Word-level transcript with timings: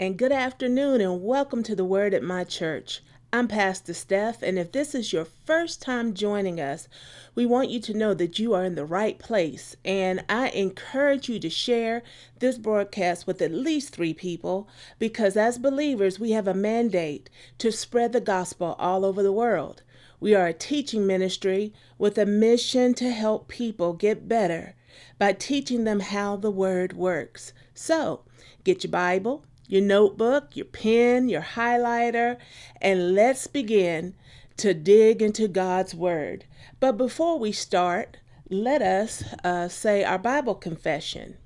And 0.00 0.16
good 0.16 0.32
afternoon, 0.32 1.02
and 1.02 1.22
welcome 1.22 1.62
to 1.62 1.76
the 1.76 1.84
Word 1.84 2.14
at 2.14 2.22
My 2.22 2.42
Church. 2.42 3.02
I'm 3.34 3.46
Pastor 3.46 3.92
Steph, 3.92 4.42
and 4.42 4.58
if 4.58 4.72
this 4.72 4.94
is 4.94 5.12
your 5.12 5.26
first 5.26 5.82
time 5.82 6.14
joining 6.14 6.58
us, 6.58 6.88
we 7.34 7.44
want 7.44 7.68
you 7.68 7.80
to 7.80 7.92
know 7.92 8.14
that 8.14 8.38
you 8.38 8.54
are 8.54 8.64
in 8.64 8.76
the 8.76 8.86
right 8.86 9.18
place. 9.18 9.76
And 9.84 10.24
I 10.26 10.48
encourage 10.48 11.28
you 11.28 11.38
to 11.40 11.50
share 11.50 12.02
this 12.38 12.56
broadcast 12.56 13.26
with 13.26 13.42
at 13.42 13.52
least 13.52 13.92
three 13.92 14.14
people 14.14 14.66
because 14.98 15.36
as 15.36 15.58
believers, 15.58 16.18
we 16.18 16.30
have 16.30 16.48
a 16.48 16.54
mandate 16.54 17.28
to 17.58 17.70
spread 17.70 18.14
the 18.14 18.22
gospel 18.22 18.76
all 18.78 19.04
over 19.04 19.22
the 19.22 19.30
world. 19.30 19.82
We 20.18 20.34
are 20.34 20.46
a 20.46 20.54
teaching 20.54 21.06
ministry 21.06 21.74
with 21.98 22.16
a 22.16 22.24
mission 22.24 22.94
to 22.94 23.10
help 23.10 23.48
people 23.48 23.92
get 23.92 24.26
better 24.26 24.76
by 25.18 25.34
teaching 25.34 25.84
them 25.84 26.00
how 26.00 26.36
the 26.36 26.50
Word 26.50 26.94
works. 26.94 27.52
So, 27.74 28.22
get 28.64 28.82
your 28.82 28.90
Bible, 28.90 29.44
your 29.70 29.82
notebook, 29.82 30.56
your 30.56 30.66
pen, 30.66 31.28
your 31.28 31.42
highlighter, 31.42 32.36
and 32.82 33.14
let's 33.14 33.46
begin 33.46 34.14
to 34.56 34.74
dig 34.74 35.22
into 35.22 35.46
God's 35.46 35.94
Word. 35.94 36.44
But 36.80 36.96
before 36.96 37.38
we 37.38 37.52
start, 37.52 38.16
let 38.48 38.82
us 38.82 39.22
uh, 39.44 39.68
say 39.68 40.02
our 40.02 40.18
Bible 40.18 40.56
confession. 40.56 41.36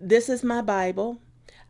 This 0.00 0.28
is 0.28 0.44
my 0.44 0.62
Bible. 0.62 1.20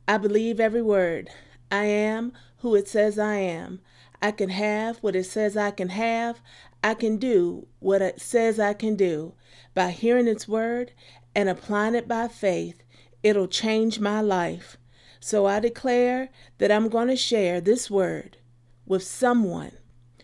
I 0.06 0.18
believe 0.18 0.60
every 0.60 0.82
word. 0.82 1.30
I 1.70 1.84
am 1.84 2.32
who 2.58 2.74
it 2.74 2.86
says 2.86 3.18
I 3.18 3.36
am. 3.36 3.80
I 4.20 4.32
can 4.32 4.50
have 4.50 4.98
what 4.98 5.16
it 5.16 5.24
says 5.24 5.56
I 5.56 5.70
can 5.70 5.88
have. 5.88 6.40
I 6.84 6.92
can 6.92 7.16
do 7.16 7.66
what 7.78 8.02
it 8.02 8.20
says 8.20 8.60
I 8.60 8.74
can 8.74 8.96
do. 8.96 9.33
By 9.74 9.92
hearing 9.92 10.28
its 10.28 10.46
word 10.46 10.92
and 11.34 11.48
applying 11.48 11.94
it 11.94 12.06
by 12.06 12.28
faith, 12.28 12.83
it'll 13.22 13.48
change 13.48 13.98
my 13.98 14.20
life. 14.20 14.77
So 15.20 15.47
I 15.47 15.61
declare 15.61 16.31
that 16.58 16.73
I'm 16.73 16.89
going 16.89 17.08
to 17.08 17.17
share 17.17 17.61
this 17.61 17.91
word 17.91 18.39
with 18.86 19.03
someone 19.03 19.73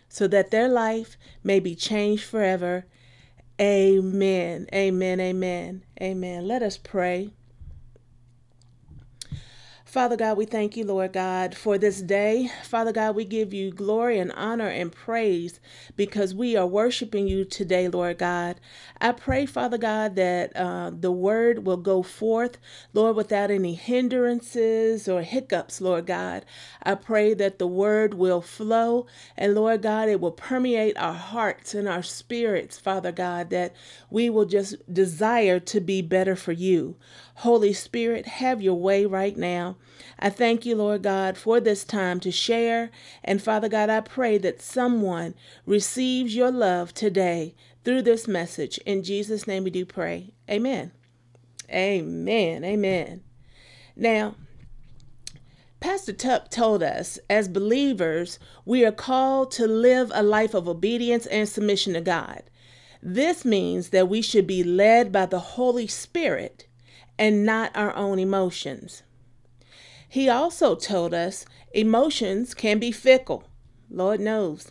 so 0.08 0.26
that 0.28 0.50
their 0.50 0.68
life 0.68 1.18
may 1.44 1.60
be 1.60 1.74
changed 1.74 2.24
forever. 2.24 2.86
Amen. 3.60 4.66
Amen. 4.74 5.20
Amen. 5.20 5.84
Amen. 6.00 6.48
Let 6.48 6.62
us 6.62 6.78
pray. 6.78 7.32
Father 9.96 10.18
God, 10.18 10.36
we 10.36 10.44
thank 10.44 10.76
you, 10.76 10.84
Lord 10.84 11.14
God, 11.14 11.54
for 11.54 11.78
this 11.78 12.02
day. 12.02 12.50
Father 12.64 12.92
God, 12.92 13.16
we 13.16 13.24
give 13.24 13.54
you 13.54 13.70
glory 13.70 14.18
and 14.18 14.30
honor 14.32 14.68
and 14.68 14.92
praise 14.92 15.58
because 15.96 16.34
we 16.34 16.54
are 16.54 16.66
worshiping 16.66 17.26
you 17.26 17.46
today, 17.46 17.88
Lord 17.88 18.18
God. 18.18 18.60
I 19.00 19.12
pray, 19.12 19.46
Father 19.46 19.78
God, 19.78 20.14
that 20.16 20.54
uh, 20.54 20.90
the 20.90 21.10
word 21.10 21.64
will 21.64 21.78
go 21.78 22.02
forth, 22.02 22.58
Lord, 22.92 23.16
without 23.16 23.50
any 23.50 23.72
hindrances 23.72 25.08
or 25.08 25.22
hiccups, 25.22 25.80
Lord 25.80 26.04
God. 26.04 26.44
I 26.82 26.94
pray 26.94 27.32
that 27.32 27.58
the 27.58 27.66
word 27.66 28.12
will 28.12 28.42
flow 28.42 29.06
and, 29.34 29.54
Lord 29.54 29.80
God, 29.80 30.10
it 30.10 30.20
will 30.20 30.30
permeate 30.30 30.98
our 30.98 31.14
hearts 31.14 31.72
and 31.72 31.88
our 31.88 32.02
spirits, 32.02 32.78
Father 32.78 33.12
God, 33.12 33.48
that 33.48 33.74
we 34.10 34.28
will 34.28 34.44
just 34.44 34.76
desire 34.92 35.58
to 35.60 35.80
be 35.80 36.02
better 36.02 36.36
for 36.36 36.52
you. 36.52 36.96
Holy 37.40 37.74
Spirit, 37.74 38.26
have 38.26 38.62
your 38.62 38.76
way 38.76 39.04
right 39.04 39.36
now. 39.36 39.76
I 40.18 40.30
thank 40.30 40.64
you, 40.64 40.74
Lord 40.74 41.02
God, 41.02 41.36
for 41.36 41.60
this 41.60 41.84
time 41.84 42.18
to 42.20 42.30
share. 42.30 42.90
And 43.22 43.42
Father 43.42 43.68
God, 43.68 43.90
I 43.90 44.00
pray 44.00 44.38
that 44.38 44.62
someone 44.62 45.34
receives 45.66 46.34
your 46.34 46.50
love 46.50 46.94
today 46.94 47.54
through 47.84 48.02
this 48.02 48.26
message. 48.26 48.78
In 48.86 49.02
Jesus' 49.02 49.46
name 49.46 49.64
we 49.64 49.70
do 49.70 49.84
pray. 49.84 50.32
Amen. 50.48 50.92
Amen. 51.70 52.64
Amen. 52.64 53.22
Now, 53.94 54.36
Pastor 55.78 56.14
Tuck 56.14 56.50
told 56.50 56.82
us, 56.82 57.18
as 57.28 57.48
believers, 57.48 58.38
we 58.64 58.82
are 58.86 58.92
called 58.92 59.50
to 59.52 59.66
live 59.66 60.10
a 60.14 60.22
life 60.22 60.54
of 60.54 60.66
obedience 60.66 61.26
and 61.26 61.46
submission 61.46 61.92
to 61.92 62.00
God. 62.00 62.44
This 63.02 63.44
means 63.44 63.90
that 63.90 64.08
we 64.08 64.22
should 64.22 64.46
be 64.46 64.64
led 64.64 65.12
by 65.12 65.26
the 65.26 65.38
Holy 65.38 65.86
Spirit 65.86 66.66
and 67.18 67.44
not 67.44 67.70
our 67.74 67.94
own 67.94 68.18
emotions. 68.18 69.02
He 70.08 70.28
also 70.28 70.74
told 70.74 71.12
us 71.14 71.44
emotions 71.72 72.54
can 72.54 72.78
be 72.78 72.92
fickle. 72.92 73.44
Lord 73.90 74.20
knows. 74.20 74.70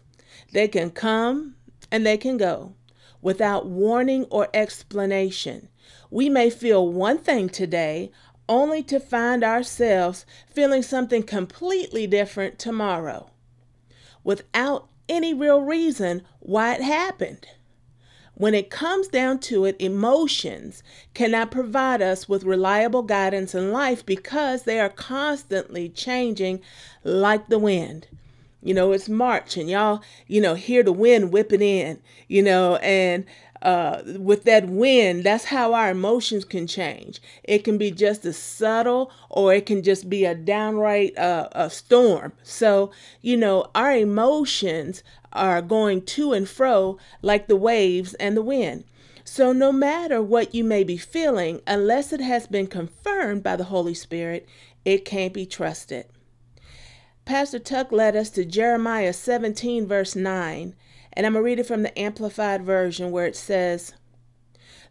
They 0.52 0.68
can 0.68 0.92
come 0.92 1.56
and 1.92 2.06
they 2.06 2.18
can 2.18 2.38
go 2.38 2.74
without 3.22 3.66
warning 3.66 4.26
or 4.30 4.50
explanation. 4.54 5.70
We 6.10 6.30
may 6.30 6.50
feel 6.50 6.88
one 6.88 7.18
thing 7.18 7.50
today 7.50 8.12
only 8.48 8.84
to 8.84 9.00
find 9.00 9.44
ourselves 9.44 10.26
feeling 10.48 10.84
something 10.84 11.24
completely 11.24 12.06
different 12.06 12.60
tomorrow 12.60 13.32
without 14.24 14.88
any 15.08 15.34
real 15.34 15.62
reason 15.62 16.24
why 16.40 16.76
it 16.76 16.82
happened. 16.82 17.48
When 18.36 18.54
it 18.54 18.70
comes 18.70 19.08
down 19.08 19.40
to 19.40 19.66
it, 19.66 19.78
emotions 19.80 20.84
cannot 21.14 21.52
provide 21.52 22.02
us 22.02 22.28
with 22.28 22.44
reliable 22.44 23.02
guidance 23.02 23.56
in 23.56 23.72
life 23.72 24.06
because 24.06 24.64
they 24.64 24.80
are 24.80 24.90
constantly 24.90 25.88
changing 25.90 26.62
like 27.04 27.48
the 27.48 27.60
wind. 27.60 28.08
You 28.62 28.74
know, 28.74 28.92
it's 28.92 29.08
March 29.08 29.58
and 29.58 29.70
y'all, 29.70 30.02
you 30.28 30.42
know, 30.42 30.56
hear 30.56 30.84
the 30.84 30.92
wind 30.92 31.32
whipping 31.32 31.62
in, 31.62 32.02
you 32.28 32.42
know, 32.42 32.76
and 32.78 33.26
uh, 33.62 34.02
with 34.18 34.44
that 34.44 34.68
wind, 34.68 35.24
that's 35.24 35.46
how 35.46 35.74
our 35.74 35.90
emotions 35.90 36.46
can 36.46 36.68
change. 36.68 37.22
It 37.44 37.64
can 37.64 37.78
be 37.78 37.90
just 37.90 38.26
as 38.26 38.38
subtle, 38.38 39.12
or 39.30 39.54
it 39.54 39.66
can 39.66 39.82
just 39.82 40.10
be 40.10 40.26
a 40.26 40.36
downright 40.36 41.18
uh, 41.18 41.50
a 41.54 41.70
storm. 41.70 42.34
So, 42.44 42.92
you 43.22 43.38
know, 43.38 43.72
our 43.74 43.92
emotions 43.92 45.04
are 45.36 45.62
going 45.62 46.02
to 46.02 46.34
and 46.34 46.50
fro 46.50 46.98
like 47.22 47.48
the 47.48 47.56
waves 47.56 48.14
and 48.16 48.36
the 48.36 48.42
wind. 48.42 48.86
So, 49.24 49.52
no 49.52 49.72
matter 49.72 50.22
what 50.22 50.54
you 50.54 50.64
may 50.64 50.84
be 50.84 50.98
feeling, 50.98 51.62
unless 51.66 52.14
it 52.14 52.22
has 52.22 52.46
been 52.46 52.68
confirmed 52.68 53.42
by 53.42 53.56
the 53.56 53.66
Holy 53.66 53.96
Spirit, 53.96 54.48
it 54.86 55.04
can't 55.04 55.34
be 55.34 55.48
trusted. 55.48 56.06
Pastor 57.26 57.58
Tuck 57.58 57.92
led 57.92 58.16
us 58.16 58.30
to 58.30 58.46
Jeremiah 58.46 59.12
17, 59.12 59.88
verse 59.88 60.16
9, 60.16 60.76
and 61.12 61.26
I'm 61.26 61.34
going 61.34 61.42
to 61.42 61.46
read 61.46 61.60
it 61.60 61.66
from 61.66 61.82
the 61.82 61.98
Amplified 61.98 62.62
Version 62.62 63.10
where 63.10 63.26
it 63.26 63.36
says, 63.36 63.94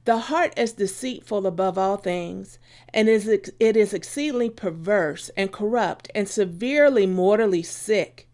The 0.05 0.19
heart 0.19 0.53
is 0.59 0.73
deceitful 0.73 1.47
above 1.47 1.79
all 1.79 1.97
things, 1.97 2.59
and 2.93 3.09
is, 3.09 3.29
it 3.29 3.77
is 3.77 3.95
exceedingly 3.95 4.51
perverse 4.51 5.31
and 5.37 5.53
corrupt 5.53 6.11
and 6.13 6.29
severely 6.29 7.07
mortally 7.07 7.63
sick. 7.63 8.29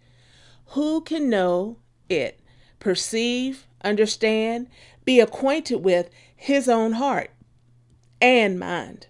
Who 0.69 1.03
can 1.03 1.29
know 1.29 1.77
it, 2.11 2.41
perceive, 2.79 3.67
understand, 3.83 4.69
be 5.05 5.21
acquainted 5.21 5.79
with 5.79 6.11
his 6.37 6.69
own 6.69 6.93
heart 6.93 7.31
and 8.21 8.59
mind. 8.59 9.07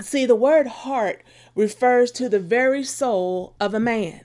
See, 0.00 0.26
the 0.26 0.34
word 0.34 0.66
heart 0.66 1.22
refers 1.54 2.12
to 2.12 2.28
the 2.28 2.38
very 2.38 2.84
soul 2.84 3.54
of 3.60 3.74
a 3.74 3.80
man, 3.80 4.20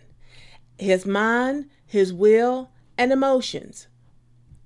his 0.77 1.05
mind, 1.05 1.69
his 1.85 2.13
will, 2.13 2.69
and 2.97 3.11
emotions. 3.11 3.87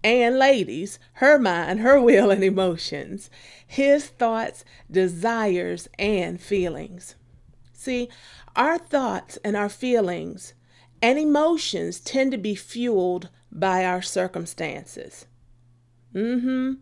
And 0.03 0.37
ladies, 0.37 0.99
her 1.13 1.39
mind, 1.39 1.79
her 1.79 1.99
will, 1.99 2.29
and 2.29 2.43
emotions, 2.43 3.29
his 3.65 4.07
thoughts, 4.07 4.63
desires, 4.91 5.87
and 5.97 6.39
feelings. 6.41 7.15
See, 7.73 8.09
our 8.55 8.77
thoughts 8.77 9.37
and 9.43 9.55
our 9.55 9.69
feelings 9.69 10.53
and 11.07 11.17
emotions 11.17 12.01
tend 12.01 12.33
to 12.33 12.37
be 12.37 12.53
fueled 12.53 13.29
by 13.49 13.85
our 13.85 14.01
circumstances. 14.01 15.25
Mm-hmm. 16.13 16.73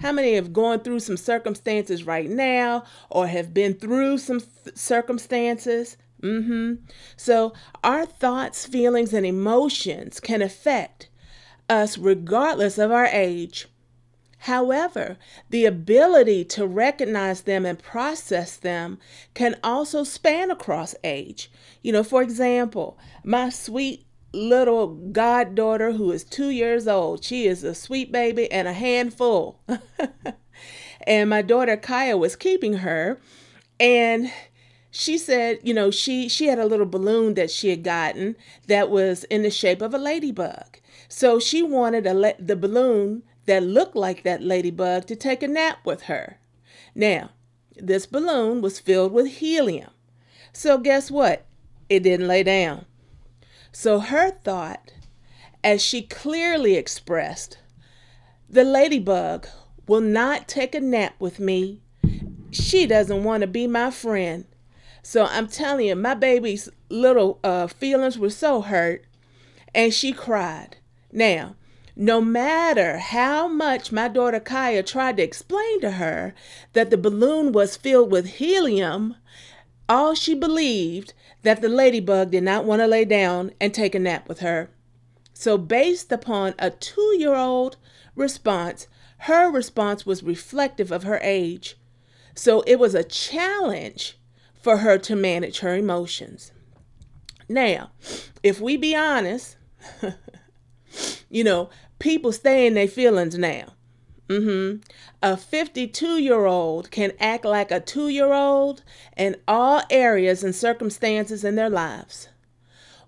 How 0.00 0.12
many 0.12 0.34
have 0.34 0.52
gone 0.52 0.80
through 0.80 1.00
some 1.00 1.16
circumstances 1.16 2.04
right 2.04 2.28
now 2.28 2.84
or 3.08 3.26
have 3.26 3.54
been 3.54 3.72
through 3.72 4.18
some 4.18 4.40
th- 4.40 4.76
circumstances? 4.76 5.96
Mm-hmm. 6.22 6.84
So 7.16 7.54
our 7.82 8.04
thoughts, 8.04 8.66
feelings, 8.66 9.14
and 9.14 9.24
emotions 9.24 10.20
can 10.20 10.42
affect 10.42 11.08
us 11.70 11.96
regardless 11.96 12.76
of 12.76 12.92
our 12.92 13.06
age. 13.06 13.66
However, 14.44 15.18
the 15.50 15.66
ability 15.66 16.44
to 16.46 16.66
recognize 16.66 17.42
them 17.42 17.66
and 17.66 17.78
process 17.78 18.56
them 18.56 18.98
can 19.34 19.56
also 19.62 20.02
span 20.02 20.50
across 20.50 20.94
age. 21.04 21.50
You 21.82 21.92
know, 21.92 22.02
for 22.02 22.22
example, 22.22 22.98
my 23.22 23.50
sweet 23.50 24.06
little 24.32 24.86
goddaughter 24.86 25.92
who 25.92 26.10
is 26.10 26.24
two 26.24 26.48
years 26.48 26.88
old, 26.88 27.22
she 27.22 27.46
is 27.46 27.62
a 27.62 27.74
sweet 27.74 28.10
baby 28.10 28.50
and 28.50 28.66
a 28.66 28.72
handful. 28.72 29.60
and 31.06 31.28
my 31.28 31.42
daughter 31.42 31.76
Kaya 31.76 32.16
was 32.16 32.34
keeping 32.34 32.74
her 32.74 33.20
and 33.78 34.32
she 34.90 35.18
said, 35.18 35.58
you 35.62 35.74
know, 35.74 35.90
she 35.90 36.30
she 36.30 36.46
had 36.46 36.58
a 36.58 36.66
little 36.66 36.86
balloon 36.86 37.34
that 37.34 37.50
she 37.50 37.68
had 37.68 37.84
gotten 37.84 38.36
that 38.68 38.90
was 38.90 39.24
in 39.24 39.42
the 39.42 39.50
shape 39.50 39.82
of 39.82 39.92
a 39.92 39.98
ladybug. 39.98 40.78
So 41.08 41.38
she 41.38 41.62
wanted 41.62 42.06
a 42.06 42.34
the 42.38 42.56
balloon 42.56 43.22
that 43.46 43.62
looked 43.62 43.96
like 43.96 44.22
that 44.22 44.42
ladybug 44.42 45.06
to 45.06 45.16
take 45.16 45.42
a 45.42 45.48
nap 45.48 45.78
with 45.84 46.02
her. 46.02 46.38
Now, 46.94 47.30
this 47.76 48.06
balloon 48.06 48.60
was 48.60 48.78
filled 48.78 49.12
with 49.12 49.26
helium. 49.26 49.90
So, 50.52 50.78
guess 50.78 51.10
what? 51.10 51.46
It 51.88 52.02
didn't 52.02 52.28
lay 52.28 52.42
down. 52.42 52.86
So, 53.72 54.00
her 54.00 54.30
thought, 54.30 54.92
as 55.62 55.82
she 55.82 56.02
clearly 56.02 56.74
expressed, 56.76 57.58
the 58.48 58.64
ladybug 58.64 59.46
will 59.86 60.00
not 60.00 60.48
take 60.48 60.74
a 60.74 60.80
nap 60.80 61.14
with 61.18 61.38
me. 61.38 61.82
She 62.50 62.86
doesn't 62.86 63.24
want 63.24 63.42
to 63.42 63.46
be 63.46 63.66
my 63.66 63.90
friend. 63.90 64.44
So, 65.02 65.26
I'm 65.26 65.48
telling 65.48 65.86
you, 65.86 65.96
my 65.96 66.14
baby's 66.14 66.68
little 66.88 67.38
uh, 67.42 67.68
feelings 67.68 68.18
were 68.18 68.30
so 68.30 68.60
hurt, 68.60 69.04
and 69.74 69.94
she 69.94 70.12
cried. 70.12 70.76
Now, 71.12 71.56
no 72.00 72.18
matter 72.18 72.96
how 72.96 73.46
much 73.46 73.92
my 73.92 74.08
daughter 74.08 74.40
Kaya 74.40 74.82
tried 74.82 75.18
to 75.18 75.22
explain 75.22 75.82
to 75.82 75.90
her 75.92 76.34
that 76.72 76.88
the 76.88 76.96
balloon 76.96 77.52
was 77.52 77.76
filled 77.76 78.10
with 78.10 78.36
helium, 78.38 79.16
all 79.86 80.14
she 80.14 80.34
believed 80.34 81.12
that 81.42 81.60
the 81.60 81.68
ladybug 81.68 82.30
did 82.30 82.42
not 82.42 82.64
want 82.64 82.80
to 82.80 82.86
lay 82.86 83.04
down 83.04 83.52
and 83.60 83.74
take 83.74 83.94
a 83.94 83.98
nap 83.98 84.30
with 84.30 84.40
her. 84.40 84.70
So, 85.34 85.58
based 85.58 86.10
upon 86.10 86.54
a 86.58 86.70
two 86.70 87.16
year 87.18 87.34
old 87.34 87.76
response, 88.16 88.88
her 89.18 89.50
response 89.50 90.06
was 90.06 90.22
reflective 90.22 90.90
of 90.90 91.02
her 91.02 91.20
age. 91.22 91.76
So, 92.34 92.62
it 92.62 92.78
was 92.78 92.94
a 92.94 93.04
challenge 93.04 94.18
for 94.54 94.78
her 94.78 94.96
to 94.96 95.14
manage 95.14 95.58
her 95.58 95.76
emotions. 95.76 96.52
Now, 97.46 97.90
if 98.42 98.58
we 98.58 98.78
be 98.78 98.96
honest, 98.96 99.58
you 101.28 101.44
know, 101.44 101.68
people 102.00 102.32
stay 102.32 102.66
in 102.66 102.74
their 102.74 102.88
feelings 102.88 103.38
now. 103.38 103.74
Mm-hmm. 104.28 104.82
A 105.22 105.36
52 105.36 106.18
year 106.18 106.46
old 106.46 106.90
can 106.90 107.12
act 107.18 107.44
like 107.44 107.70
a 107.70 107.80
two 107.80 108.08
year 108.08 108.32
old 108.32 108.82
in 109.16 109.36
all 109.46 109.82
areas 109.90 110.44
and 110.44 110.54
circumstances 110.54 111.44
in 111.44 111.56
their 111.56 111.70
lives. 111.70 112.28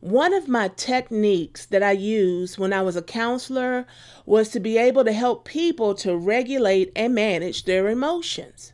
One 0.01 0.35
of 0.35 0.49
my 0.49 0.67
techniques 0.67 1.65
that 1.67 1.83
I 1.83 1.93
used 1.93 2.59
when 2.59 2.73
I 2.73 2.83
was 2.83 2.97
a 2.97 3.03
counselor 3.03 3.87
was 4.27 4.49
to 4.49 4.59
be 4.59 4.77
able 4.77 5.05
to 5.05 5.13
help 5.13 5.45
people 5.45 5.95
to 5.97 6.17
regulate 6.17 6.91
and 6.97 7.15
manage 7.15 7.67
their 7.67 7.89
emotions. 7.89 8.73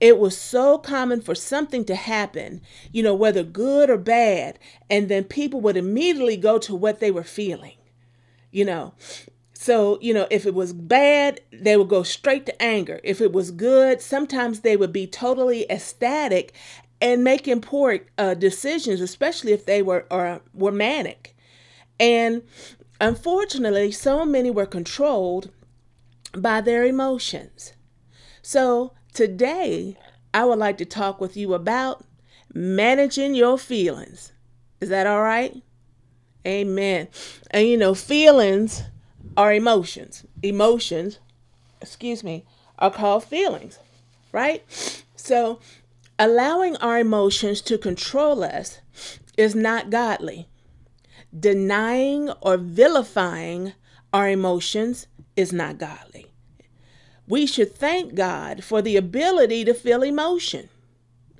It 0.00 0.18
was 0.18 0.36
so 0.36 0.78
common 0.78 1.20
for 1.20 1.34
something 1.34 1.84
to 1.84 1.94
happen, 1.94 2.62
you 2.90 3.02
know, 3.02 3.14
whether 3.14 3.42
good 3.42 3.90
or 3.90 3.98
bad, 3.98 4.58
and 4.88 5.10
then 5.10 5.24
people 5.24 5.60
would 5.60 5.76
immediately 5.76 6.38
go 6.38 6.58
to 6.58 6.74
what 6.74 7.00
they 7.00 7.10
were 7.10 7.22
feeling, 7.22 7.76
you 8.50 8.64
know. 8.64 8.94
So, 9.58 9.98
you 10.02 10.12
know, 10.12 10.26
if 10.30 10.44
it 10.44 10.54
was 10.54 10.72
bad, 10.72 11.40
they 11.50 11.76
would 11.76 11.88
go 11.88 12.02
straight 12.02 12.46
to 12.46 12.62
anger. 12.62 13.00
If 13.02 13.20
it 13.20 13.32
was 13.32 13.50
good, 13.50 14.00
sometimes 14.00 14.60
they 14.60 14.76
would 14.76 14.92
be 14.92 15.06
totally 15.06 15.68
ecstatic 15.70 16.52
and 17.00 17.24
make 17.24 17.48
poor 17.62 18.00
uh, 18.18 18.34
decisions, 18.34 19.00
especially 19.00 19.52
if 19.52 19.64
they 19.64 19.82
were 19.82 20.06
or 20.10 20.40
were 20.52 20.72
manic. 20.72 21.34
And 21.98 22.42
unfortunately, 23.00 23.92
so 23.92 24.24
many 24.24 24.50
were 24.50 24.66
controlled 24.66 25.50
by 26.34 26.60
their 26.60 26.84
emotions. 26.84 27.72
So, 28.42 28.92
Today, 29.16 29.96
I 30.34 30.44
would 30.44 30.58
like 30.58 30.76
to 30.76 30.84
talk 30.84 31.22
with 31.22 31.38
you 31.38 31.54
about 31.54 32.04
managing 32.52 33.34
your 33.34 33.56
feelings. 33.56 34.30
Is 34.78 34.90
that 34.90 35.06
all 35.06 35.22
right? 35.22 35.62
Amen. 36.46 37.08
And 37.50 37.66
you 37.66 37.78
know, 37.78 37.94
feelings 37.94 38.82
are 39.36 39.52
emotions. 39.52 40.24
Emotions, 40.42 41.18
excuse 41.80 42.22
me, 42.22 42.44
are 42.78 42.90
called 42.90 43.24
feelings, 43.24 43.78
right? 44.32 44.62
So, 45.16 45.60
allowing 46.18 46.76
our 46.76 46.98
emotions 46.98 47.60
to 47.62 47.78
control 47.78 48.44
us 48.44 48.80
is 49.36 49.54
not 49.54 49.90
godly. 49.90 50.48
Denying 51.38 52.30
or 52.40 52.56
vilifying 52.56 53.72
our 54.12 54.28
emotions 54.28 55.06
is 55.36 55.52
not 55.52 55.78
godly 55.78 56.26
we 57.28 57.46
should 57.46 57.74
thank 57.74 58.14
God 58.14 58.62
for 58.62 58.80
the 58.80 58.96
ability 58.96 59.64
to 59.64 59.74
feel 59.74 60.02
emotion. 60.02 60.68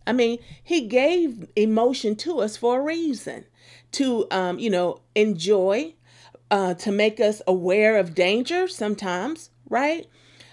I 0.06 0.12
mean, 0.12 0.38
He 0.62 0.82
gave 0.82 1.48
emotion 1.56 2.16
to 2.16 2.40
us 2.40 2.56
for 2.56 2.80
a 2.80 2.82
reason 2.82 3.44
to, 3.92 4.26
um, 4.30 4.58
you 4.58 4.70
know, 4.70 5.00
enjoy, 5.14 5.94
uh, 6.50 6.74
to 6.74 6.92
make 6.92 7.20
us 7.20 7.42
aware 7.46 7.96
of 7.98 8.14
danger 8.14 8.68
sometimes, 8.68 9.50
right? 9.68 10.06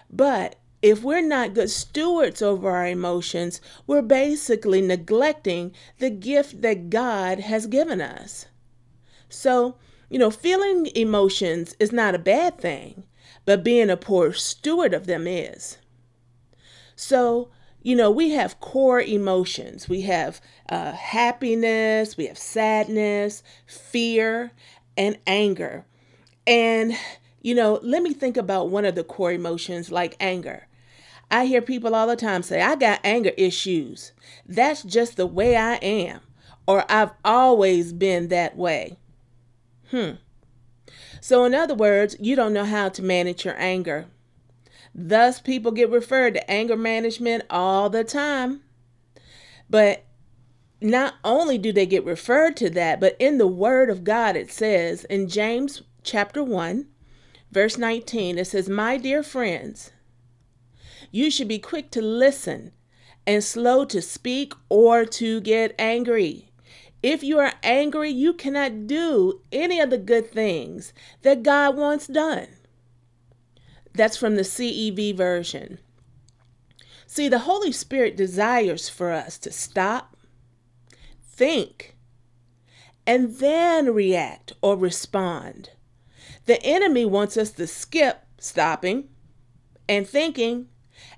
But 0.09 0.55
if 0.81 1.03
we're 1.03 1.21
not 1.21 1.53
good 1.53 1.69
stewards 1.69 2.41
over 2.41 2.69
our 2.69 2.87
emotions, 2.87 3.61
we're 3.87 4.01
basically 4.01 4.81
neglecting 4.81 5.73
the 5.99 6.09
gift 6.09 6.61
that 6.61 6.89
God 6.89 7.39
has 7.39 7.67
given 7.67 8.01
us. 8.01 8.47
So, 9.29 9.75
you 10.09 10.19
know, 10.19 10.29
feeling 10.29 10.87
emotions 10.95 11.75
is 11.79 11.91
not 11.91 12.15
a 12.15 12.19
bad 12.19 12.59
thing 12.59 13.05
but 13.45 13.63
being 13.63 13.89
a 13.89 13.97
poor 13.97 14.33
steward 14.33 14.93
of 14.93 15.05
them 15.05 15.27
is. 15.27 15.77
So, 16.95 17.49
you 17.81 17.95
know, 17.95 18.09
we 18.09 18.31
have 18.31 18.61
core 18.61 19.01
emotions. 19.01 19.89
We 19.89 20.01
have 20.01 20.39
uh, 20.69 20.93
happiness, 20.93 22.15
we 22.15 22.27
have 22.27 22.37
sadness, 22.37 23.43
fear, 23.65 24.51
and 24.97 25.17
anger. 25.27 25.85
And, 26.45 26.93
you 27.41 27.55
know, 27.55 27.79
let 27.81 28.03
me 28.03 28.13
think 28.13 28.37
about 28.37 28.69
one 28.69 28.85
of 28.85 28.95
the 28.95 29.03
core 29.03 29.31
emotions 29.31 29.91
like 29.91 30.15
anger. 30.19 30.67
I 31.31 31.45
hear 31.45 31.61
people 31.61 31.95
all 31.95 32.07
the 32.07 32.15
time 32.15 32.43
say, 32.43 32.61
I 32.61 32.75
got 32.75 32.99
anger 33.03 33.31
issues. 33.37 34.11
That's 34.45 34.83
just 34.83 35.17
the 35.17 35.25
way 35.25 35.55
I 35.55 35.75
am. 35.75 36.21
Or 36.67 36.85
I've 36.89 37.11
always 37.25 37.91
been 37.91 38.27
that 38.27 38.55
way. 38.55 38.97
Hmm. 39.89 40.11
So, 41.21 41.45
in 41.45 41.55
other 41.55 41.75
words, 41.75 42.15
you 42.19 42.35
don't 42.35 42.53
know 42.53 42.65
how 42.65 42.89
to 42.89 43.01
manage 43.01 43.45
your 43.45 43.55
anger. 43.57 44.07
Thus, 44.93 45.39
people 45.39 45.71
get 45.71 45.89
referred 45.89 46.35
to 46.35 46.51
anger 46.51 46.77
management 46.77 47.45
all 47.49 47.89
the 47.89 48.03
time. 48.03 48.61
But 49.69 50.03
not 50.83 51.15
only 51.23 51.57
do 51.57 51.71
they 51.71 51.85
get 51.85 52.05
referred 52.05 52.57
to 52.57 52.69
that, 52.71 52.99
but 52.99 53.15
in 53.19 53.37
the 53.37 53.47
Word 53.47 53.89
of 53.89 54.03
God, 54.03 54.35
it 54.35 54.51
says 54.51 55.05
in 55.05 55.27
James 55.27 55.81
chapter 56.03 56.43
1, 56.43 56.87
verse 57.51 57.77
19, 57.77 58.37
it 58.37 58.45
says, 58.45 58.67
My 58.67 58.97
dear 58.97 59.23
friends, 59.23 59.91
you 61.11 61.29
should 61.31 61.47
be 61.47 61.59
quick 61.59 61.91
to 61.91 62.01
listen 62.01 62.71
and 63.25 63.43
slow 63.43 63.85
to 63.85 64.01
speak 64.01 64.53
or 64.69 65.05
to 65.05 65.39
get 65.41 65.75
angry. 65.79 66.49
If 67.01 67.23
you 67.23 67.39
are 67.39 67.53
angry, 67.63 68.09
you 68.09 68.33
cannot 68.33 68.87
do 68.87 69.41
any 69.51 69.79
of 69.79 69.89
the 69.89 69.97
good 69.97 70.31
things 70.31 70.93
that 71.21 71.43
God 71.43 71.75
wants 71.75 72.07
done. 72.07 72.47
That's 73.93 74.17
from 74.17 74.35
the 74.35 74.41
CEV 74.41 75.15
version. 75.15 75.79
See, 77.05 77.29
the 77.29 77.39
Holy 77.39 77.71
Spirit 77.71 78.17
desires 78.17 78.89
for 78.89 79.11
us 79.11 79.37
to 79.39 79.51
stop, 79.51 80.12
think, 81.35 81.95
and 83.05 83.35
then 83.37 83.93
react 83.93 84.53
or 84.61 84.77
respond. 84.77 85.71
The 86.45 86.61
enemy 86.63 87.05
wants 87.05 87.37
us 87.37 87.51
to 87.51 87.67
skip 87.67 88.25
stopping 88.37 89.09
and 89.87 90.07
thinking 90.07 90.67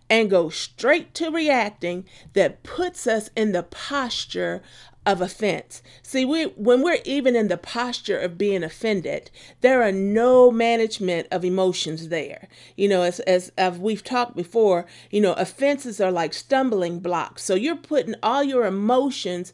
and 0.10 0.29
go 0.29 0.50
straight 0.50 1.13
to 1.15 1.29
reacting 1.29 2.05
that 2.34 2.63
puts 2.63 3.07
us 3.07 3.29
in 3.36 3.51
the 3.51 3.63
posture 3.63 4.62
of 5.05 5.22
offense. 5.22 5.84
See, 6.01 6.25
we 6.25 6.45
when 6.45 6.81
we're 6.81 6.98
even 7.05 7.36
in 7.36 7.48
the 7.48 7.57
posture 7.57 8.17
of 8.17 8.38
being 8.38 8.63
offended, 8.63 9.29
there 9.62 9.84
are 9.84 9.91
no 9.91 10.50
management 10.50 11.27
of 11.31 11.45
emotions 11.45 12.10
there. 12.10 12.48
You 12.75 12.89
know, 12.89 13.03
as 13.03 13.19
as, 13.22 13.51
as 13.57 13.77
we've 13.77 14.03
talked 14.03 14.36
before, 14.36 14.86
you 15.12 15.22
know, 15.22 15.34
offenses 15.34 16.01
are 16.01 16.12
like 16.12 16.34
stumbling 16.34 17.00
blocks. 17.00 17.43
So 17.43 17.53
you're 17.53 17.75
putting 17.75 18.15
all 18.24 18.43
your 18.43 18.65
emotions 18.65 19.53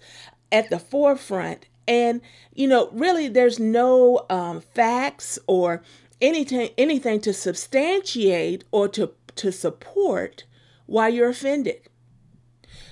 at 0.51 0.70
the 0.70 0.79
forefront, 0.79 1.67
and 1.88 2.22
you 2.53 2.67
know, 2.67 2.89
really, 2.91 3.27
there's 3.27 3.60
no 3.60 4.25
um, 4.29 4.62
facts 4.62 5.39
or 5.48 5.81
anything 6.20 6.70
anything 6.77 7.20
to 7.22 7.34
substantiate 7.34 8.63
or 8.72 8.88
to 8.89 9.12
to 9.36 9.51
support 9.51 10.46
why 10.86 11.08
you're 11.08 11.29
offended. 11.29 11.81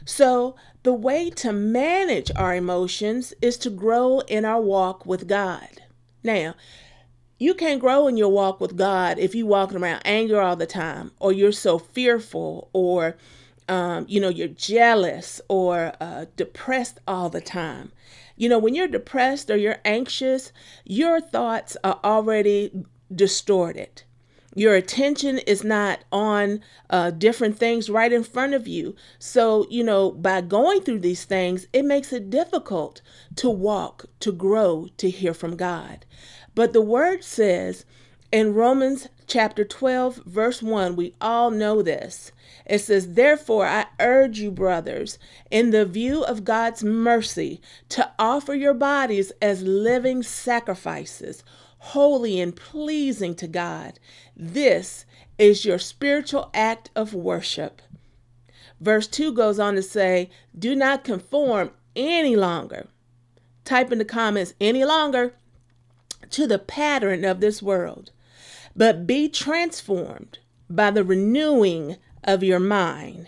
So 0.05 0.55
the 0.83 0.93
way 0.93 1.29
to 1.31 1.51
manage 1.51 2.31
our 2.35 2.55
emotions 2.55 3.33
is 3.41 3.57
to 3.59 3.69
grow 3.69 4.21
in 4.21 4.45
our 4.45 4.61
walk 4.61 5.05
with 5.05 5.27
God. 5.27 5.81
Now, 6.23 6.55
you 7.37 7.53
can't 7.53 7.79
grow 7.79 8.07
in 8.07 8.17
your 8.17 8.29
walk 8.29 8.59
with 8.59 8.75
God 8.75 9.19
if 9.19 9.35
you're 9.35 9.47
walking 9.47 9.77
around 9.77 10.01
anger 10.05 10.41
all 10.41 10.55
the 10.55 10.65
time, 10.65 11.11
or 11.19 11.31
you're 11.31 11.51
so 11.51 11.77
fearful, 11.77 12.69
or 12.73 13.17
um, 13.69 14.05
you 14.09 14.19
know 14.19 14.29
you're 14.29 14.47
jealous 14.47 15.39
or 15.47 15.93
uh, 16.01 16.25
depressed 16.35 16.99
all 17.07 17.29
the 17.29 17.41
time. 17.41 17.91
You 18.35 18.49
know, 18.49 18.59
when 18.59 18.73
you're 18.73 18.87
depressed 18.87 19.49
or 19.49 19.57
you're 19.57 19.79
anxious, 19.83 20.51
your 20.85 21.19
thoughts 21.19 21.75
are 21.83 21.99
already 22.03 22.85
distorted. 23.13 24.03
Your 24.55 24.75
attention 24.75 25.39
is 25.39 25.63
not 25.63 25.99
on 26.11 26.61
uh, 26.89 27.11
different 27.11 27.59
things 27.59 27.89
right 27.89 28.11
in 28.11 28.23
front 28.23 28.53
of 28.53 28.67
you. 28.67 28.95
So, 29.19 29.67
you 29.69 29.83
know, 29.83 30.11
by 30.11 30.41
going 30.41 30.81
through 30.81 30.99
these 30.99 31.23
things, 31.23 31.67
it 31.71 31.85
makes 31.85 32.11
it 32.11 32.29
difficult 32.29 33.01
to 33.35 33.49
walk, 33.49 34.05
to 34.21 34.31
grow, 34.31 34.87
to 34.97 35.09
hear 35.09 35.33
from 35.33 35.55
God. 35.55 36.05
But 36.55 36.73
the 36.73 36.81
word 36.81 37.23
says 37.23 37.85
in 38.31 38.53
Romans 38.53 39.07
chapter 39.27 39.63
12, 39.63 40.23
verse 40.25 40.63
1, 40.63 40.95
we 40.95 41.13
all 41.21 41.51
know 41.51 41.81
this. 41.81 42.31
It 42.69 42.81
says, 42.81 43.15
Therefore, 43.15 43.65
I 43.65 43.87
urge 43.99 44.39
you, 44.39 44.51
brothers, 44.51 45.17
in 45.49 45.71
the 45.71 45.85
view 45.85 46.23
of 46.23 46.43
God's 46.43 46.83
mercy, 46.83 47.61
to 47.89 48.11
offer 48.19 48.53
your 48.53 48.75
bodies 48.75 49.31
as 49.41 49.63
living 49.63 50.21
sacrifices, 50.21 51.43
holy 51.79 52.39
and 52.39 52.55
pleasing 52.55 53.33
to 53.35 53.47
God. 53.47 53.99
This 54.37 55.07
is 55.39 55.65
your 55.65 55.79
spiritual 55.79 56.51
act 56.53 56.91
of 56.95 57.15
worship. 57.15 57.81
Verse 58.79 59.07
2 59.07 59.33
goes 59.33 59.57
on 59.57 59.73
to 59.73 59.81
say, 59.81 60.29
Do 60.57 60.75
not 60.75 61.03
conform 61.03 61.71
any 61.95 62.35
longer. 62.35 62.87
Type 63.65 63.91
in 63.91 63.97
the 63.97 64.05
comments 64.05 64.53
any 64.61 64.85
longer 64.85 65.33
to 66.29 66.45
the 66.45 66.59
pattern 66.59 67.25
of 67.25 67.39
this 67.39 67.63
world, 67.63 68.11
but 68.75 69.07
be 69.07 69.27
transformed 69.27 70.37
by 70.69 70.91
the 70.91 71.03
renewing 71.03 71.97
of 72.23 72.43
your 72.43 72.59
mind. 72.59 73.27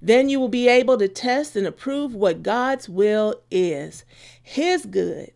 Then 0.00 0.28
you 0.28 0.38
will 0.38 0.48
be 0.48 0.68
able 0.68 0.98
to 0.98 1.08
test 1.08 1.56
and 1.56 1.66
approve 1.66 2.14
what 2.14 2.42
God's 2.42 2.88
will 2.88 3.42
is, 3.50 4.04
His 4.42 4.86
good 4.86 5.32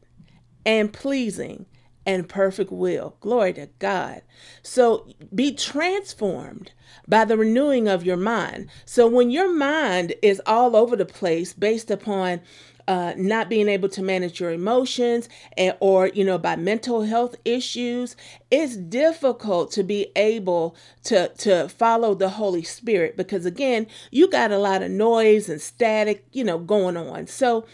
and 0.65 0.93
pleasing 0.93 1.67
and 2.05 2.29
perfect 2.29 2.71
will. 2.71 3.17
Glory 3.21 3.53
to 3.55 3.69
God. 3.79 4.23
So 4.63 5.09
be 5.35 5.53
transformed 5.53 6.73
by 7.07 7.25
the 7.25 7.37
renewing 7.37 7.89
of 7.89 8.05
your 8.05 8.17
mind. 8.17 8.69
So 8.85 9.07
when 9.07 9.31
your 9.31 9.53
mind 9.53 10.15
is 10.23 10.41
all 10.47 10.75
over 10.77 10.97
the 10.97 11.07
place 11.07 11.53
based 11.53 11.91
upon 11.91 12.41
uh, 12.89 13.15
not 13.17 13.49
being 13.49 13.69
able 13.69 13.89
to 13.89 14.03
manage 14.03 14.41
your 14.41 14.51
emotions 14.51 15.29
and, 15.57 15.77
or 15.81 16.09
you 16.09 16.25
know 16.25 16.39
by 16.39 16.57
mental 16.57 17.03
health 17.03 17.37
issues 17.45 18.17
it's 18.51 18.77
difficult 18.77 19.71
to 19.71 19.83
be 19.83 20.11
able 20.17 20.77
to 21.03 21.29
to 21.39 21.69
follow 21.69 22.15
the 22.15 22.31
holy 22.31 22.63
spirit 22.63 23.17
because 23.17 23.47
again 23.47 23.87
you 24.11 24.29
got 24.29 24.51
a 24.51 24.59
lot 24.59 24.83
of 24.83 24.91
noise 24.91 25.49
and 25.49 25.61
static 25.61 26.27
you 26.33 26.45
know 26.45 26.59
going 26.59 26.97
on. 26.97 27.27
So 27.27 27.67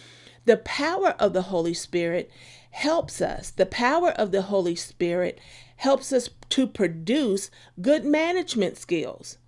the 0.45 0.57
power 0.59 1.11
of 1.19 1.33
the 1.33 1.43
holy 1.43 1.75
spirit 1.75 2.31
helps 2.71 3.21
us. 3.21 3.51
The 3.51 3.67
power 3.67 4.11
of 4.13 4.31
the 4.31 4.43
holy 4.43 4.75
spirit 4.75 5.39
helps 5.77 6.13
us 6.13 6.31
to 6.51 6.67
produce 6.67 7.51
good 7.81 8.05
management 8.05 8.79
skills. 8.79 9.39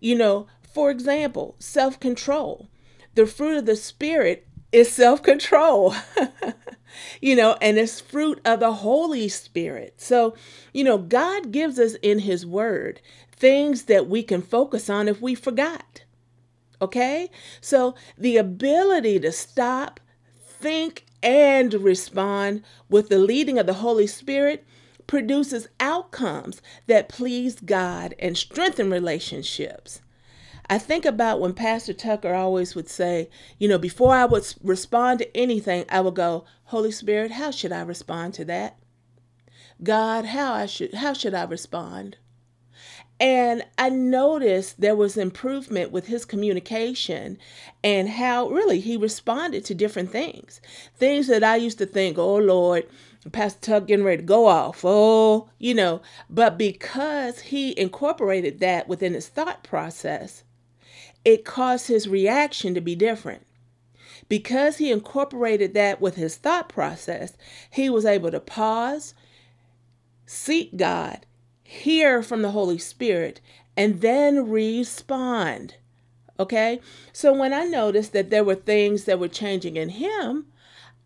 You 0.00 0.16
know 0.16 0.46
for 0.62 0.90
example 0.90 1.56
self-control. 1.58 2.68
The 3.14 3.26
fruit 3.26 3.58
of 3.58 3.66
the 3.66 3.76
spirit 3.76 4.47
is 4.72 4.90
self 4.90 5.22
control. 5.22 5.94
you 7.20 7.36
know, 7.36 7.56
and 7.60 7.78
it's 7.78 8.00
fruit 8.00 8.40
of 8.44 8.60
the 8.60 8.72
Holy 8.72 9.28
Spirit. 9.28 9.94
So, 9.98 10.34
you 10.72 10.84
know, 10.84 10.98
God 10.98 11.52
gives 11.52 11.78
us 11.78 11.94
in 12.02 12.20
His 12.20 12.44
Word 12.44 13.00
things 13.32 13.84
that 13.84 14.08
we 14.08 14.22
can 14.22 14.42
focus 14.42 14.90
on 14.90 15.08
if 15.08 15.20
we 15.20 15.34
forgot. 15.34 16.02
Okay? 16.82 17.30
So, 17.60 17.94
the 18.16 18.36
ability 18.36 19.20
to 19.20 19.32
stop, 19.32 20.00
think, 20.40 21.06
and 21.22 21.74
respond 21.74 22.62
with 22.88 23.08
the 23.08 23.18
leading 23.18 23.58
of 23.58 23.66
the 23.66 23.74
Holy 23.74 24.06
Spirit 24.06 24.64
produces 25.06 25.68
outcomes 25.80 26.60
that 26.86 27.08
please 27.08 27.56
God 27.60 28.14
and 28.18 28.36
strengthen 28.36 28.90
relationships. 28.90 30.00
I 30.70 30.78
think 30.78 31.06
about 31.06 31.40
when 31.40 31.54
Pastor 31.54 31.94
Tucker 31.94 32.34
always 32.34 32.74
would 32.74 32.88
say, 32.88 33.30
you 33.58 33.68
know, 33.68 33.78
before 33.78 34.14
I 34.14 34.26
would 34.26 34.46
respond 34.62 35.20
to 35.20 35.36
anything, 35.36 35.86
I 35.88 36.00
would 36.00 36.14
go, 36.14 36.44
Holy 36.64 36.90
Spirit, 36.90 37.30
how 37.32 37.50
should 37.50 37.72
I 37.72 37.80
respond 37.80 38.34
to 38.34 38.44
that? 38.46 38.78
God, 39.82 40.26
how 40.26 40.52
I 40.52 40.66
should 40.66 40.94
how 40.94 41.12
should 41.12 41.34
I 41.34 41.44
respond? 41.44 42.18
And 43.20 43.64
I 43.78 43.88
noticed 43.88 44.80
there 44.80 44.94
was 44.94 45.16
improvement 45.16 45.90
with 45.90 46.06
his 46.06 46.24
communication 46.24 47.38
and 47.82 48.08
how 48.08 48.48
really 48.48 48.80
he 48.80 48.96
responded 48.96 49.64
to 49.64 49.74
different 49.74 50.10
things. 50.10 50.60
Things 50.94 51.26
that 51.28 51.42
I 51.42 51.56
used 51.56 51.78
to 51.78 51.86
think, 51.86 52.18
oh 52.18 52.36
Lord, 52.36 52.86
Pastor 53.32 53.60
Tuck 53.60 53.86
getting 53.86 54.04
ready 54.04 54.18
to 54.18 54.22
go 54.22 54.46
off. 54.46 54.84
Oh, 54.84 55.48
you 55.58 55.74
know, 55.74 56.00
but 56.28 56.58
because 56.58 57.40
he 57.40 57.78
incorporated 57.78 58.60
that 58.60 58.86
within 58.86 59.14
his 59.14 59.28
thought 59.28 59.64
process, 59.64 60.44
it 61.28 61.44
caused 61.44 61.88
his 61.88 62.08
reaction 62.08 62.72
to 62.72 62.80
be 62.80 62.94
different. 62.94 63.44
Because 64.30 64.78
he 64.78 64.90
incorporated 64.90 65.74
that 65.74 66.00
with 66.00 66.14
his 66.14 66.36
thought 66.36 66.70
process, 66.70 67.36
he 67.70 67.90
was 67.90 68.06
able 68.06 68.30
to 68.30 68.40
pause, 68.40 69.12
seek 70.24 70.74
God, 70.78 71.26
hear 71.62 72.22
from 72.22 72.40
the 72.40 72.52
Holy 72.52 72.78
Spirit, 72.78 73.42
and 73.76 74.00
then 74.00 74.48
respond. 74.48 75.74
Okay? 76.40 76.80
So 77.12 77.34
when 77.34 77.52
I 77.52 77.64
noticed 77.64 78.14
that 78.14 78.30
there 78.30 78.44
were 78.44 78.54
things 78.54 79.04
that 79.04 79.18
were 79.18 79.28
changing 79.28 79.76
in 79.76 79.90
him, 79.90 80.46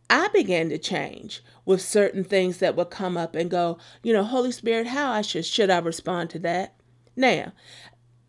I 0.08 0.28
began 0.28 0.68
to 0.68 0.78
change 0.78 1.42
with 1.64 1.82
certain 1.82 2.22
things 2.22 2.58
that 2.58 2.76
would 2.76 2.90
come 2.90 3.16
up 3.16 3.34
and 3.34 3.50
go, 3.50 3.76
you 4.04 4.12
know, 4.12 4.22
Holy 4.22 4.52
Spirit, 4.52 4.86
how 4.86 5.10
I 5.10 5.22
should 5.22 5.44
should 5.44 5.70
I 5.70 5.78
respond 5.78 6.30
to 6.30 6.38
that? 6.40 6.76
Now, 7.16 7.52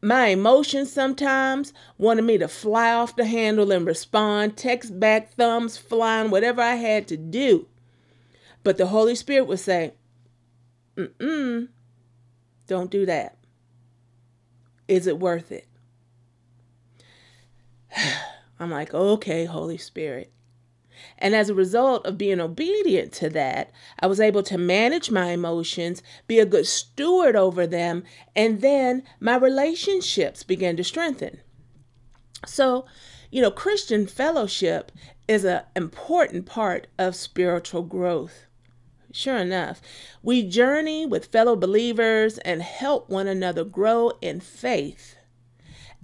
my 0.03 0.27
emotions 0.27 0.91
sometimes 0.91 1.71
wanted 1.97 2.23
me 2.23 2.37
to 2.37 2.49
fly 2.49 2.91
off 2.91 3.15
the 3.15 3.23
handle 3.23 3.71
and 3.71 3.87
respond, 3.87 4.57
text 4.57 4.99
back, 4.99 5.31
thumbs 5.31 5.77
flying, 5.77 6.29
whatever 6.29 6.61
I 6.61 6.75
had 6.75 7.07
to 7.07 7.15
do. 7.15 7.67
But 8.63 8.77
the 8.77 8.87
Holy 8.87 9.15
Spirit 9.15 9.47
would 9.47 9.61
say, 9.61 9.93
mm-mm, 10.97 11.69
don't 12.67 12.91
do 12.91 13.05
that. 13.05 13.37
Is 14.89 15.07
it 15.07 15.19
worth 15.19 15.53
it? 15.53 15.69
I'm 18.59 18.71
like, 18.71 18.93
okay, 18.93 19.45
Holy 19.45 19.77
Spirit. 19.77 20.32
And 21.17 21.35
as 21.35 21.49
a 21.49 21.55
result 21.55 22.05
of 22.05 22.17
being 22.17 22.39
obedient 22.39 23.11
to 23.13 23.29
that, 23.29 23.71
I 23.99 24.07
was 24.07 24.19
able 24.19 24.43
to 24.43 24.57
manage 24.57 25.11
my 25.11 25.31
emotions, 25.31 26.03
be 26.27 26.39
a 26.39 26.45
good 26.45 26.67
steward 26.67 27.35
over 27.35 27.65
them, 27.65 28.03
and 28.35 28.61
then 28.61 29.03
my 29.19 29.35
relationships 29.35 30.43
began 30.43 30.77
to 30.77 30.83
strengthen. 30.83 31.39
So, 32.45 32.85
you 33.31 33.41
know, 33.41 33.51
Christian 33.51 34.07
fellowship 34.07 34.91
is 35.27 35.45
an 35.45 35.61
important 35.75 36.45
part 36.45 36.87
of 36.97 37.15
spiritual 37.15 37.83
growth. 37.83 38.45
Sure 39.11 39.37
enough, 39.37 39.81
we 40.23 40.43
journey 40.43 41.05
with 41.05 41.27
fellow 41.27 41.55
believers 41.55 42.39
and 42.39 42.61
help 42.61 43.09
one 43.09 43.27
another 43.27 43.63
grow 43.63 44.11
in 44.21 44.39
faith 44.39 45.15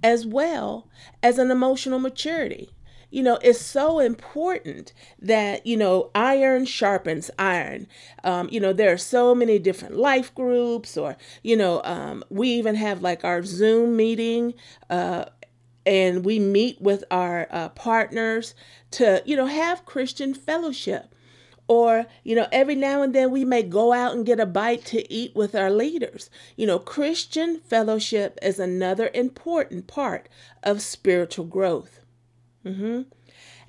as 0.02 0.26
well 0.26 0.88
as 1.22 1.38
an 1.38 1.50
emotional 1.50 1.98
maturity 1.98 2.70
you 3.10 3.22
know, 3.22 3.38
it's 3.42 3.60
so 3.60 3.98
important 3.98 4.92
that, 5.20 5.66
you 5.66 5.76
know, 5.76 6.10
iron 6.14 6.64
sharpens 6.64 7.30
iron. 7.38 7.86
Um, 8.24 8.48
you 8.50 8.60
know, 8.60 8.72
there 8.72 8.92
are 8.92 8.98
so 8.98 9.34
many 9.34 9.58
different 9.58 9.96
life 9.96 10.34
groups, 10.34 10.96
or, 10.96 11.16
you 11.42 11.56
know, 11.56 11.82
um, 11.84 12.24
we 12.30 12.48
even 12.50 12.76
have 12.76 13.02
like 13.02 13.24
our 13.24 13.42
Zoom 13.42 13.96
meeting. 13.96 14.54
Uh, 14.88 15.26
and 15.86 16.24
we 16.24 16.38
meet 16.38 16.80
with 16.80 17.04
our 17.10 17.48
uh, 17.50 17.70
partners 17.70 18.54
to, 18.92 19.22
you 19.24 19.34
know, 19.34 19.46
have 19.46 19.86
Christian 19.86 20.34
fellowship 20.34 21.14
or 21.70 22.06
you 22.24 22.34
know 22.34 22.48
every 22.50 22.74
now 22.74 23.00
and 23.00 23.14
then 23.14 23.30
we 23.30 23.44
may 23.44 23.62
go 23.62 23.92
out 23.92 24.12
and 24.12 24.26
get 24.26 24.40
a 24.40 24.44
bite 24.44 24.84
to 24.84 25.10
eat 25.12 25.34
with 25.36 25.54
our 25.54 25.70
leaders 25.70 26.28
you 26.56 26.66
know 26.66 26.80
christian 26.80 27.60
fellowship 27.60 28.36
is 28.42 28.58
another 28.58 29.08
important 29.14 29.86
part 29.86 30.28
of 30.64 30.82
spiritual 30.82 31.44
growth 31.44 32.00
Mm-hmm. 32.64 33.02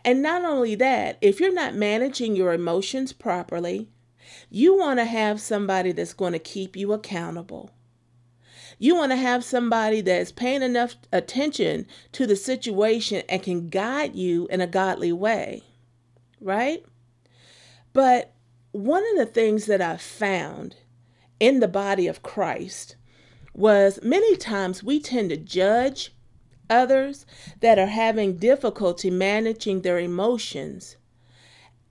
And 0.04 0.22
not 0.22 0.44
only 0.44 0.76
that, 0.76 1.18
if 1.22 1.40
you're 1.40 1.54
not 1.54 1.76
managing 1.76 2.36
your 2.36 2.54
emotions 2.54 3.14
properly, 3.14 3.90
you 4.50 4.78
want 4.78 5.00
to 5.00 5.06
have 5.06 5.40
somebody 5.40 5.92
that's 5.92 6.14
going 6.14 6.34
to 6.34 6.40
keep 6.40 6.76
you 6.76 6.94
accountable. 6.94 7.72
You 8.80 8.96
want 8.96 9.12
to 9.12 9.16
have 9.16 9.44
somebody 9.44 10.02
that's 10.02 10.32
paying 10.32 10.64
enough 10.64 10.96
attention 11.14 11.86
to 12.14 12.26
the 12.26 12.36
situation 12.36 13.22
and 13.30 13.44
can 13.44 13.70
guide 13.70 14.16
you 14.16 14.48
in 14.48 14.60
a 14.60 14.68
godly 14.68 15.12
way, 15.12 15.62
right? 16.40 16.84
But 17.94 18.34
one 18.72 19.04
of 19.12 19.18
the 19.18 19.32
things 19.32 19.68
that 19.68 19.82
I 19.82 19.98
found 19.98 20.78
in 21.40 21.60
the 21.60 21.68
body 21.68 22.08
of 22.08 22.24
Christ 22.24 22.96
was 23.54 24.00
many 24.02 24.36
times 24.36 24.84
we 24.84 25.00
tend 25.00 25.30
to 25.30 25.38
judge 25.38 26.14
others 26.72 27.26
that 27.60 27.78
are 27.78 27.88
having 27.88 28.38
difficulty 28.38 29.12
managing 29.12 29.82
their 29.82 30.00
emotions. 30.00 30.96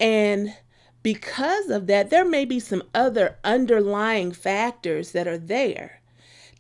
And 0.00 0.54
because 1.02 1.68
of 1.68 1.87
that, 1.87 2.10
there 2.10 2.25
may 2.25 2.44
be 2.44 2.58
some 2.58 2.82
other 2.94 3.38
underlying 3.44 4.32
factors 4.32 5.12
that 5.12 5.28
are 5.28 5.38
there 5.38 6.00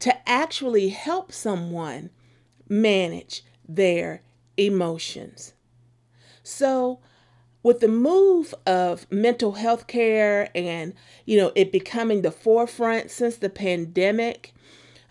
to 0.00 0.28
actually 0.28 0.90
help 0.90 1.32
someone 1.32 2.10
manage 2.68 3.42
their 3.68 4.22
emotions. 4.56 5.54
So, 6.42 7.00
with 7.62 7.80
the 7.80 7.88
move 7.88 8.54
of 8.66 9.10
mental 9.10 9.52
health 9.52 9.86
care 9.86 10.48
and 10.54 10.94
you 11.26 11.36
know 11.36 11.52
it 11.54 11.70
becoming 11.70 12.22
the 12.22 12.30
forefront 12.30 13.10
since 13.10 13.36
the 13.36 13.50
pandemic 13.50 14.54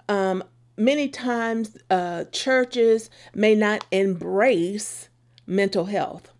um, 0.07 0.43
many 0.79 1.09
times 1.09 1.77
uh, 1.89 2.23
churches 2.31 3.09
may 3.35 3.53
not 3.53 3.85
embrace 3.91 5.09
mental 5.45 5.85
health. 5.85 6.31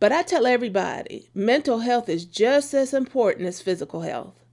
But 0.00 0.12
i 0.12 0.22
tell 0.22 0.46
everybody 0.46 1.30
mental 1.34 1.78
health 1.78 2.08
is 2.08 2.24
just 2.24 2.74
as 2.74 2.92
important 2.92 3.46
as 3.46 3.62
physical 3.62 4.02
health. 4.02 4.44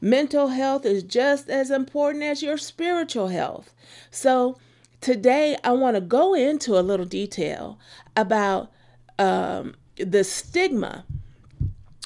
Mental 0.00 0.48
health 0.48 0.84
is 0.84 1.02
just 1.02 1.48
as 1.48 1.70
important 1.70 2.24
as 2.24 2.42
your 2.42 2.58
spiritual 2.58 3.28
health. 3.28 3.72
So 4.10 4.58
today 5.00 5.56
i 5.64 5.72
want 5.72 5.96
to 5.96 6.00
go 6.00 6.34
into 6.34 6.78
a 6.78 6.82
little 6.82 7.06
detail 7.06 7.78
about 8.16 8.70
um, 9.18 9.74
the 9.96 10.24
stigma 10.24 11.04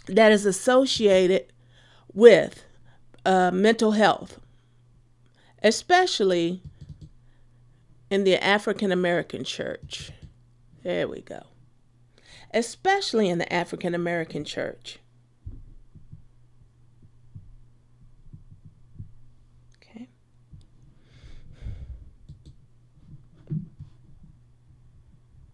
that 0.06 0.32
is 0.32 0.44
associated 0.46 1.46
with 2.12 2.64
uh, 3.24 3.50
mental 3.52 3.92
health, 3.92 4.38
especially 5.64 6.60
in 8.10 8.22
the 8.24 8.36
African 8.44 8.92
American 8.92 9.42
church. 9.42 10.12
There 10.84 11.08
we 11.08 11.22
go. 11.22 11.46
Especially 12.52 13.28
in 13.30 13.38
the 13.38 13.50
African 13.52 13.94
American 13.94 14.44
church. 14.44 14.98
Okay. 19.78 20.08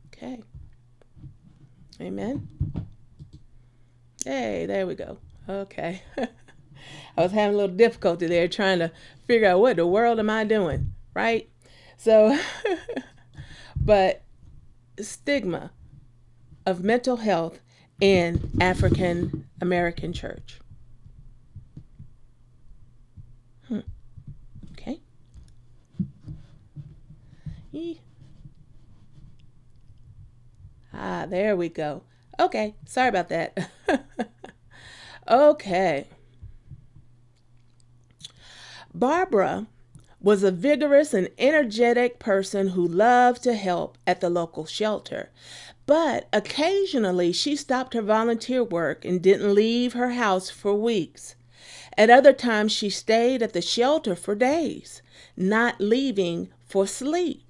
Okay. 0.08 0.42
Amen. 2.00 2.48
Hey, 4.24 4.66
there 4.66 4.86
we 4.86 4.96
go. 4.96 5.18
Okay. 5.48 6.02
I 7.16 7.22
was 7.22 7.32
having 7.32 7.54
a 7.54 7.58
little 7.58 7.76
difficulty 7.76 8.26
there 8.26 8.48
trying 8.48 8.78
to 8.80 8.92
figure 9.26 9.48
out 9.48 9.60
what 9.60 9.76
the 9.76 9.86
world 9.86 10.18
am 10.18 10.30
I 10.30 10.44
doing, 10.44 10.92
right? 11.14 11.48
So, 11.96 12.38
but 13.76 14.22
stigma 15.00 15.72
of 16.66 16.82
mental 16.82 17.18
health 17.18 17.60
in 18.00 18.50
African 18.60 19.48
American 19.60 20.12
church. 20.12 20.60
Hmm. 23.68 23.80
Okay. 24.72 25.00
Ah, 30.92 31.26
there 31.26 31.56
we 31.56 31.68
go. 31.68 32.02
Okay, 32.38 32.74
sorry 32.84 33.08
about 33.08 33.28
that. 33.28 33.70
okay. 35.28 36.06
Barbara 38.94 39.66
was 40.20 40.42
a 40.42 40.50
vigorous 40.50 41.14
and 41.14 41.30
energetic 41.38 42.18
person 42.18 42.68
who 42.68 42.86
loved 42.86 43.42
to 43.44 43.54
help 43.54 43.96
at 44.06 44.20
the 44.20 44.30
local 44.30 44.66
shelter. 44.66 45.30
But 45.86 46.28
occasionally 46.32 47.32
she 47.32 47.56
stopped 47.56 47.94
her 47.94 48.02
volunteer 48.02 48.62
work 48.62 49.04
and 49.04 49.22
didn't 49.22 49.54
leave 49.54 49.94
her 49.94 50.10
house 50.10 50.50
for 50.50 50.74
weeks. 50.74 51.36
At 51.96 52.10
other 52.10 52.32
times 52.32 52.72
she 52.72 52.90
stayed 52.90 53.42
at 53.42 53.52
the 53.52 53.62
shelter 53.62 54.14
for 54.14 54.34
days, 54.34 55.02
not 55.36 55.80
leaving 55.80 56.48
for 56.66 56.86
sleep 56.86 57.44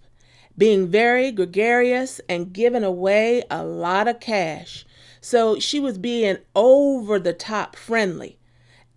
being 0.61 0.87
very 0.89 1.33
gregarious 1.33 2.21
and 2.29 2.53
giving 2.53 2.85
away 2.85 3.43
a 3.51 3.65
lot 3.65 4.07
of 4.07 4.21
cash. 4.21 4.85
So 5.21 5.59
she 5.59 5.81
was 5.81 5.97
being 5.97 6.37
over 6.55 7.19
the 7.19 7.33
top 7.33 7.77
friendly 7.77 8.37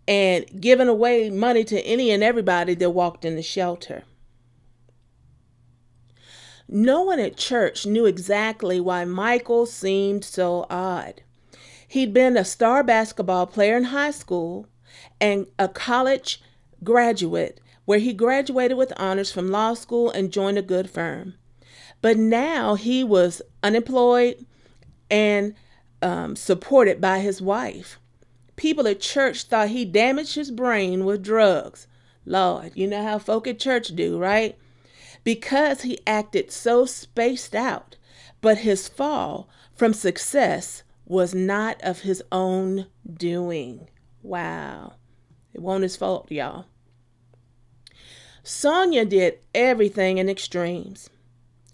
and 0.08 0.46
giving 0.60 0.88
away 0.88 1.30
money 1.30 1.64
to 1.64 1.82
any 1.82 2.12
and 2.12 2.24
everybody 2.24 2.76
that 2.76 2.90
walked 2.90 3.24
in 3.26 3.36
the 3.36 3.42
shelter. 3.42 4.04
No 6.68 7.04
one 7.04 7.20
at 7.20 7.38
church 7.38 7.86
knew 7.86 8.06
exactly 8.06 8.80
why 8.80 9.06
Michael 9.06 9.66
seemed 9.66 10.26
so 10.26 10.66
odd. 10.70 11.22
He'd 11.88 12.14
been 12.14 12.36
a 12.36 12.46
star 12.46 12.84
basketball 12.84 13.46
player 13.46 13.78
in 13.78 13.86
high 13.86 14.12
school 14.12 14.68
and 15.22 15.46
a 15.60 15.68
college 15.68 16.42
graduate 16.84 17.60
where 17.86 18.00
he 18.00 18.14
graduated 18.14 18.78
with 18.78 18.94
honors 18.98 19.32
from 19.32 19.52
law 19.52 19.74
school 19.74 20.10
and 20.10 20.32
joined 20.32 20.58
a 20.58 20.64
good 20.64 20.90
firm. 20.90 21.36
But 22.02 22.18
now 22.18 22.76
he 22.76 23.04
was 23.04 23.42
unemployed 23.62 24.46
and 25.12 25.54
um, 26.02 26.36
supported 26.36 27.00
by 27.00 27.20
his 27.20 27.42
wife. 27.42 28.00
People 28.64 28.88
at 28.88 29.02
church 29.02 29.44
thought 29.44 29.68
he 29.72 29.84
damaged 29.84 30.36
his 30.36 30.50
brain 30.50 31.04
with 31.04 31.22
drugs. 31.22 31.86
Lord, 32.26 32.72
you 32.76 32.88
know 32.88 33.04
how 33.04 33.20
folk 33.20 33.46
at 33.46 33.60
church 33.60 33.90
do, 33.94 34.18
right? 34.18 34.58
Because 35.26 35.82
he 35.82 36.00
acted 36.08 36.50
so 36.50 36.86
spaced 36.86 37.56
out. 37.56 37.98
But 38.40 38.60
his 38.60 38.88
fall 38.88 39.50
from 39.76 39.92
success 39.92 40.84
was 41.06 41.36
not 41.36 41.82
of 41.84 42.04
his 42.04 42.24
own 42.32 42.88
doing. 43.06 43.90
Wow. 44.22 44.94
It 45.54 45.62
wasn't 45.62 45.84
his 45.84 45.98
fault, 45.98 46.32
y'all. 46.32 46.68
Sonia 48.44 49.04
did 49.04 49.40
everything 49.54 50.20
in 50.20 50.30
extremes. 50.30 51.10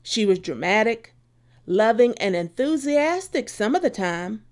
She 0.02 0.26
was 0.26 0.40
dramatic, 0.40 1.14
loving, 1.68 2.18
and 2.18 2.36
enthusiastic 2.36 3.48
some 3.48 3.76
of 3.76 3.84
the 3.84 3.92
time. 3.92 4.44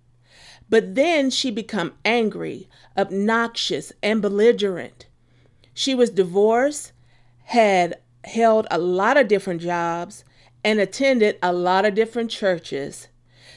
But 0.69 0.95
then 0.95 1.29
she 1.29 1.49
became 1.51 1.93
angry, 2.03 2.69
obnoxious, 2.97 3.93
and 4.03 4.21
belligerent. 4.21 5.07
She 5.73 5.95
was 5.95 6.09
divorced, 6.09 6.91
had 7.43 7.99
held 8.23 8.67
a 8.69 8.77
lot 8.77 9.17
of 9.17 9.27
different 9.27 9.61
jobs, 9.61 10.25
and 10.63 10.79
attended 10.79 11.37
a 11.41 11.53
lot 11.53 11.85
of 11.85 11.95
different 11.95 12.29
churches. 12.29 13.07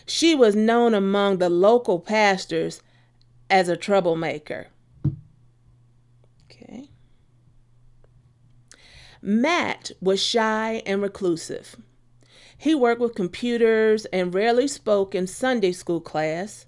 She 0.06 0.34
was 0.34 0.54
known 0.54 0.94
among 0.94 1.38
the 1.38 1.50
local 1.50 1.98
pastors 1.98 2.82
as 3.48 3.68
a 3.68 3.76
troublemaker. 3.76 4.68
Okay. 6.44 6.90
Matt 9.20 9.90
was 10.00 10.22
shy 10.22 10.82
and 10.86 11.02
reclusive. 11.02 11.76
He 12.56 12.74
worked 12.74 13.00
with 13.00 13.14
computers 13.14 14.04
and 14.06 14.34
rarely 14.34 14.68
spoke 14.68 15.14
in 15.14 15.26
Sunday 15.26 15.72
school 15.72 16.00
class. 16.00 16.66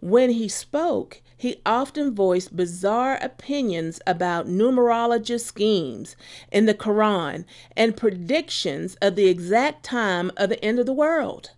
When 0.00 0.30
he 0.30 0.48
spoke, 0.48 1.20
he 1.36 1.60
often 1.66 2.14
voiced 2.14 2.56
bizarre 2.56 3.18
opinions 3.20 4.00
about 4.06 4.46
numerology 4.46 5.38
schemes 5.38 6.16
in 6.50 6.66
the 6.66 6.74
Quran 6.74 7.44
and 7.76 7.96
predictions 7.96 8.96
of 8.96 9.14
the 9.14 9.26
exact 9.26 9.84
time 9.84 10.30
of 10.36 10.48
the 10.48 10.64
end 10.64 10.78
of 10.78 10.86
the 10.86 10.92
world. 10.92 11.52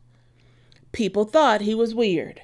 People 0.90 1.24
thought 1.24 1.62
he 1.62 1.74
was 1.74 1.94
weird. 1.94 2.42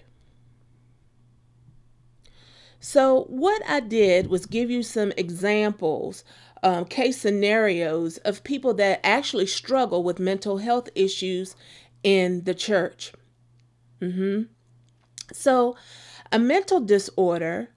So, 2.80 3.24
what 3.24 3.60
I 3.68 3.80
did 3.80 4.28
was 4.28 4.46
give 4.46 4.70
you 4.70 4.84
some 4.84 5.12
examples 5.16 6.24
um, 6.62 6.84
case 6.84 7.18
scenarios 7.18 8.18
of 8.18 8.44
people 8.44 8.74
that 8.74 9.00
actually 9.04 9.46
struggle 9.46 10.02
with 10.02 10.18
mental 10.18 10.58
health 10.58 10.88
issues 10.94 11.56
in 12.02 12.44
the 12.44 12.54
church. 12.54 13.12
Mm-hmm. 14.00 14.42
So, 15.32 15.76
a 16.30 16.38
mental 16.38 16.80
disorder, 16.80 17.70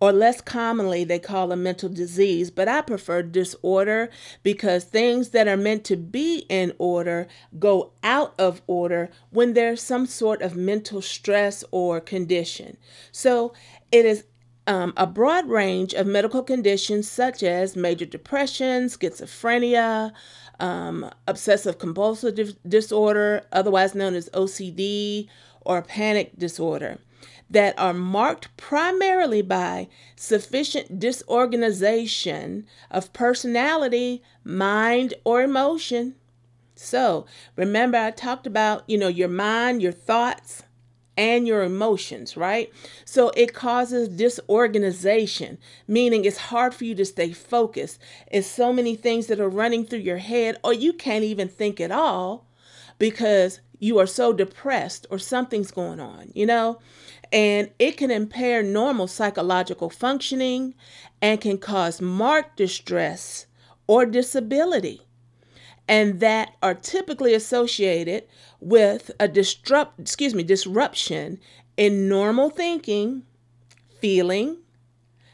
or 0.00 0.12
less 0.12 0.40
commonly, 0.40 1.04
they 1.04 1.18
call 1.18 1.50
a 1.50 1.56
mental 1.56 1.88
disease, 1.88 2.50
but 2.50 2.68
I 2.68 2.82
prefer 2.82 3.22
disorder 3.22 4.10
because 4.42 4.84
things 4.84 5.30
that 5.30 5.48
are 5.48 5.56
meant 5.56 5.84
to 5.86 5.96
be 5.96 6.46
in 6.48 6.72
order 6.78 7.26
go 7.58 7.92
out 8.02 8.34
of 8.38 8.62
order 8.66 9.10
when 9.30 9.54
there's 9.54 9.82
some 9.82 10.06
sort 10.06 10.40
of 10.40 10.54
mental 10.54 11.02
stress 11.02 11.64
or 11.72 12.00
condition. 12.00 12.76
So, 13.10 13.52
it 13.90 14.04
is 14.04 14.24
um, 14.68 14.92
a 14.98 15.06
broad 15.06 15.48
range 15.48 15.94
of 15.94 16.06
medical 16.06 16.42
conditions 16.42 17.10
such 17.10 17.42
as 17.42 17.74
major 17.74 18.04
depression, 18.04 18.84
schizophrenia, 18.84 20.12
um, 20.60 21.10
obsessive 21.26 21.78
compulsive 21.78 22.54
disorder, 22.68 23.46
otherwise 23.50 23.94
known 23.94 24.14
as 24.14 24.28
OCD, 24.30 25.28
or 25.68 25.82
panic 25.82 26.36
disorder, 26.36 26.98
that 27.50 27.78
are 27.78 27.94
marked 27.94 28.54
primarily 28.56 29.42
by 29.42 29.88
sufficient 30.16 30.98
disorganization 30.98 32.66
of 32.90 33.12
personality, 33.12 34.22
mind, 34.42 35.14
or 35.24 35.42
emotion. 35.42 36.16
So, 36.74 37.26
remember, 37.54 37.98
I 37.98 38.10
talked 38.10 38.46
about, 38.46 38.82
you 38.88 38.98
know, 38.98 39.08
your 39.08 39.28
mind, 39.28 39.82
your 39.82 39.92
thoughts, 39.92 40.62
and 41.18 41.48
your 41.48 41.64
emotions, 41.64 42.36
right? 42.36 42.72
So 43.04 43.30
it 43.30 43.52
causes 43.52 44.08
disorganization, 44.08 45.58
meaning 45.88 46.24
it's 46.24 46.38
hard 46.38 46.72
for 46.74 46.84
you 46.84 46.94
to 46.94 47.04
stay 47.04 47.32
focused. 47.32 47.98
It's 48.30 48.46
so 48.46 48.72
many 48.72 48.94
things 48.94 49.26
that 49.26 49.40
are 49.40 49.48
running 49.48 49.84
through 49.84 49.98
your 49.98 50.18
head, 50.18 50.58
or 50.62 50.72
you 50.72 50.92
can't 50.92 51.24
even 51.24 51.48
think 51.48 51.80
at 51.80 51.90
all 51.90 52.46
because 53.00 53.60
you 53.78 53.98
are 53.98 54.06
so 54.06 54.32
depressed 54.32 55.06
or 55.10 55.18
something's 55.18 55.70
going 55.70 56.00
on, 56.00 56.30
you 56.34 56.46
know? 56.46 56.78
And 57.32 57.70
it 57.78 57.96
can 57.96 58.10
impair 58.10 58.62
normal 58.62 59.06
psychological 59.06 59.90
functioning 59.90 60.74
and 61.20 61.40
can 61.40 61.58
cause 61.58 62.00
marked 62.00 62.56
distress 62.56 63.46
or 63.86 64.06
disability. 64.06 65.02
And 65.86 66.20
that 66.20 66.54
are 66.62 66.74
typically 66.74 67.34
associated 67.34 68.24
with 68.60 69.10
a 69.18 69.28
disrupt, 69.28 70.00
excuse 70.00 70.34
me, 70.34 70.42
disruption 70.42 71.40
in 71.76 72.08
normal 72.08 72.50
thinking, 72.50 73.22
feeling, 74.00 74.58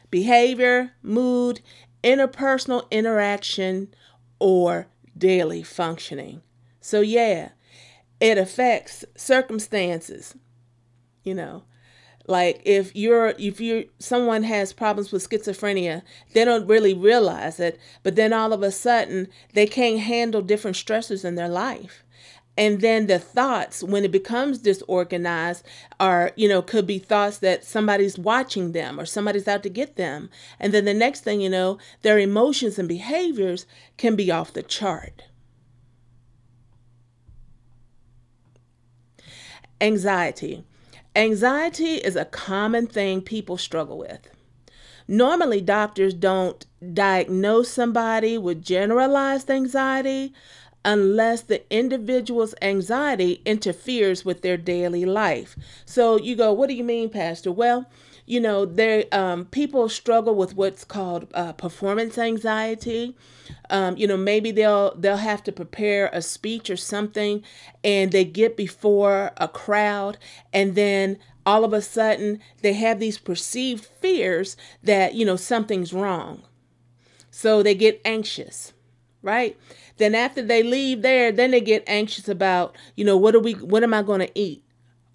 behavior, 0.09 0.91
mood, 1.01 1.61
interpersonal 2.03 2.89
interaction, 2.91 3.93
or 4.39 4.87
daily 5.17 5.63
functioning. 5.63 6.41
So, 6.79 7.01
yeah, 7.01 7.49
it 8.19 8.37
affects 8.37 9.03
circumstances, 9.15 10.35
you 11.23 11.33
know, 11.33 11.63
like 12.27 12.61
if 12.65 12.95
you're 12.95 13.33
if 13.37 13.59
you 13.59 13.87
someone 13.99 14.43
has 14.43 14.73
problems 14.73 15.11
with 15.11 15.27
schizophrenia 15.27 16.01
they 16.33 16.43
don't 16.43 16.67
really 16.67 16.93
realize 16.93 17.59
it 17.59 17.79
but 18.03 18.15
then 18.15 18.33
all 18.33 18.51
of 18.51 18.63
a 18.63 18.71
sudden 18.71 19.27
they 19.53 19.67
can't 19.67 19.99
handle 19.99 20.41
different 20.41 20.77
stressors 20.77 21.23
in 21.23 21.35
their 21.35 21.49
life. 21.49 22.03
And 22.57 22.79
then 22.79 23.07
the 23.07 23.19
thoughts 23.19 23.83
when 23.83 24.05
it 24.05 24.11
becomes 24.11 24.59
disorganized 24.59 25.65
are 25.99 26.31
you 26.35 26.47
know 26.47 26.61
could 26.61 26.87
be 26.87 26.99
thoughts 26.99 27.39
that 27.39 27.63
somebody's 27.63 28.17
watching 28.17 28.71
them 28.71 28.99
or 28.99 29.05
somebody's 29.05 29.47
out 29.47 29.61
to 29.63 29.69
get 29.69 29.95
them. 29.95 30.29
And 30.59 30.73
then 30.73 30.85
the 30.85 30.93
next 30.93 31.23
thing 31.23 31.41
you 31.41 31.49
know 31.49 31.77
their 32.01 32.17
emotions 32.17 32.79
and 32.79 32.87
behaviors 32.87 33.65
can 33.97 34.15
be 34.15 34.31
off 34.31 34.53
the 34.53 34.63
chart 34.63 35.23
anxiety 39.81 40.63
Anxiety 41.15 41.93
is 41.95 42.17
a 42.17 42.25
common 42.25 42.87
thing 42.87 43.21
people 43.21 43.57
struggle 43.57 43.97
with. 43.97 44.29
Normally, 45.07 45.61
doctors 45.61 46.13
don't 46.13 46.65
diagnose 46.93 47.69
somebody 47.71 48.37
with 48.37 48.61
generalized 48.61 49.49
anxiety 49.49 50.33
unless 50.83 51.41
the 51.41 51.63
individual's 51.73 52.53
anxiety 52.61 53.41
interferes 53.45 54.25
with 54.25 54.41
their 54.41 54.57
daily 54.57 55.05
life. 55.05 55.55
So 55.85 56.17
you 56.17 56.35
go, 56.35 56.51
what 56.51 56.67
do 56.67 56.75
you 56.75 56.83
mean, 56.83 57.09
Pastor? 57.09 57.51
Well, 57.51 57.85
you 58.25 58.39
know, 58.39 58.65
there 58.65 59.05
um, 59.11 59.45
people 59.45 59.87
struggle 59.87 60.35
with 60.35 60.55
what's 60.55 60.83
called 60.83 61.27
uh, 61.33 61.53
performance 61.53 62.17
anxiety. 62.17 63.15
Um, 63.69 63.95
you 63.97 64.07
know, 64.07 64.17
maybe 64.17 64.51
they'll 64.51 64.95
they'll 64.95 65.17
have 65.17 65.43
to 65.43 65.51
prepare 65.51 66.09
a 66.11 66.21
speech 66.21 66.69
or 66.69 66.77
something, 66.77 67.43
and 67.83 68.11
they 68.11 68.25
get 68.25 68.57
before 68.57 69.31
a 69.37 69.47
crowd, 69.47 70.17
and 70.51 70.75
then 70.75 71.19
all 71.45 71.63
of 71.63 71.73
a 71.73 71.81
sudden 71.81 72.39
they 72.63 72.73
have 72.73 72.99
these 72.99 73.19
perceived 73.19 73.85
fears 73.85 74.57
that 74.81 75.13
you 75.13 75.25
know 75.25 75.35
something's 75.35 75.93
wrong, 75.93 76.41
so 77.29 77.61
they 77.61 77.75
get 77.75 78.01
anxious, 78.03 78.73
right? 79.21 79.55
Then 79.97 80.15
after 80.15 80.41
they 80.41 80.63
leave 80.63 81.03
there, 81.03 81.31
then 81.31 81.51
they 81.51 81.61
get 81.61 81.83
anxious 81.85 82.27
about 82.27 82.75
you 82.95 83.05
know 83.05 83.17
what 83.17 83.35
are 83.35 83.39
we 83.39 83.53
what 83.53 83.83
am 83.83 83.93
I 83.93 84.01
going 84.01 84.21
to 84.21 84.31
eat, 84.39 84.63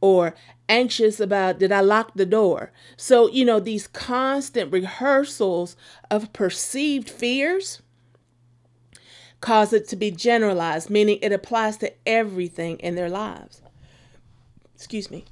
or 0.01 0.35
anxious 0.69 1.21
about 1.21 1.59
did 1.59 1.73
I 1.73 1.81
lock 1.81 2.13
the 2.15 2.27
door? 2.27 2.73
So, 2.97 3.29
you 3.29 3.45
know, 3.45 3.61
these 3.61 3.87
constant 3.87 4.73
rehearsals 4.73 5.77
of 6.11 6.33
perceived 6.33 7.11
fears 7.11 7.83
cause 9.41 9.73
it 9.73 9.89
to 9.89 9.97
be 9.97 10.11
generalized, 10.11 10.91
meaning 10.91 11.19
it 11.23 11.33
applies 11.33 11.77
to 11.79 11.93
everything 12.07 12.79
in 12.79 12.95
their 12.95 13.09
lives. 13.09 13.63
Excuse 14.75 15.11
me. 15.11 15.25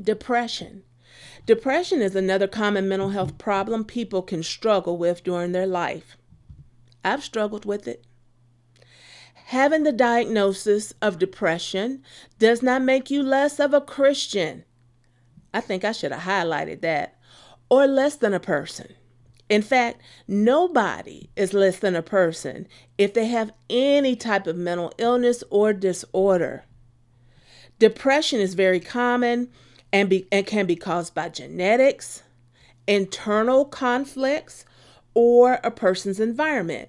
Depression. 0.00 0.82
Depression 1.46 2.00
is 2.00 2.14
another 2.14 2.46
common 2.46 2.88
mental 2.88 3.10
health 3.10 3.36
problem 3.36 3.84
people 3.84 4.22
can 4.22 4.42
struggle 4.42 4.96
with 4.96 5.22
during 5.22 5.52
their 5.52 5.66
life. 5.66 6.16
I've 7.04 7.24
struggled 7.24 7.64
with 7.64 7.88
it. 7.88 8.04
Having 9.52 9.82
the 9.82 9.92
diagnosis 9.92 10.94
of 11.02 11.18
depression 11.18 12.02
does 12.38 12.62
not 12.62 12.80
make 12.80 13.10
you 13.10 13.22
less 13.22 13.60
of 13.60 13.74
a 13.74 13.82
Christian. 13.82 14.64
I 15.52 15.60
think 15.60 15.84
I 15.84 15.92
should 15.92 16.10
have 16.10 16.22
highlighted 16.22 16.80
that. 16.80 17.18
Or 17.68 17.86
less 17.86 18.16
than 18.16 18.32
a 18.32 18.40
person. 18.40 18.94
In 19.50 19.60
fact, 19.60 20.00
nobody 20.26 21.28
is 21.36 21.52
less 21.52 21.78
than 21.78 21.94
a 21.94 22.00
person 22.00 22.66
if 22.96 23.12
they 23.12 23.26
have 23.26 23.52
any 23.68 24.16
type 24.16 24.46
of 24.46 24.56
mental 24.56 24.90
illness 24.96 25.44
or 25.50 25.74
disorder. 25.74 26.64
Depression 27.78 28.40
is 28.40 28.54
very 28.54 28.80
common 28.80 29.50
and, 29.92 30.08
be, 30.08 30.26
and 30.32 30.46
can 30.46 30.64
be 30.64 30.76
caused 30.76 31.14
by 31.14 31.28
genetics, 31.28 32.22
internal 32.86 33.66
conflicts, 33.66 34.64
or 35.12 35.60
a 35.62 35.70
person's 35.70 36.20
environment. 36.20 36.88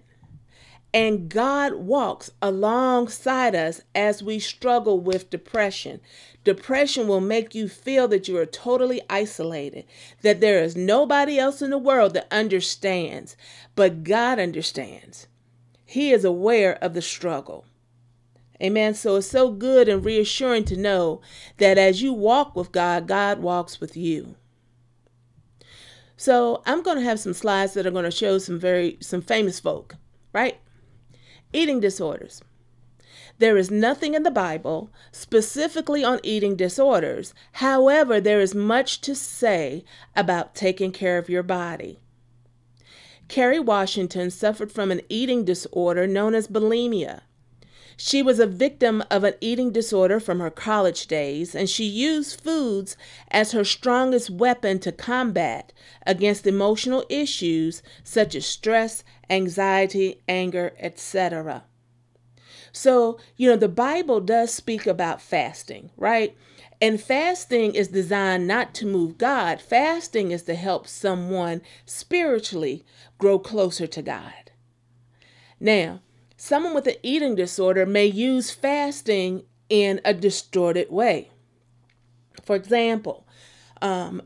And 0.93 1.27
God 1.27 1.73
walks 1.73 2.29
alongside 2.41 3.56
us 3.56 3.82
as 3.95 4.21
we 4.21 4.38
struggle 4.38 4.99
with 4.99 5.32
depression. 5.32 5.99
Depression 6.43 7.08
will 7.08 7.21
make 7.21 7.56
you 7.56 7.67
feel 7.67 8.08
that 8.10 8.27
you 8.27 8.38
are 8.38 8.45
totally 8.45 9.01
isolated, 9.10 9.86
that 10.21 10.39
there 10.39 10.62
is 10.62 10.75
nobody 10.75 11.39
else 11.39 11.62
in 11.62 11.71
the 11.71 11.77
world 11.79 12.13
that 12.13 12.32
understands, 12.32 13.36
but 13.75 14.03
God 14.03 14.38
understands. 14.38 15.27
He 15.86 16.12
is 16.12 16.23
aware 16.23 16.77
of 16.84 16.93
the 16.93 17.01
struggle. 17.01 17.65
Amen. 18.62 18.93
So 18.93 19.15
it's 19.15 19.27
so 19.27 19.51
good 19.51 19.89
and 19.89 20.06
reassuring 20.06 20.65
to 20.65 20.77
know 20.77 21.21
that 21.58 21.77
as 21.77 22.01
you 22.01 22.13
walk 22.13 22.56
with 22.56 22.71
God, 22.71 23.08
God 23.08 23.39
walks 23.39 23.82
with 23.82 23.97
you. 23.97 24.36
So 26.15 26.62
I'm 26.65 26.84
going 26.84 26.97
to 26.97 27.03
have 27.03 27.19
some 27.19 27.34
slides 27.34 27.73
that 27.73 27.86
are 27.86 27.91
going 27.91 28.06
to 28.06 28.12
show 28.12 28.38
some 28.38 28.60
very 28.60 28.97
some 29.01 29.21
famous 29.21 29.60
folk, 29.60 29.95
right? 30.32 30.60
Eating 31.53 31.79
disorders. 31.79 32.41
There 33.39 33.57
is 33.57 33.71
nothing 33.71 34.13
in 34.13 34.23
the 34.23 34.31
Bible 34.31 34.91
specifically 35.11 36.03
on 36.03 36.19
eating 36.23 36.55
disorders. 36.55 37.33
However, 37.53 38.19
there 38.19 38.39
is 38.39 38.55
much 38.55 39.01
to 39.01 39.15
say 39.15 39.83
about 40.15 40.55
taking 40.55 40.91
care 40.91 41.17
of 41.17 41.29
your 41.29 41.43
body. 41.43 41.99
Kerry 43.27 43.59
Washington 43.59 44.29
suffered 44.29 44.71
from 44.71 44.91
an 44.91 45.01
eating 45.09 45.45
disorder 45.45 46.05
known 46.05 46.35
as 46.35 46.47
bulimia. 46.47 47.21
She 47.95 48.23
was 48.23 48.39
a 48.39 48.47
victim 48.47 49.03
of 49.11 49.23
an 49.23 49.35
eating 49.39 49.71
disorder 49.71 50.19
from 50.19 50.39
her 50.39 50.49
college 50.49 51.07
days, 51.07 51.53
and 51.53 51.69
she 51.69 51.85
used 51.85 52.41
foods 52.41 52.97
as 53.29 53.51
her 53.51 53.63
strongest 53.63 54.29
weapon 54.29 54.79
to 54.79 54.91
combat 54.91 55.71
against 56.05 56.47
emotional 56.47 57.05
issues 57.09 57.83
such 58.03 58.35
as 58.35 58.45
stress, 58.45 59.03
anxiety, 59.33 60.21
anger, 60.27 60.73
etc. 60.79 61.63
So, 62.71 63.19
you 63.37 63.49
know, 63.49 63.57
the 63.57 63.69
Bible 63.69 64.19
does 64.19 64.53
speak 64.53 64.87
about 64.87 65.21
fasting, 65.21 65.91
right? 65.97 66.35
And 66.81 66.99
fasting 66.99 67.75
is 67.75 67.89
designed 67.89 68.47
not 68.47 68.73
to 68.75 68.85
move 68.85 69.17
God, 69.17 69.61
fasting 69.61 70.31
is 70.31 70.43
to 70.43 70.55
help 70.55 70.87
someone 70.87 71.61
spiritually 71.85 72.83
grow 73.17 73.39
closer 73.39 73.87
to 73.87 74.01
God. 74.01 74.51
Now, 75.59 76.01
Someone 76.45 76.73
with 76.73 76.87
an 76.87 76.95
eating 77.03 77.35
disorder 77.35 77.85
may 77.85 78.05
use 78.05 78.51
fasting 78.51 79.43
in 79.69 80.01
a 80.03 80.13
distorted 80.13 80.91
way. 80.91 81.31
For 82.43 82.53
example, 82.57 83.25
um, 83.81 84.21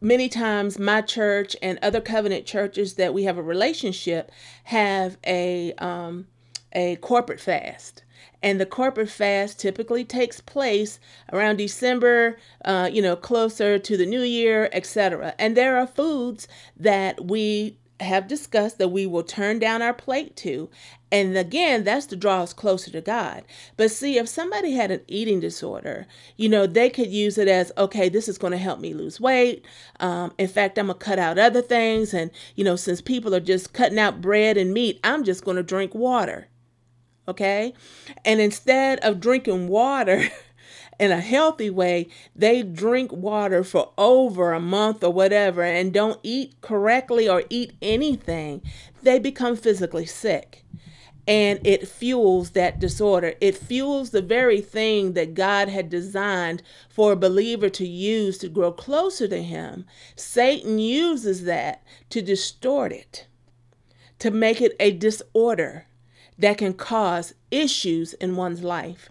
many 0.00 0.28
times 0.28 0.78
my 0.78 1.00
church 1.00 1.56
and 1.62 1.78
other 1.82 2.00
covenant 2.00 2.46
churches 2.46 2.94
that 2.94 3.14
we 3.14 3.24
have 3.24 3.38
a 3.38 3.42
relationship 3.42 4.30
have 4.64 5.16
a 5.26 5.72
um, 5.74 6.26
a 6.72 6.96
corporate 6.96 7.40
fast. 7.40 8.02
And 8.42 8.60
the 8.60 8.66
corporate 8.66 9.10
fast 9.10 9.58
typically 9.58 10.04
takes 10.04 10.40
place 10.40 11.00
around 11.32 11.56
december 11.56 12.38
uh, 12.64 12.88
you 12.92 13.02
know 13.02 13.16
closer 13.16 13.78
to 13.78 13.96
the 13.96 14.06
new 14.06 14.22
year 14.22 14.68
etc 14.72 15.34
and 15.38 15.56
there 15.56 15.76
are 15.76 15.86
foods 15.86 16.46
that 16.76 17.24
we 17.24 17.76
have 18.00 18.28
discussed 18.28 18.78
that 18.78 18.88
we 18.88 19.06
will 19.06 19.22
turn 19.22 19.58
down 19.58 19.82
our 19.82 19.92
plate 19.92 20.36
to. 20.36 20.68
And 21.10 21.36
again, 21.36 21.84
that's 21.84 22.06
to 22.06 22.16
draw 22.16 22.42
us 22.42 22.52
closer 22.52 22.90
to 22.90 23.00
God. 23.00 23.44
But 23.76 23.90
see, 23.90 24.18
if 24.18 24.28
somebody 24.28 24.72
had 24.72 24.90
an 24.90 25.00
eating 25.08 25.40
disorder, 25.40 26.06
you 26.36 26.48
know, 26.48 26.66
they 26.66 26.90
could 26.90 27.10
use 27.10 27.38
it 27.38 27.48
as, 27.48 27.72
okay, 27.78 28.08
this 28.08 28.28
is 28.28 28.38
going 28.38 28.52
to 28.52 28.58
help 28.58 28.78
me 28.78 28.92
lose 28.94 29.20
weight. 29.20 29.64
Um, 30.00 30.32
in 30.38 30.48
fact, 30.48 30.78
I'm 30.78 30.86
going 30.86 30.98
to 30.98 31.04
cut 31.04 31.18
out 31.18 31.38
other 31.38 31.62
things. 31.62 32.12
And, 32.12 32.30
you 32.54 32.64
know, 32.64 32.76
since 32.76 33.00
people 33.00 33.34
are 33.34 33.40
just 33.40 33.72
cutting 33.72 33.98
out 33.98 34.20
bread 34.20 34.56
and 34.56 34.72
meat, 34.72 35.00
I'm 35.02 35.24
just 35.24 35.44
going 35.44 35.56
to 35.56 35.62
drink 35.62 35.94
water. 35.94 36.48
Okay. 37.26 37.74
And 38.24 38.40
instead 38.40 39.00
of 39.00 39.20
drinking 39.20 39.68
water, 39.68 40.28
in 40.98 41.12
a 41.12 41.20
healthy 41.20 41.70
way, 41.70 42.08
they 42.34 42.62
drink 42.62 43.12
water 43.12 43.62
for 43.62 43.92
over 43.96 44.52
a 44.52 44.60
month 44.60 45.04
or 45.04 45.12
whatever 45.12 45.62
and 45.62 45.92
don't 45.92 46.18
eat 46.22 46.60
correctly 46.60 47.28
or 47.28 47.44
eat 47.48 47.72
anything, 47.80 48.62
they 49.02 49.18
become 49.18 49.56
physically 49.56 50.06
sick. 50.06 50.64
And 51.26 51.60
it 51.64 51.86
fuels 51.86 52.52
that 52.52 52.80
disorder. 52.80 53.34
It 53.40 53.54
fuels 53.54 54.10
the 54.10 54.22
very 54.22 54.62
thing 54.62 55.12
that 55.12 55.34
God 55.34 55.68
had 55.68 55.90
designed 55.90 56.62
for 56.88 57.12
a 57.12 57.16
believer 57.16 57.68
to 57.68 57.86
use 57.86 58.38
to 58.38 58.48
grow 58.48 58.72
closer 58.72 59.28
to 59.28 59.42
Him. 59.42 59.84
Satan 60.16 60.78
uses 60.78 61.44
that 61.44 61.82
to 62.08 62.22
distort 62.22 62.92
it, 62.92 63.26
to 64.20 64.30
make 64.30 64.62
it 64.62 64.74
a 64.80 64.90
disorder 64.90 65.86
that 66.38 66.56
can 66.56 66.72
cause 66.72 67.34
issues 67.50 68.14
in 68.14 68.34
one's 68.34 68.62
life. 68.62 69.10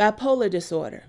Bipolar 0.00 0.48
disorder. 0.48 1.04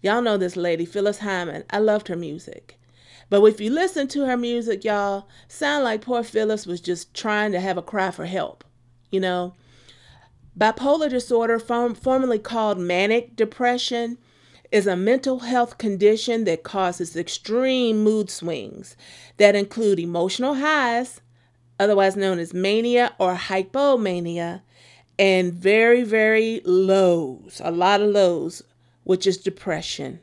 Y'all 0.00 0.22
know 0.22 0.38
this 0.38 0.56
lady, 0.56 0.86
Phyllis 0.86 1.18
Hyman. 1.18 1.64
I 1.68 1.78
loved 1.78 2.08
her 2.08 2.16
music. 2.16 2.80
But 3.28 3.44
if 3.44 3.60
you 3.60 3.68
listen 3.68 4.08
to 4.08 4.24
her 4.24 4.36
music, 4.38 4.82
y'all, 4.82 5.28
sound 5.46 5.84
like 5.84 6.00
poor 6.00 6.22
Phyllis 6.22 6.66
was 6.66 6.80
just 6.80 7.12
trying 7.12 7.52
to 7.52 7.60
have 7.60 7.76
a 7.76 7.82
cry 7.82 8.10
for 8.10 8.24
help. 8.24 8.64
You 9.10 9.20
know, 9.20 9.52
bipolar 10.58 11.10
disorder, 11.10 11.58
form, 11.58 11.94
formerly 11.94 12.38
called 12.38 12.78
manic 12.78 13.36
depression, 13.36 14.16
is 14.72 14.86
a 14.86 14.96
mental 14.96 15.40
health 15.40 15.76
condition 15.76 16.44
that 16.44 16.62
causes 16.62 17.14
extreme 17.14 18.02
mood 18.02 18.30
swings 18.30 18.96
that 19.36 19.54
include 19.54 20.00
emotional 20.00 20.54
highs, 20.54 21.20
otherwise 21.78 22.16
known 22.16 22.38
as 22.38 22.54
mania 22.54 23.14
or 23.18 23.34
hypomania, 23.34 24.62
and 25.18 25.52
very, 25.52 26.02
very 26.02 26.60
lows, 26.64 27.60
a 27.64 27.70
lot 27.70 28.00
of 28.00 28.10
lows, 28.10 28.62
which 29.04 29.26
is 29.26 29.36
depression. 29.38 30.20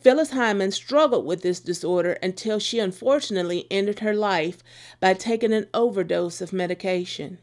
Phyllis 0.00 0.30
Hyman 0.30 0.70
struggled 0.70 1.26
with 1.26 1.42
this 1.42 1.58
disorder 1.58 2.12
until 2.22 2.60
she 2.60 2.78
unfortunately 2.78 3.66
ended 3.70 3.98
her 3.98 4.14
life 4.14 4.62
by 5.00 5.14
taking 5.14 5.52
an 5.52 5.66
overdose 5.74 6.40
of 6.40 6.52
medication. 6.52 7.38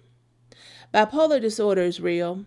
Bipolar 0.93 1.41
disorder 1.41 1.81
is 1.81 1.99
real. 1.99 2.45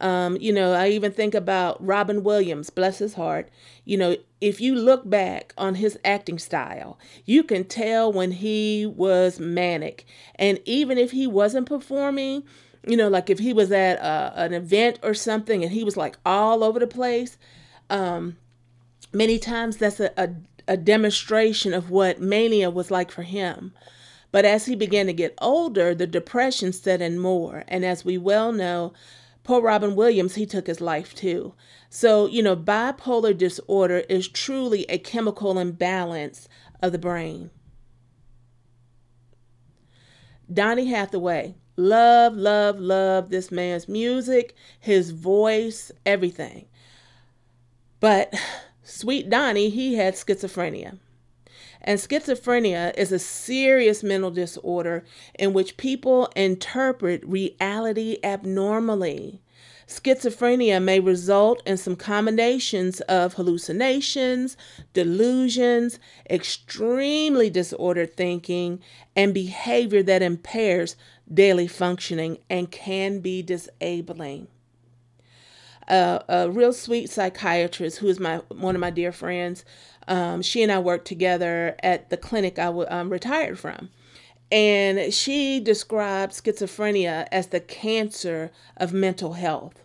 Um, 0.00 0.36
you 0.40 0.52
know, 0.52 0.72
I 0.72 0.88
even 0.88 1.12
think 1.12 1.34
about 1.34 1.84
Robin 1.84 2.22
Williams, 2.22 2.70
bless 2.70 2.98
his 2.98 3.14
heart. 3.14 3.48
You 3.84 3.96
know, 3.96 4.16
if 4.40 4.60
you 4.60 4.74
look 4.74 5.08
back 5.08 5.54
on 5.56 5.76
his 5.76 5.98
acting 6.04 6.38
style, 6.38 6.98
you 7.24 7.42
can 7.42 7.64
tell 7.64 8.12
when 8.12 8.32
he 8.32 8.86
was 8.86 9.40
manic. 9.40 10.04
And 10.36 10.60
even 10.64 10.98
if 10.98 11.12
he 11.12 11.26
wasn't 11.26 11.68
performing, 11.68 12.44
you 12.86 12.96
know, 12.96 13.08
like 13.08 13.30
if 13.30 13.38
he 13.38 13.52
was 13.52 13.70
at 13.70 13.98
a, 13.98 14.32
an 14.36 14.52
event 14.52 14.98
or 15.02 15.14
something 15.14 15.62
and 15.62 15.72
he 15.72 15.84
was 15.84 15.96
like 15.96 16.16
all 16.26 16.64
over 16.64 16.78
the 16.78 16.86
place, 16.86 17.38
um, 17.90 18.36
many 19.12 19.38
times 19.38 19.76
that's 19.76 20.00
a, 20.00 20.12
a, 20.16 20.30
a 20.66 20.76
demonstration 20.76 21.72
of 21.74 21.90
what 21.90 22.20
mania 22.20 22.70
was 22.70 22.90
like 22.90 23.10
for 23.10 23.22
him. 23.22 23.72
But 24.32 24.44
as 24.44 24.66
he 24.66 24.74
began 24.74 25.06
to 25.06 25.12
get 25.12 25.34
older, 25.40 25.94
the 25.94 26.06
depression 26.06 26.72
set 26.72 27.02
in 27.02 27.18
more. 27.18 27.64
And 27.68 27.84
as 27.84 28.04
we 28.04 28.16
well 28.16 28.50
know, 28.50 28.94
poor 29.44 29.60
Robin 29.60 29.94
Williams, 29.94 30.36
he 30.36 30.46
took 30.46 30.66
his 30.66 30.80
life 30.80 31.14
too. 31.14 31.54
So, 31.90 32.26
you 32.26 32.42
know, 32.42 32.56
bipolar 32.56 33.36
disorder 33.36 33.98
is 34.08 34.26
truly 34.26 34.86
a 34.88 34.96
chemical 34.98 35.58
imbalance 35.58 36.48
of 36.80 36.92
the 36.92 36.98
brain. 36.98 37.50
Donny 40.50 40.86
Hathaway, 40.86 41.54
Love, 41.76 42.36
love, 42.36 42.78
love 42.78 43.30
this 43.30 43.50
man's 43.50 43.88
music, 43.88 44.54
his 44.78 45.10
voice, 45.10 45.90
everything. 46.04 46.66
But 48.00 48.34
sweet 48.82 49.30
Donny, 49.30 49.70
he 49.70 49.94
had 49.94 50.14
schizophrenia. 50.14 50.98
And 51.80 51.98
schizophrenia 51.98 52.96
is 52.96 53.10
a 53.10 53.18
serious 53.18 54.02
mental 54.02 54.30
disorder 54.30 55.04
in 55.38 55.52
which 55.52 55.76
people 55.76 56.30
interpret 56.36 57.26
reality 57.26 58.18
abnormally. 58.22 59.40
Schizophrenia 59.88 60.82
may 60.82 61.00
result 61.00 61.62
in 61.66 61.76
some 61.76 61.96
combinations 61.96 63.00
of 63.02 63.34
hallucinations, 63.34 64.56
delusions, 64.94 65.98
extremely 66.30 67.50
disordered 67.50 68.16
thinking, 68.16 68.80
and 69.16 69.34
behavior 69.34 70.02
that 70.02 70.22
impairs 70.22 70.96
daily 71.32 71.66
functioning 71.66 72.38
and 72.50 72.70
can 72.70 73.20
be 73.20 73.42
disabling. 73.42 74.48
A 75.88 76.48
real 76.50 76.72
sweet 76.72 77.10
psychiatrist 77.10 77.98
who 77.98 78.08
is 78.08 78.20
my 78.20 78.38
one 78.48 78.74
of 78.74 78.80
my 78.80 78.90
dear 78.90 79.12
friends. 79.12 79.64
Um, 80.08 80.42
she 80.42 80.62
and 80.62 80.72
I 80.72 80.78
worked 80.78 81.06
together 81.06 81.76
at 81.82 82.10
the 82.10 82.16
clinic 82.16 82.58
I 82.58 82.66
w- 82.66 82.86
um, 82.88 83.10
retired 83.10 83.58
from. 83.58 83.90
And 84.50 85.12
she 85.12 85.60
described 85.60 86.32
schizophrenia 86.34 87.26
as 87.32 87.48
the 87.48 87.60
cancer 87.60 88.50
of 88.76 88.92
mental 88.92 89.34
health. 89.34 89.81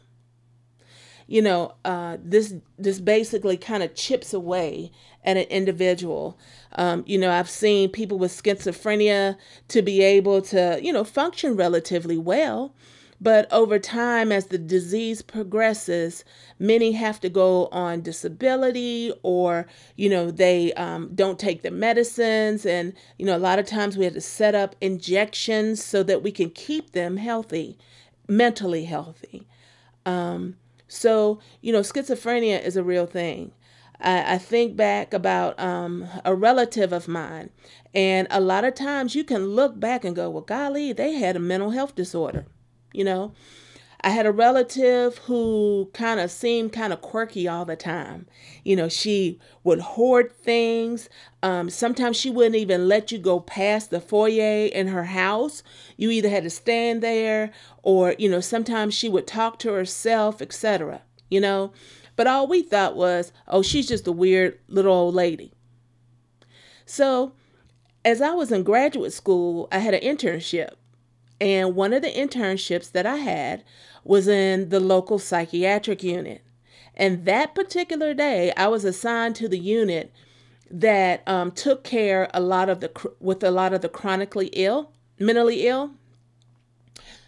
You 1.28 1.42
know, 1.42 1.76
uh, 1.84 2.18
this 2.24 2.54
this 2.78 3.00
basically 3.00 3.58
kind 3.58 3.84
of 3.84 3.96
chips 3.96 4.34
away 4.34 4.92
at 5.24 5.38
an 5.38 5.44
individual. 5.50 6.40
Um, 6.74 7.04
you 7.06 7.18
know, 7.18 7.32
I've 7.32 7.50
seen 7.50 7.90
people 7.90 8.18
with 8.18 8.32
schizophrenia 8.32 9.36
to 9.68 9.82
be 9.82 10.02
able 10.02 10.42
to, 10.44 10.80
you 10.82 10.94
know, 10.94 11.04
function 11.04 11.56
relatively 11.56 12.18
well. 12.18 12.74
But 13.20 13.52
over 13.52 13.80
time, 13.80 14.32
as 14.32 14.48
the 14.48 14.60
disease 14.60 15.24
progresses, 15.24 16.24
many 16.60 16.92
have 16.92 17.20
to 17.22 17.30
go 17.30 17.66
on 17.72 18.02
disability 18.02 19.12
or, 19.24 19.66
you 19.96 20.08
know, 20.08 20.30
they 20.30 20.72
um, 20.74 21.10
don't 21.16 21.40
take 21.40 21.64
the 21.64 21.72
medicines. 21.72 22.66
And, 22.66 22.94
you 23.18 23.26
know, 23.26 23.36
a 23.36 23.40
lot 23.40 23.58
of 23.58 23.66
times 23.66 23.98
we 23.98 24.06
have 24.06 24.14
to 24.14 24.22
set 24.22 24.54
up 24.54 24.76
injections 24.82 25.84
so 25.84 26.04
that 26.04 26.22
we 26.22 26.32
can 26.32 26.52
keep 26.52 26.92
them 26.92 27.18
healthy, 27.18 27.80
mentally 28.28 28.86
healthy. 28.86 29.48
Um, 30.06 30.58
so, 30.88 31.40
you 31.62 31.72
know, 31.72 31.82
schizophrenia 31.82 32.64
is 32.64 32.78
a 32.78 32.84
real 32.84 33.06
thing. 33.06 33.52
I, 34.00 34.36
I 34.36 34.38
think 34.38 34.76
back 34.76 35.14
about 35.14 35.60
um, 35.60 36.08
a 36.24 36.36
relative 36.36 36.94
of 36.94 37.08
mine, 37.08 37.50
and 37.94 38.28
a 38.30 38.40
lot 38.40 38.64
of 38.64 38.76
times 38.76 39.16
you 39.16 39.24
can 39.24 39.48
look 39.48 39.80
back 39.80 40.06
and 40.06 40.16
go, 40.16 40.30
well, 40.30 40.44
golly, 40.44 40.94
they 40.94 41.14
had 41.14 41.36
a 41.36 41.40
mental 41.40 41.72
health 41.72 41.96
disorder, 41.96 42.46
you 42.94 43.04
know. 43.04 43.34
I 44.02 44.12
had 44.12 44.26
a 44.26 44.32
relative 44.32 45.18
who 45.20 45.90
kind 45.94 46.20
of 46.20 46.30
seemed 46.30 46.72
kind 46.72 46.94
of 46.94 47.02
quirky 47.02 47.48
all 47.48 47.66
the 47.66 47.76
time. 47.76 48.28
You 48.64 48.76
know, 48.76 48.90
she 48.90 49.40
would 49.64 49.80
hoard 49.80 50.32
things. 50.32 51.10
Um, 51.42 51.70
sometimes 51.70 52.16
she 52.16 52.30
wouldn't 52.30 52.56
even 52.56 52.88
let 52.88 53.12
you 53.12 53.18
go 53.18 53.40
past 53.40 53.90
the 53.90 54.00
foyer 54.00 54.68
in 54.68 54.88
her 54.88 55.06
house. 55.06 55.64
You 55.98 56.12
either 56.12 56.30
had 56.30 56.44
to 56.44 56.50
stand 56.50 57.02
there 57.02 57.52
or, 57.82 58.16
you 58.20 58.30
know, 58.30 58.40
sometimes 58.40 58.94
she 58.94 59.10
would 59.10 59.26
talk 59.26 59.58
to 59.60 59.72
herself, 59.72 60.42
etc. 60.42 61.02
You 61.30 61.42
know, 61.42 61.74
but 62.16 62.28
all 62.28 62.48
we 62.48 62.62
thought 62.62 62.96
was, 62.96 63.32
oh, 63.48 63.62
she's 63.62 63.88
just 63.88 64.08
a 64.08 64.12
weird 64.12 64.60
little 64.68 64.94
old 64.94 65.16
lady. 65.16 65.54
So, 66.86 67.34
as 68.06 68.22
I 68.22 68.32
was 68.32 68.52
in 68.52 68.64
graduate 68.64 69.12
school, 69.12 69.68
I 69.72 69.80
had 69.80 69.94
an 69.94 70.02
internship. 70.02 70.76
And 71.40 71.76
one 71.76 71.94
of 71.94 72.02
the 72.02 72.10
internships 72.12 72.92
that 72.92 73.06
I 73.06 73.18
had 73.18 73.64
was 74.04 74.28
in 74.28 74.70
the 74.70 74.80
local 74.80 75.20
psychiatric 75.20 76.04
unit. 76.04 76.42
And 76.96 77.26
that 77.26 77.54
particular 77.54 78.14
day, 78.14 78.52
I 78.58 78.68
was 78.68 78.84
assigned 78.84 79.36
to 79.36 79.48
the 79.48 79.60
unit 79.60 80.12
that 80.72 81.28
um, 81.28 81.52
took 81.52 81.84
care 81.84 82.30
a 82.34 82.42
lot 82.42 82.70
of 82.70 82.80
the 82.80 82.92
with 83.20 83.44
a 83.44 83.52
lot 83.52 83.74
of 83.74 83.82
the 83.82 83.90
chronically 83.90 84.48
ill, 84.54 84.92
mentally 85.20 85.68
ill. 85.68 85.92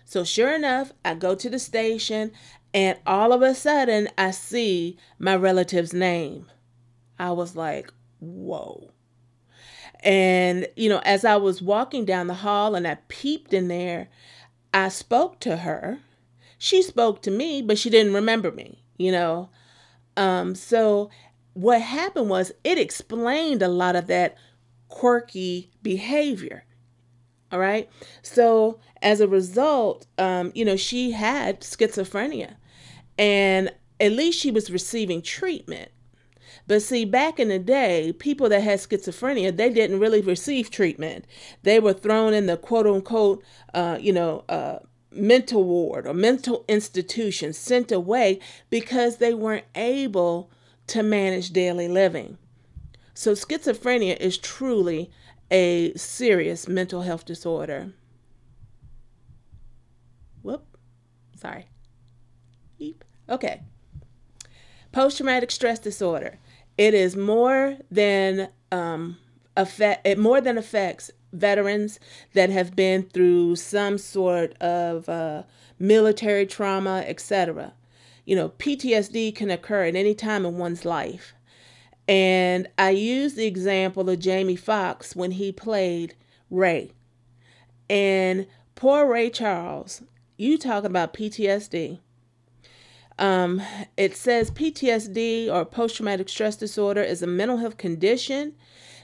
So 0.05 0.23
sure 0.23 0.53
enough, 0.53 0.91
I 1.05 1.13
go 1.13 1.35
to 1.35 1.49
the 1.49 1.59
station 1.59 2.31
and 2.73 2.97
all 3.05 3.33
of 3.33 3.41
a 3.41 3.55
sudden, 3.55 4.09
I 4.17 4.31
see 4.31 4.97
my 5.17 5.35
relative's 5.35 5.93
name. 5.93 6.47
I 7.17 7.31
was 7.31 7.55
like, 7.55 7.91
whoa. 8.19 8.91
And, 10.01 10.67
you 10.75 10.89
know, 10.89 11.01
as 11.03 11.25
I 11.25 11.35
was 11.35 11.61
walking 11.61 12.05
down 12.05 12.27
the 12.27 12.33
hall 12.35 12.75
and 12.75 12.87
I 12.87 12.97
peeped 13.07 13.53
in 13.53 13.67
there, 13.67 14.09
I 14.73 14.89
spoke 14.89 15.39
to 15.41 15.57
her. 15.57 15.99
She 16.57 16.81
spoke 16.81 17.21
to 17.23 17.31
me, 17.31 17.61
but 17.61 17.77
she 17.77 17.89
didn't 17.89 18.13
remember 18.13 18.51
me, 18.51 18.83
you 18.97 19.11
know. 19.11 19.49
Um, 20.15 20.55
so 20.55 21.09
what 21.53 21.81
happened 21.81 22.29
was 22.29 22.51
it 22.63 22.77
explained 22.77 23.61
a 23.61 23.67
lot 23.67 23.95
of 23.95 24.07
that 24.07 24.37
quirky 24.87 25.71
behavior. 25.81 26.65
All 27.51 27.59
right. 27.59 27.89
So 28.21 28.79
as 29.01 29.21
a 29.21 29.27
result, 29.27 30.05
um, 30.17 30.51
you 30.53 30.65
know, 30.65 30.75
she 30.75 31.11
had 31.11 31.61
schizophrenia 31.61 32.55
and 33.17 33.71
at 33.99 34.11
least 34.11 34.39
she 34.39 34.51
was 34.51 34.71
receiving 34.71 35.21
treatment. 35.21 35.91
But 36.69 36.83
see, 36.83 37.03
back 37.03 37.39
in 37.39 37.47
the 37.47 37.57
day, 37.57 38.13
people 38.19 38.47
that 38.49 38.61
had 38.61 38.77
schizophrenia, 38.77 39.57
they 39.57 39.71
didn't 39.71 39.99
really 39.99 40.21
receive 40.21 40.69
treatment. 40.69 41.25
They 41.63 41.79
were 41.79 41.93
thrown 41.93 42.31
in 42.35 42.45
the 42.45 42.57
quote 42.57 42.85
unquote, 42.85 43.43
uh, 43.73 43.97
you 43.99 44.13
know, 44.13 44.43
uh, 44.47 44.77
mental 45.11 45.63
ward 45.63 46.05
or 46.05 46.13
mental 46.13 46.65
institution 46.67 47.53
sent 47.53 47.91
away 47.91 48.39
because 48.69 49.17
they 49.17 49.33
weren't 49.33 49.65
able 49.73 50.51
to 50.85 51.01
manage 51.01 51.49
daily 51.49 51.87
living. 51.87 52.37
So, 53.15 53.31
schizophrenia 53.31 54.15
is 54.17 54.37
truly 54.37 55.09
a 55.49 55.91
serious 55.95 56.67
mental 56.67 57.01
health 57.01 57.25
disorder. 57.25 57.93
Whoop, 60.43 60.77
sorry. 61.35 61.65
Beep. 62.77 63.03
Okay. 63.27 63.63
Post 64.91 65.17
traumatic 65.17 65.49
stress 65.49 65.79
disorder. 65.79 66.37
It 66.79 66.93
is 66.93 67.17
more 67.17 67.75
than 67.91 68.47
um, 68.71 69.17
affect. 69.57 70.07
It 70.07 70.17
more 70.17 70.39
than 70.39 70.57
affects 70.57 71.11
veterans 71.33 71.99
that 72.33 72.49
have 72.49 72.73
been 72.73 73.03
through 73.03 73.57
some 73.57 73.97
sort 73.97 74.53
of 74.61 75.09
uh, 75.09 75.43
military 75.77 76.45
trauma, 76.45 77.03
etc. 77.05 77.73
You 78.23 78.37
know, 78.37 78.49
PTSD 78.51 79.35
can 79.35 79.51
occur 79.51 79.83
at 79.83 79.97
any 79.97 80.15
time 80.15 80.45
in 80.45 80.57
one's 80.57 80.85
life. 80.85 81.33
And 82.07 82.69
I 82.77 82.91
use 82.91 83.33
the 83.33 83.45
example 83.45 84.09
of 84.09 84.19
Jamie 84.19 84.55
Foxx 84.55 85.17
when 85.17 85.31
he 85.31 85.51
played 85.51 86.15
Ray. 86.49 86.93
And 87.89 88.47
poor 88.75 89.05
Ray 89.05 89.29
Charles, 89.29 90.01
you 90.37 90.57
talking 90.57 90.85
about 90.89 91.13
PTSD. 91.13 91.99
Um, 93.19 93.61
it 93.97 94.15
says 94.15 94.49
PTSD 94.49 95.51
or 95.51 95.65
post 95.65 95.97
traumatic 95.97 96.29
stress 96.29 96.55
disorder 96.55 97.01
is 97.03 97.21
a 97.21 97.27
mental 97.27 97.57
health 97.57 97.75
condition 97.75 98.55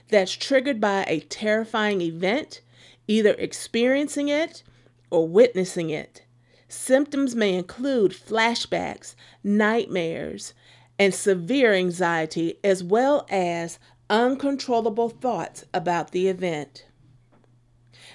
that's 0.08 0.32
triggered 0.32 0.80
by 0.80 1.04
a 1.06 1.20
terrifying 1.20 2.00
event, 2.00 2.62
either 3.06 3.34
experiencing 3.34 4.28
it 4.28 4.62
or 5.10 5.28
witnessing 5.28 5.90
it. 5.90 6.22
Symptoms 6.66 7.36
may 7.36 7.54
include 7.54 8.12
flashbacks, 8.12 9.14
nightmares, 9.44 10.54
and 10.98 11.14
severe 11.14 11.74
anxiety, 11.74 12.58
as 12.64 12.82
well 12.82 13.26
as 13.28 13.78
uncontrollable 14.08 15.10
thoughts 15.10 15.66
about 15.74 16.12
the 16.12 16.28
event. 16.28 16.86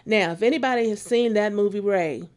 Now, 0.03 0.31
if 0.31 0.41
anybody 0.41 0.89
has 0.89 0.99
seen 0.99 1.33
that 1.33 1.53
movie 1.53 1.79
Ray, 1.79 2.27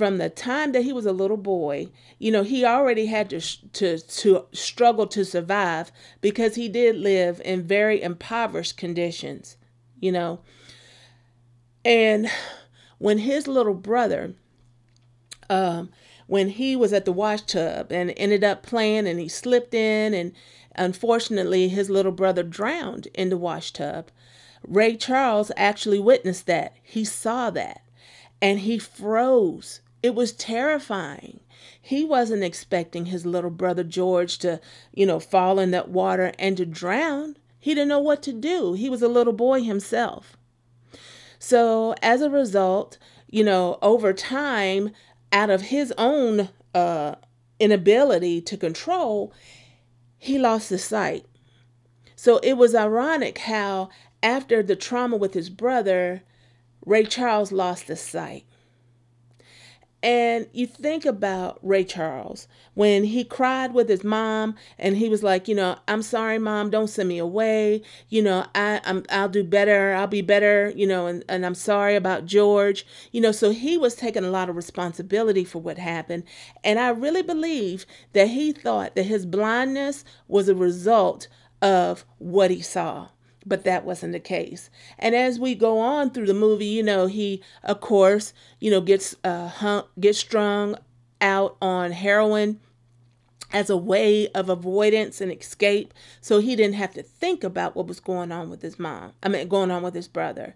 from 0.00 0.16
the 0.16 0.30
time 0.30 0.72
that 0.72 0.80
he 0.80 0.94
was 0.94 1.04
a 1.04 1.12
little 1.12 1.36
boy, 1.36 1.86
you 2.18 2.32
know, 2.32 2.42
he 2.42 2.64
already 2.64 3.04
had 3.04 3.28
to 3.28 3.38
to 3.74 3.98
to 3.98 4.46
struggle 4.50 5.06
to 5.08 5.26
survive 5.26 5.92
because 6.22 6.54
he 6.54 6.70
did 6.70 6.96
live 6.96 7.38
in 7.44 7.64
very 7.64 8.00
impoverished 8.00 8.78
conditions, 8.78 9.58
you 10.00 10.10
know. 10.10 10.40
And 11.84 12.30
when 12.96 13.18
his 13.18 13.46
little 13.46 13.74
brother 13.74 14.32
um 15.50 15.90
when 16.26 16.48
he 16.48 16.74
was 16.74 16.94
at 16.94 17.04
the 17.04 17.12
wash 17.12 17.42
tub 17.42 17.92
and 17.92 18.14
ended 18.16 18.42
up 18.42 18.62
playing 18.62 19.06
and 19.06 19.20
he 19.20 19.28
slipped 19.28 19.74
in 19.74 20.14
and 20.14 20.32
unfortunately 20.76 21.68
his 21.68 21.90
little 21.90 22.10
brother 22.10 22.42
drowned 22.42 23.06
in 23.12 23.28
the 23.28 23.36
wash 23.36 23.70
tub. 23.70 24.10
Ray 24.66 24.96
Charles 24.96 25.52
actually 25.58 26.00
witnessed 26.00 26.46
that. 26.46 26.74
He 26.82 27.04
saw 27.04 27.50
that 27.50 27.82
and 28.40 28.60
he 28.60 28.78
froze 28.78 29.82
it 30.02 30.14
was 30.14 30.32
terrifying. 30.32 31.40
He 31.80 32.04
wasn't 32.04 32.44
expecting 32.44 33.06
his 33.06 33.26
little 33.26 33.50
brother 33.50 33.84
George 33.84 34.38
to, 34.38 34.60
you 34.94 35.06
know, 35.06 35.20
fall 35.20 35.58
in 35.58 35.70
that 35.72 35.88
water 35.88 36.32
and 36.38 36.56
to 36.56 36.66
drown. 36.66 37.36
He 37.58 37.74
didn't 37.74 37.88
know 37.88 38.00
what 38.00 38.22
to 38.24 38.32
do. 38.32 38.72
He 38.72 38.88
was 38.88 39.02
a 39.02 39.08
little 39.08 39.32
boy 39.32 39.62
himself. 39.62 40.36
So, 41.38 41.94
as 42.02 42.22
a 42.22 42.30
result, 42.30 42.98
you 43.28 43.44
know, 43.44 43.78
over 43.82 44.12
time, 44.12 44.90
out 45.32 45.50
of 45.50 45.62
his 45.62 45.92
own 45.96 46.48
uh, 46.74 47.14
inability 47.58 48.40
to 48.42 48.56
control, 48.56 49.32
he 50.18 50.38
lost 50.38 50.70
his 50.70 50.84
sight. 50.84 51.26
So, 52.16 52.38
it 52.38 52.54
was 52.54 52.74
ironic 52.74 53.38
how, 53.38 53.90
after 54.22 54.62
the 54.62 54.76
trauma 54.76 55.16
with 55.16 55.34
his 55.34 55.50
brother, 55.50 56.22
Ray 56.84 57.04
Charles 57.04 57.52
lost 57.52 57.88
his 57.88 58.00
sight. 58.00 58.44
And 60.02 60.46
you 60.52 60.66
think 60.66 61.04
about 61.04 61.58
Ray 61.62 61.84
Charles 61.84 62.48
when 62.72 63.04
he 63.04 63.22
cried 63.22 63.74
with 63.74 63.88
his 63.88 64.02
mom 64.02 64.54
and 64.78 64.96
he 64.96 65.10
was 65.10 65.22
like, 65.22 65.46
you 65.46 65.54
know, 65.54 65.76
I'm 65.86 66.00
sorry, 66.00 66.38
mom, 66.38 66.70
don't 66.70 66.88
send 66.88 67.08
me 67.08 67.18
away. 67.18 67.82
You 68.08 68.22
know, 68.22 68.46
I, 68.54 68.80
I'm, 68.84 69.04
I'll 69.10 69.28
do 69.28 69.44
better. 69.44 69.92
I'll 69.92 70.06
be 70.06 70.22
better, 70.22 70.72
you 70.74 70.86
know, 70.86 71.06
and, 71.06 71.22
and 71.28 71.44
I'm 71.44 71.54
sorry 71.54 71.96
about 71.96 72.24
George. 72.24 72.86
You 73.12 73.20
know, 73.20 73.32
so 73.32 73.50
he 73.50 73.76
was 73.76 73.94
taking 73.94 74.24
a 74.24 74.30
lot 74.30 74.48
of 74.48 74.56
responsibility 74.56 75.44
for 75.44 75.58
what 75.58 75.76
happened. 75.76 76.24
And 76.64 76.78
I 76.78 76.88
really 76.88 77.22
believe 77.22 77.84
that 78.14 78.28
he 78.28 78.52
thought 78.52 78.94
that 78.94 79.02
his 79.02 79.26
blindness 79.26 80.04
was 80.28 80.48
a 80.48 80.54
result 80.54 81.28
of 81.60 82.06
what 82.18 82.50
he 82.50 82.62
saw 82.62 83.08
but 83.46 83.64
that 83.64 83.84
wasn't 83.84 84.12
the 84.12 84.20
case. 84.20 84.70
And 84.98 85.14
as 85.14 85.38
we 85.38 85.54
go 85.54 85.78
on 85.78 86.10
through 86.10 86.26
the 86.26 86.34
movie, 86.34 86.66
you 86.66 86.82
know, 86.82 87.06
he 87.06 87.42
of 87.62 87.80
course, 87.80 88.32
you 88.58 88.70
know, 88.70 88.80
gets 88.80 89.14
uh 89.24 89.48
hung, 89.48 89.84
gets 89.98 90.18
strung 90.18 90.76
out 91.20 91.56
on 91.60 91.92
heroin 91.92 92.60
as 93.52 93.68
a 93.68 93.76
way 93.76 94.28
of 94.28 94.48
avoidance 94.48 95.20
and 95.20 95.32
escape 95.32 95.92
so 96.20 96.38
he 96.40 96.54
didn't 96.54 96.76
have 96.76 96.94
to 96.94 97.02
think 97.02 97.42
about 97.42 97.74
what 97.74 97.86
was 97.86 98.00
going 98.00 98.30
on 98.30 98.48
with 98.48 98.62
his 98.62 98.78
mom. 98.78 99.12
I 99.22 99.28
mean 99.28 99.48
going 99.48 99.70
on 99.70 99.82
with 99.82 99.94
his 99.94 100.08
brother. 100.08 100.54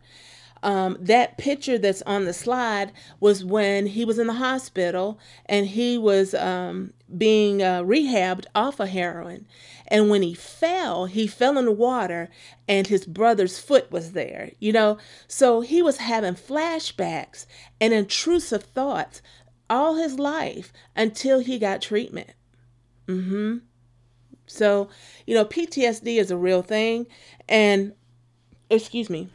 Um, 0.64 0.96
that 0.98 1.36
picture 1.36 1.76
that's 1.76 2.00
on 2.02 2.24
the 2.24 2.32
slide 2.32 2.90
was 3.20 3.44
when 3.44 3.86
he 3.86 4.06
was 4.06 4.18
in 4.18 4.26
the 4.26 4.32
hospital 4.32 5.18
and 5.44 5.66
he 5.66 5.98
was 5.98 6.34
um, 6.34 6.94
being 7.18 7.62
uh, 7.62 7.82
rehabbed 7.82 8.46
off 8.54 8.80
of 8.80 8.88
heroin. 8.88 9.46
And 9.88 10.08
when 10.08 10.22
he 10.22 10.34
fell, 10.34 11.06
he 11.06 11.26
fell 11.26 11.58
in 11.58 11.66
the 11.66 11.72
water 11.72 12.30
and 12.66 12.86
his 12.86 13.04
brother's 13.06 13.58
foot 13.58 13.90
was 13.92 14.12
there, 14.12 14.52
you 14.58 14.72
know? 14.72 14.98
So 15.28 15.60
he 15.60 15.82
was 15.82 15.98
having 15.98 16.34
flashbacks 16.34 17.46
and 17.80 17.92
intrusive 17.92 18.62
thoughts 18.62 19.20
all 19.68 19.96
his 19.96 20.18
life 20.18 20.72
until 20.96 21.40
he 21.40 21.58
got 21.58 21.82
treatment. 21.82 22.30
Mm-hmm. 23.06 23.58
So, 24.46 24.88
you 25.26 25.34
know, 25.34 25.44
PTSD 25.44 26.18
is 26.18 26.30
a 26.30 26.36
real 26.36 26.62
thing. 26.62 27.06
And, 27.48 27.92
excuse 28.70 29.10
me, 29.10 29.28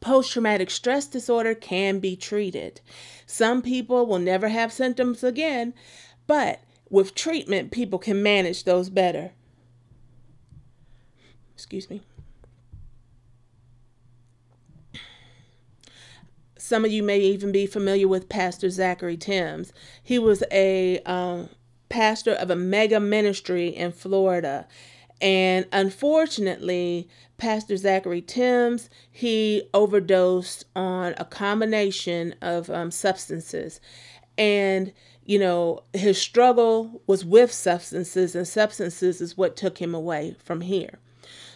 post 0.00 0.32
traumatic 0.32 0.70
stress 0.70 1.06
disorder 1.06 1.54
can 1.54 1.98
be 1.98 2.16
treated. 2.16 2.80
Some 3.26 3.62
people 3.62 4.06
will 4.06 4.18
never 4.18 4.48
have 4.48 4.72
symptoms 4.72 5.24
again, 5.24 5.74
but 6.26 6.60
with 6.90 7.14
treatment, 7.14 7.72
people 7.72 7.98
can 7.98 8.22
manage 8.22 8.64
those 8.64 8.90
better. 8.90 9.32
Excuse 11.54 11.88
me. 11.88 12.02
Some 16.58 16.84
of 16.84 16.90
you 16.90 17.02
may 17.02 17.18
even 17.20 17.52
be 17.52 17.66
familiar 17.66 18.08
with 18.08 18.28
Pastor 18.28 18.68
Zachery 18.68 19.20
Tims. 19.20 19.72
He 20.02 20.18
was 20.18 20.42
a 20.50 20.98
um, 21.00 21.50
pastor 21.88 22.32
of 22.32 22.50
a 22.50 22.56
mega 22.56 22.98
ministry 22.98 23.68
in 23.68 23.92
Florida. 23.92 24.66
And 25.20 25.66
unfortunately, 25.72 27.08
Pastor 27.36 27.74
Zachery 27.74 28.26
Tims, 28.26 28.88
he 29.10 29.68
overdosed 29.74 30.64
on 30.74 31.14
a 31.18 31.24
combination 31.24 32.34
of 32.40 32.70
um, 32.70 32.90
substances. 32.90 33.80
And, 34.38 34.92
you 35.24 35.38
know, 35.38 35.82
his 35.92 36.20
struggle 36.20 37.02
was 37.06 37.24
with 37.24 37.52
substances, 37.52 38.34
and 38.34 38.48
substances 38.48 39.20
is 39.20 39.36
what 39.36 39.56
took 39.56 39.78
him 39.78 39.94
away 39.94 40.34
from 40.42 40.62
here. 40.62 40.98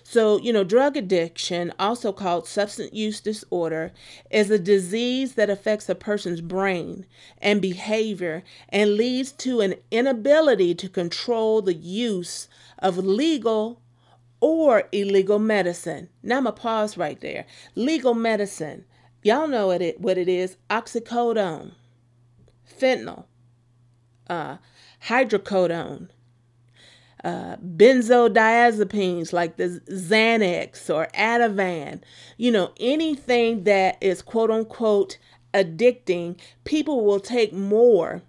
So, 0.02 0.38
you 0.38 0.52
know, 0.52 0.64
drug 0.64 0.96
addiction, 0.96 1.72
also 1.78 2.12
called 2.12 2.46
substance 2.46 2.92
use 2.92 3.20
disorder, 3.20 3.92
is 4.30 4.50
a 4.50 4.58
disease 4.58 5.34
that 5.34 5.50
affects 5.50 5.88
a 5.88 5.94
person's 5.94 6.40
brain 6.40 7.04
and 7.42 7.60
behavior 7.60 8.42
and 8.70 8.96
leads 8.96 9.32
to 9.32 9.60
an 9.60 9.74
inability 9.90 10.74
to 10.76 10.88
control 10.88 11.60
the 11.60 11.74
use 11.74 12.48
of 12.78 12.96
legal 12.96 13.82
or 14.40 14.84
illegal 14.92 15.38
medicine. 15.38 16.08
Now 16.22 16.38
I'm 16.38 16.44
going 16.44 16.54
to 16.54 16.62
pause 16.62 16.96
right 16.96 17.20
there. 17.20 17.44
Legal 17.74 18.14
medicine. 18.14 18.84
Y'all 19.22 19.48
know 19.48 19.66
what 19.66 19.82
it, 19.82 20.00
what 20.00 20.16
it 20.16 20.28
is 20.28 20.56
oxycodone, 20.70 21.72
fentanyl, 22.80 23.24
uh, 24.30 24.56
hydrocodone, 25.06 26.08
uh, 27.24 27.56
benzodiazepines 27.56 29.32
like 29.32 29.56
the 29.56 29.80
Xanax 29.90 30.92
or 30.92 31.08
Ativan, 31.14 32.00
you 32.36 32.50
know, 32.50 32.72
anything 32.78 33.64
that 33.64 33.98
is 34.00 34.22
quote 34.22 34.50
unquote 34.50 35.18
addicting, 35.52 36.38
people 36.64 37.04
will 37.04 37.20
take 37.20 37.52
more 37.52 38.22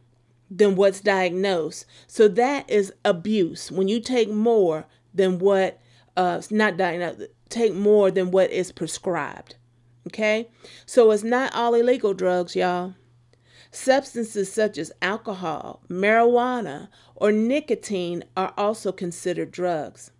than 0.49 0.75
what's 0.75 1.01
diagnosed. 1.01 1.85
So 2.07 2.27
that 2.29 2.69
is 2.69 2.91
abuse. 3.05 3.71
When 3.71 3.87
you 3.87 3.99
take 3.99 4.29
more 4.29 4.85
than 5.13 5.39
what 5.39 5.79
uh, 6.17 6.41
not 6.49 6.77
diagnosed, 6.77 7.21
take 7.49 7.73
more 7.73 8.09
than 8.11 8.31
what 8.31 8.51
is 8.51 8.71
prescribed. 8.71 9.55
Okay? 10.07 10.49
So 10.85 11.11
it's 11.11 11.23
not 11.23 11.53
all 11.53 11.75
illegal 11.75 12.13
drugs, 12.13 12.55
y'all. 12.55 12.95
Substances 13.71 14.51
such 14.51 14.77
as 14.77 14.91
alcohol, 15.01 15.81
marijuana, 15.89 16.89
or 17.15 17.31
nicotine 17.31 18.23
are 18.35 18.53
also 18.57 18.91
considered 18.91 19.51
drugs. 19.51 20.11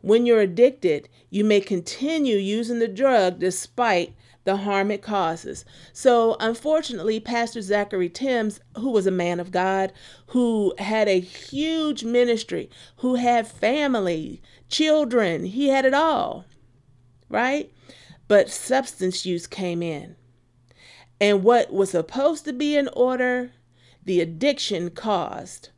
When 0.00 0.26
you're 0.26 0.40
addicted, 0.40 1.08
you 1.30 1.44
may 1.44 1.60
continue 1.60 2.36
using 2.36 2.80
the 2.80 2.88
drug 2.88 3.38
despite 3.38 4.14
the 4.44 4.56
harm 4.56 4.90
it 4.90 5.00
causes. 5.00 5.64
So, 5.92 6.36
unfortunately, 6.40 7.20
Pastor 7.20 7.60
Zachery 7.60 8.12
Tims, 8.12 8.58
who 8.76 8.90
was 8.90 9.06
a 9.06 9.12
man 9.12 9.38
of 9.38 9.52
God, 9.52 9.92
who 10.26 10.74
had 10.78 11.08
a 11.08 11.20
huge 11.20 12.02
ministry, 12.02 12.68
who 12.96 13.14
had 13.14 13.46
family, 13.46 14.42
children, 14.68 15.44
he 15.44 15.68
had 15.68 15.84
it 15.84 15.94
all, 15.94 16.46
right? 17.28 17.72
But 18.26 18.50
substance 18.50 19.24
use 19.24 19.46
came 19.46 19.82
in. 19.82 20.16
And 21.22 21.44
what 21.44 21.72
was 21.72 21.92
supposed 21.92 22.44
to 22.46 22.52
be 22.52 22.76
in 22.76 22.88
order, 22.88 23.52
the 24.04 24.20
addiction 24.20 24.90
caused 24.90 25.68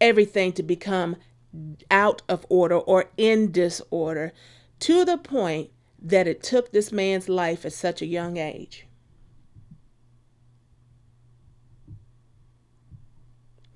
everything 0.00 0.54
to 0.54 0.62
become 0.62 1.16
out 1.90 2.22
of 2.26 2.46
order 2.48 2.76
or 2.78 3.10
in 3.18 3.52
disorder 3.52 4.32
to 4.80 5.04
the 5.04 5.18
point 5.18 5.68
that 6.00 6.26
it 6.26 6.42
took 6.42 6.72
this 6.72 6.90
man's 6.90 7.28
life 7.28 7.66
at 7.66 7.74
such 7.74 8.00
a 8.00 8.06
young 8.06 8.38
age. 8.38 8.86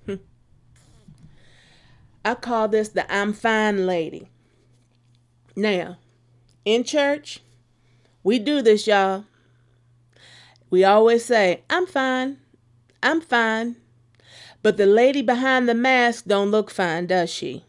Hmm. 0.07 0.15
I 2.25 2.33
call 2.33 2.69
this 2.69 2.89
the 2.89 3.11
I'm 3.13 3.33
fine 3.33 3.85
lady. 3.85 4.29
Now, 5.55 5.99
in 6.65 6.83
church, 6.83 7.41
we 8.23 8.39
do 8.39 8.63
this, 8.63 8.87
y'all. 8.87 9.25
We 10.69 10.83
always 10.83 11.25
say, 11.25 11.63
I'm 11.69 11.87
fine. 11.87 12.37
I'm 13.01 13.21
fine. 13.21 13.75
But 14.61 14.77
the 14.77 14.85
lady 14.85 15.21
behind 15.21 15.67
the 15.67 15.73
mask 15.73 16.25
don't 16.25 16.51
look 16.51 16.69
fine, 16.69 17.07
does 17.07 17.29
she? 17.29 17.63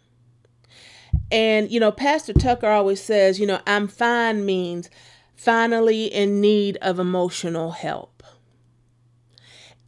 And, 1.31 1.71
you 1.71 1.79
know, 1.79 1.93
Pastor 1.93 2.33
Tucker 2.33 2.69
always 2.69 3.01
says, 3.01 3.39
you 3.39 3.47
know, 3.47 3.61
I'm 3.67 3.87
fine 3.87 4.45
means 4.45 4.91
finally 5.37 6.07
in 6.07 6.41
need 6.41 6.77
of 6.83 6.99
emotional 6.99 7.71
help. 7.71 8.23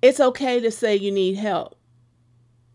It's 0.01 0.21
okay 0.21 0.61
to 0.61 0.71
say 0.71 0.97
you 0.97 1.11
need 1.11 1.37
help. 1.37 1.77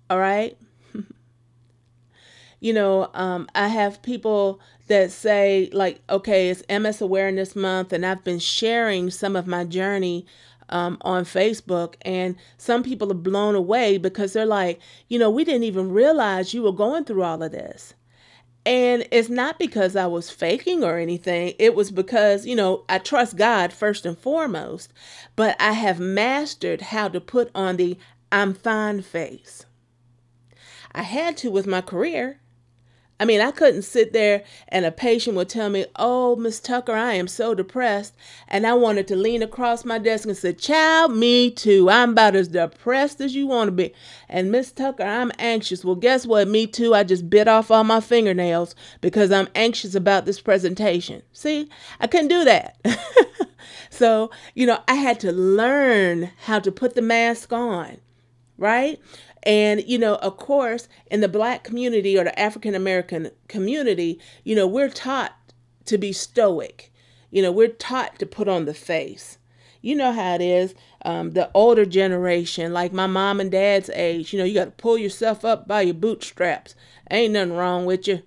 All 0.09 0.19
right? 0.19 0.57
you 2.59 2.73
know, 2.73 3.09
um, 3.13 3.47
I 3.55 3.69
have 3.69 4.01
people 4.01 4.59
that 4.87 5.11
say, 5.11 5.69
like, 5.73 6.01
okay, 6.09 6.49
it's 6.49 6.63
MS 6.69 7.01
Awareness 7.01 7.55
Month, 7.55 7.93
and 7.93 8.05
I've 8.05 8.23
been 8.23 8.39
sharing 8.39 9.09
some 9.09 9.35
of 9.35 9.47
my 9.47 9.63
journey 9.63 10.25
um, 10.69 10.97
on 11.01 11.23
Facebook, 11.23 11.95
and 12.01 12.35
some 12.57 12.83
people 12.83 13.11
are 13.11 13.15
blown 13.15 13.55
away 13.55 13.97
because 13.97 14.33
they're 14.33 14.45
like, 14.45 14.79
you 15.07 15.19
know, 15.19 15.29
we 15.29 15.43
didn't 15.43 15.63
even 15.63 15.91
realize 15.91 16.53
you 16.53 16.63
were 16.63 16.71
going 16.71 17.05
through 17.05 17.23
all 17.23 17.41
of 17.43 17.51
this. 17.51 17.93
And 18.65 19.07
it's 19.11 19.29
not 19.29 19.59
because 19.59 19.95
I 19.95 20.07
was 20.07 20.29
faking 20.29 20.83
or 20.83 20.97
anything. 20.97 21.53
It 21.57 21.73
was 21.73 21.89
because, 21.89 22.45
you 22.45 22.53
know, 22.53 22.83
I 22.89 22.97
trust 22.97 23.37
God 23.37 23.71
first 23.71 24.05
and 24.05 24.17
foremost, 24.17 24.91
but 25.37 25.55
I 25.57 25.71
have 25.71 26.01
mastered 26.01 26.81
how 26.81 27.07
to 27.07 27.21
put 27.21 27.49
on 27.55 27.77
the 27.77 27.97
I'm 28.29 28.53
fine 28.53 29.03
face. 29.03 29.65
I 30.91 31.03
had 31.03 31.37
to 31.37 31.51
with 31.51 31.65
my 31.65 31.79
career. 31.79 32.41
I 33.19 33.25
mean, 33.25 33.41
I 33.41 33.49
couldn't 33.51 33.81
sit 33.81 34.13
there 34.13 34.43
and 34.67 34.85
a 34.85 34.91
patient 34.91 35.35
would 35.37 35.49
tell 35.49 35.69
me, 35.69 35.85
Oh, 35.95 36.35
Miss 36.35 36.59
Tucker, 36.59 36.93
I 36.93 37.13
am 37.13 37.27
so 37.27 37.55
depressed. 37.55 38.13
And 38.47 38.67
I 38.67 38.73
wanted 38.73 39.07
to 39.07 39.15
lean 39.15 39.41
across 39.41 39.83
my 39.83 39.97
desk 39.97 40.27
and 40.27 40.37
say, 40.37 40.53
Child, 40.53 41.15
me 41.15 41.49
too. 41.49 41.89
I'm 41.89 42.11
about 42.11 42.35
as 42.35 42.49
depressed 42.49 43.19
as 43.19 43.33
you 43.33 43.47
want 43.47 43.69
to 43.69 43.71
be. 43.71 43.93
And 44.29 44.51
Miss 44.51 44.71
Tucker, 44.71 45.03
I'm 45.03 45.31
anxious. 45.39 45.83
Well, 45.83 45.95
guess 45.95 46.27
what? 46.27 46.47
Me 46.47 46.67
too. 46.67 46.93
I 46.93 47.03
just 47.03 47.29
bit 47.29 47.47
off 47.47 47.71
all 47.71 47.83
my 47.83 48.01
fingernails 48.01 48.75
because 49.01 49.31
I'm 49.31 49.49
anxious 49.55 49.95
about 49.95 50.25
this 50.25 50.39
presentation. 50.39 51.23
See, 51.33 51.69
I 51.99 52.07
couldn't 52.07 52.27
do 52.27 52.43
that. 52.43 52.77
so, 53.89 54.29
you 54.53 54.67
know, 54.67 54.79
I 54.87 54.95
had 54.95 55.19
to 55.21 55.31
learn 55.31 56.31
how 56.43 56.59
to 56.59 56.71
put 56.71 56.93
the 56.93 57.01
mask 57.01 57.51
on, 57.51 57.97
right? 58.57 58.99
And, 59.47 59.81
you 59.87 59.97
know, 59.97 60.15
of 60.15 60.35
course, 60.35 60.89
in 61.09 61.21
the 61.21 61.29
black 61.29 61.63
community 61.63 62.17
or 62.17 62.25
the 62.25 62.37
African 62.37 62.75
American 62.75 63.31
community, 63.47 64.19
you 64.43 64.53
know, 64.53 64.67
we're 64.67 64.89
taught 64.89 65.35
to 65.85 65.97
be 65.97 66.11
stoic. 66.11 66.91
You 67.31 67.41
know, 67.41 67.51
we're 67.53 67.69
taught 67.69 68.19
to 68.19 68.25
put 68.25 68.49
on 68.49 68.65
the 68.65 68.73
face. 68.73 69.37
You 69.81 69.95
know 69.95 70.11
how 70.11 70.35
it 70.35 70.41
is. 70.41 70.75
Um, 71.05 71.31
the 71.31 71.49
older 71.53 71.85
generation, 71.85 72.73
like 72.73 72.91
my 72.91 73.07
mom 73.07 73.39
and 73.39 73.49
dad's 73.49 73.89
age, 73.91 74.33
you 74.33 74.39
know, 74.39 74.43
you 74.43 74.53
got 74.53 74.65
to 74.65 74.71
pull 74.71 74.97
yourself 74.97 75.45
up 75.45 75.65
by 75.65 75.81
your 75.81 75.93
bootstraps. 75.93 76.75
Ain't 77.09 77.31
nothing 77.31 77.53
wrong 77.53 77.85
with 77.85 78.05
you. 78.05 78.23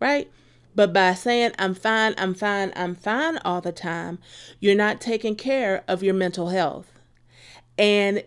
Right? 0.00 0.30
But 0.74 0.94
by 0.94 1.12
saying, 1.12 1.52
I'm 1.58 1.74
fine, 1.74 2.14
I'm 2.16 2.32
fine, 2.32 2.72
I'm 2.76 2.94
fine 2.94 3.38
all 3.38 3.60
the 3.60 3.72
time, 3.72 4.20
you're 4.58 4.74
not 4.74 5.02
taking 5.02 5.34
care 5.36 5.84
of 5.86 6.02
your 6.02 6.14
mental 6.14 6.48
health. 6.48 6.92
And 7.76 8.22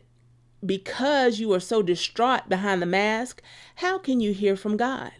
because 0.66 1.39
you 1.39 1.51
are 1.53 1.59
so 1.59 1.82
distraught 1.82 2.47
behind 2.47 2.82
the 2.82 2.86
mask, 2.86 3.41
how 3.76 3.97
can 3.97 4.20
you 4.20 4.34
hear 4.34 4.55
from 4.55 4.78
God? 4.78 5.12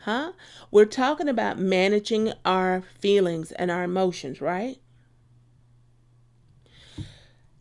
Huh? 0.00 0.32
We're 0.70 0.86
talking 0.86 1.28
about 1.28 1.58
managing 1.58 2.32
our 2.44 2.82
feelings 2.98 3.52
and 3.52 3.70
our 3.70 3.84
emotions, 3.84 4.40
right? 4.40 4.78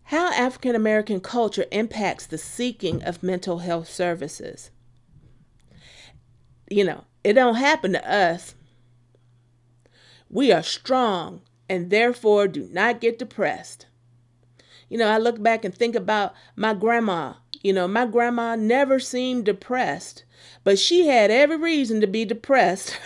How 0.04 0.32
African 0.34 0.76
American 0.76 1.20
culture 1.20 1.66
impacts 1.72 2.26
the 2.26 2.38
seeking 2.38 3.04
of 3.04 3.22
mental 3.22 3.60
health 3.60 3.90
services. 3.90 4.72
You 6.70 6.84
know, 6.84 7.04
it 7.24 7.34
don't 7.34 7.56
happen 7.56 7.92
to 7.94 8.12
us. 8.12 8.56
We 10.30 10.52
are 10.52 10.64
strong 10.64 11.42
and 11.68 11.90
therefore 11.90 12.48
do 12.48 12.68
not 12.72 13.02
get 13.02 13.20
depressed. 13.20 13.86
You 14.90 14.98
know, 14.98 15.08
I 15.08 15.18
look 15.18 15.42
back 15.42 15.64
and 15.64 15.74
think 15.74 15.96
about 15.96 16.34
my 16.56 16.74
grandma. 16.74 17.34
You 17.62 17.74
know, 17.74 17.88
my 17.88 18.06
grandma 18.06 18.56
never 18.56 19.00
seemed 19.00 19.46
depressed, 19.46 20.24
but 20.64 20.80
she 20.80 21.08
had 21.08 21.32
every 21.32 21.58
reason 21.58 22.02
to 22.02 22.08
be 22.08 22.26
depressed. 22.26 22.98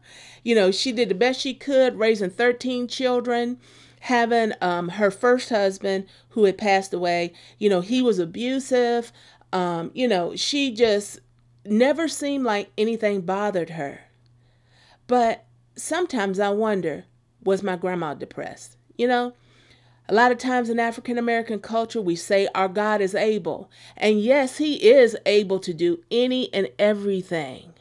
you 0.44 0.54
know, 0.54 0.70
she 0.70 0.92
did 0.92 1.08
the 1.08 1.14
best 1.14 1.40
she 1.40 1.54
could 1.54 1.98
raising 1.98 2.30
13 2.30 2.88
children, 2.88 3.58
having 4.00 4.52
um, 4.60 4.90
her 4.90 5.10
first 5.10 5.48
husband 5.48 6.06
who 6.30 6.44
had 6.44 6.58
passed 6.58 6.94
away. 6.94 7.32
You 7.58 7.70
know, 7.70 7.80
he 7.80 8.02
was 8.02 8.18
abusive. 8.18 9.12
Um, 9.52 9.90
you 9.94 10.06
know, 10.06 10.36
she 10.36 10.72
just 10.72 11.20
never 11.64 12.08
seemed 12.08 12.44
like 12.44 12.70
anything 12.76 13.22
bothered 13.22 13.70
her. 13.70 14.00
But 15.06 15.44
sometimes 15.76 16.38
I 16.38 16.50
wonder 16.50 17.04
was 17.44 17.62
my 17.62 17.76
grandma 17.76 18.14
depressed? 18.14 18.76
You 18.96 19.08
know, 19.08 19.32
a 20.08 20.14
lot 20.14 20.32
of 20.32 20.38
times 20.38 20.68
in 20.68 20.80
African 20.80 21.16
American 21.16 21.60
culture, 21.60 22.00
we 22.00 22.16
say 22.16 22.48
our 22.54 22.68
God 22.68 23.00
is 23.00 23.14
able. 23.14 23.70
And 23.96 24.20
yes, 24.20 24.58
He 24.58 24.90
is 24.90 25.16
able 25.26 25.58
to 25.60 25.72
do 25.72 26.02
any 26.10 26.52
and 26.52 26.68
everything. 26.78 27.72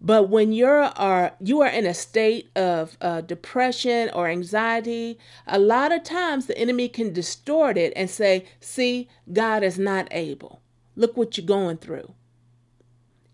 But 0.00 0.28
when 0.28 0.52
you're 0.52 0.82
are 0.82 1.32
you 1.40 1.60
are 1.60 1.68
in 1.68 1.86
a 1.86 1.94
state 1.94 2.50
of 2.56 2.96
uh, 3.00 3.20
depression 3.20 4.10
or 4.14 4.28
anxiety, 4.28 5.18
a 5.46 5.58
lot 5.58 5.92
of 5.92 6.02
times 6.02 6.46
the 6.46 6.58
enemy 6.58 6.88
can 6.88 7.12
distort 7.12 7.76
it 7.76 7.92
and 7.94 8.10
say, 8.10 8.44
"See, 8.58 9.08
God 9.32 9.62
is 9.62 9.78
not 9.78 10.08
able. 10.10 10.60
Look 10.96 11.16
what 11.16 11.36
you're 11.36 11.46
going 11.46 11.76
through." 11.76 12.14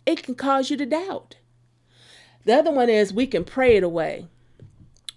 It 0.04 0.22
can 0.22 0.34
cause 0.34 0.70
you 0.70 0.76
to 0.78 0.86
doubt. 0.86 1.36
The 2.44 2.54
other 2.54 2.70
one 2.70 2.88
is 2.88 3.12
we 3.12 3.26
can 3.26 3.44
pray 3.44 3.76
it 3.76 3.82
away. 3.82 4.26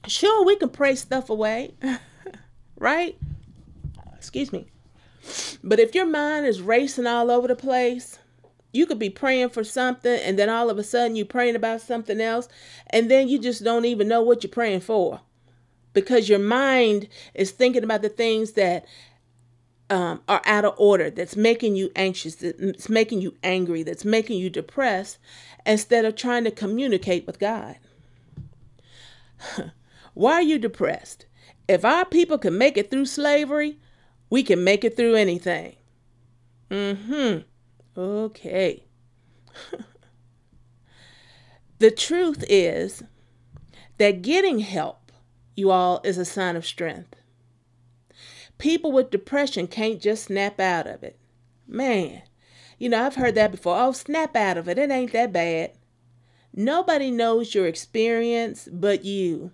Sure, 0.08 0.46
we 0.46 0.56
can 0.56 0.70
pray 0.70 0.96
stuff 0.96 1.30
away. 1.30 1.74
right? 2.82 3.16
Excuse 4.16 4.52
me. 4.52 4.66
But 5.64 5.80
if 5.80 5.94
your 5.94 6.08
mind 6.08 6.48
is 6.48 6.62
racing 6.62 7.06
all 7.06 7.30
over 7.30 7.48
the 7.48 7.56
place, 7.56 8.18
you 8.74 8.86
could 8.86 9.00
be 9.00 9.10
praying 9.10 9.50
for 9.50 9.64
something 9.64 10.20
and 10.20 10.38
then 10.38 10.50
all 10.50 10.70
of 10.70 10.78
a 10.78 10.84
sudden 10.84 11.16
you're 11.16 11.26
praying 11.26 11.56
about 11.56 11.82
something 11.82 12.20
else 12.20 12.48
and 12.90 13.12
then 13.12 13.28
you 13.28 13.38
just 13.38 13.64
don't 13.64 13.86
even 13.86 14.08
know 14.08 14.22
what 14.22 14.44
you're 14.44 14.52
praying 14.52 14.80
for 14.80 15.22
because 15.94 16.30
your 16.30 16.40
mind 16.40 17.08
is 17.34 17.52
thinking 17.52 17.84
about 17.84 18.02
the 18.02 18.10
things 18.10 18.54
that 18.54 18.86
um, 19.90 20.22
are 20.30 20.42
out 20.46 20.64
of 20.64 20.74
order, 20.78 21.10
that's 21.10 21.36
making 21.36 21.76
you 21.76 21.92
anxious, 21.98 22.36
that's 22.36 22.88
making 22.88 23.20
you 23.20 23.36
angry, 23.44 23.84
that's 23.84 24.06
making 24.06 24.40
you 24.40 24.50
depressed, 24.50 25.18
instead 25.66 26.06
of 26.06 26.16
trying 26.16 26.46
to 26.46 26.52
communicate 26.52 27.28
with 27.28 27.40
God. 27.40 27.76
Why 30.14 30.36
are 30.36 30.42
you 30.42 30.58
depressed? 30.58 31.26
If 31.72 31.86
our 31.86 32.04
people 32.04 32.38
can 32.38 32.58
make 32.58 32.76
it 32.76 32.92
through 32.92 33.06
slavery, 33.06 33.80
we 34.30 34.44
can 34.44 34.62
make 34.62 34.84
it 34.84 34.98
through 34.98 35.16
anything. 35.16 35.78
Mm-hmm. 36.70 37.44
Okay. 37.98 38.84
the 41.80 41.90
truth 41.90 42.44
is 42.50 43.04
that 44.00 44.22
getting 44.22 44.60
help, 44.60 45.14
you 45.56 45.72
all, 45.72 46.02
is 46.04 46.18
a 46.18 46.26
sign 46.26 46.58
of 46.58 46.66
strength. 46.66 47.16
People 48.58 48.92
with 48.92 49.10
depression 49.10 49.66
can't 49.66 50.02
just 50.02 50.26
snap 50.26 50.60
out 50.60 50.88
of 50.88 51.04
it. 51.04 51.18
Man, 51.66 52.22
you 52.78 52.90
know, 52.90 53.06
I've 53.06 53.16
heard 53.16 53.36
that 53.36 53.52
before. 53.52 53.80
Oh, 53.80 53.94
snap 53.94 54.36
out 54.36 54.58
of 54.58 54.68
it. 54.68 54.78
It 54.78 54.92
ain't 54.92 55.14
that 55.14 55.32
bad. 55.32 55.72
Nobody 56.54 57.12
knows 57.12 57.56
your 57.56 57.66
experience 57.66 58.68
but 58.70 59.06
you. 59.06 59.54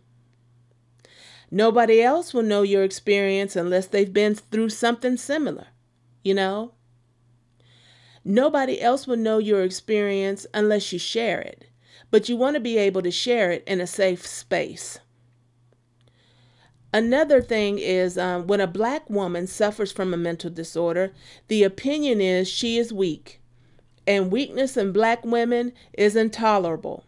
Nobody 1.49 2.01
else 2.01 2.33
will 2.33 2.43
know 2.43 2.61
your 2.61 2.83
experience 2.83 3.55
unless 3.55 3.87
they've 3.87 4.11
been 4.11 4.35
through 4.35 4.69
something 4.69 5.17
similar, 5.17 5.67
you 6.23 6.33
know? 6.33 6.73
Nobody 8.25 8.81
else 8.81 9.07
will 9.07 9.17
know 9.17 9.37
your 9.37 9.63
experience 9.63 10.45
unless 10.53 10.91
you 10.91 10.99
share 10.99 11.39
it, 11.39 11.69
but 12.11 12.27
you 12.27 12.35
want 12.35 12.55
to 12.55 12.59
be 12.59 12.77
able 12.77 13.01
to 13.01 13.11
share 13.11 13.51
it 13.51 13.63
in 13.65 13.79
a 13.79 13.87
safe 13.87 14.27
space. 14.27 14.99
Another 16.93 17.41
thing 17.41 17.79
is 17.79 18.17
um, 18.17 18.47
when 18.47 18.59
a 18.59 18.67
black 18.67 19.09
woman 19.09 19.47
suffers 19.47 19.91
from 19.91 20.13
a 20.13 20.17
mental 20.17 20.49
disorder, 20.49 21.13
the 21.47 21.63
opinion 21.63 22.19
is 22.19 22.49
she 22.49 22.77
is 22.77 22.91
weak, 22.91 23.39
and 24.05 24.31
weakness 24.31 24.75
in 24.75 24.91
black 24.91 25.23
women 25.25 25.71
is 25.93 26.15
intolerable. 26.15 27.05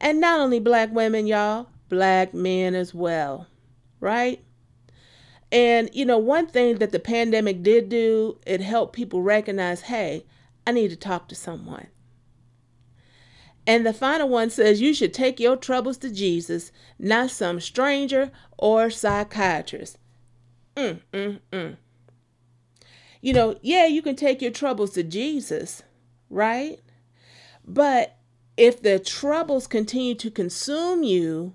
And 0.00 0.20
not 0.20 0.38
only 0.40 0.60
black 0.60 0.92
women, 0.92 1.26
y'all, 1.26 1.68
black 1.88 2.34
men 2.34 2.74
as 2.74 2.94
well, 2.94 3.46
right? 4.00 4.42
And, 5.50 5.88
you 5.92 6.04
know, 6.04 6.18
one 6.18 6.46
thing 6.46 6.76
that 6.78 6.92
the 6.92 6.98
pandemic 6.98 7.62
did 7.62 7.88
do, 7.88 8.38
it 8.46 8.60
helped 8.60 8.94
people 8.94 9.22
recognize 9.22 9.82
hey, 9.82 10.26
I 10.66 10.72
need 10.72 10.90
to 10.90 10.96
talk 10.96 11.28
to 11.28 11.34
someone. 11.34 11.86
And 13.66 13.84
the 13.84 13.92
final 13.92 14.28
one 14.28 14.48
says 14.50 14.80
you 14.80 14.94
should 14.94 15.12
take 15.12 15.38
your 15.38 15.56
troubles 15.56 15.98
to 15.98 16.10
Jesus, 16.10 16.72
not 16.98 17.30
some 17.30 17.60
stranger 17.60 18.30
or 18.56 18.88
psychiatrist. 18.90 19.98
Mm, 20.74 21.00
mm, 21.12 21.40
mm. 21.52 21.76
You 23.20 23.32
know, 23.32 23.56
yeah, 23.62 23.86
you 23.86 24.00
can 24.00 24.16
take 24.16 24.40
your 24.40 24.52
troubles 24.52 24.92
to 24.92 25.02
Jesus, 25.02 25.82
right? 26.30 26.80
But 27.66 28.16
if 28.56 28.80
the 28.80 28.98
troubles 28.98 29.66
continue 29.66 30.14
to 30.14 30.30
consume 30.30 31.02
you, 31.02 31.54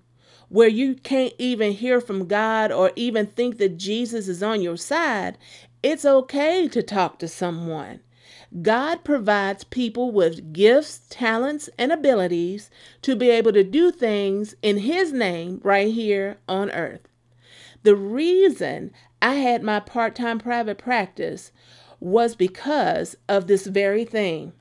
where 0.54 0.68
you 0.68 0.94
can't 0.94 1.34
even 1.40 1.72
hear 1.72 2.00
from 2.00 2.28
God 2.28 2.72
or 2.72 2.92
even 2.96 3.26
think 3.26 3.58
that 3.58 3.76
Jesus 3.76 4.28
is 4.28 4.44
on 4.44 4.62
your 4.62 4.78
side, 4.78 5.36
it's 5.82 6.06
okay 6.06 6.68
to 6.68 6.84
talk 6.84 7.18
to 7.18 7.28
someone. 7.28 8.02
God 8.62 9.04
provides 9.04 9.64
people 9.64 10.12
with 10.12 10.54
gifts, 10.54 11.08
talents, 11.10 11.72
and 11.80 11.92
abilities 11.92 12.70
to 13.02 13.16
be 13.16 13.32
able 13.32 13.52
to 13.52 13.64
do 13.64 13.90
things 13.90 14.54
in 14.62 14.78
His 14.78 15.12
name 15.12 15.60
right 15.64 15.92
here 15.92 16.38
on 16.48 16.70
earth. 16.70 17.08
The 17.82 17.96
reason 17.96 18.92
I 19.24 19.34
had 19.34 19.64
my 19.64 19.80
part 19.80 20.14
time 20.14 20.38
private 20.38 20.78
practice 20.78 21.52
was 22.00 22.36
because 22.36 23.18
of 23.28 23.48
this 23.48 23.66
very 23.66 24.06
thing 24.06 24.54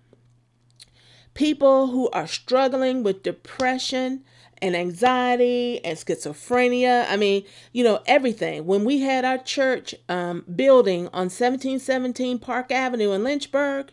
people 1.34 1.88
who 1.88 2.08
are 2.10 2.26
struggling 2.26 3.02
with 3.02 3.22
depression 3.22 4.24
and 4.62 4.76
anxiety 4.76 5.84
and 5.84 5.98
schizophrenia. 5.98 7.04
I 7.08 7.16
mean, 7.16 7.44
you 7.72 7.82
know, 7.82 8.00
everything. 8.06 8.64
When 8.64 8.84
we 8.84 9.00
had 9.00 9.24
our 9.24 9.38
church 9.38 9.94
um, 10.08 10.44
building 10.54 11.08
on 11.08 11.28
1717 11.28 12.38
Park 12.38 12.70
Avenue 12.70 13.10
in 13.10 13.24
Lynchburg, 13.24 13.90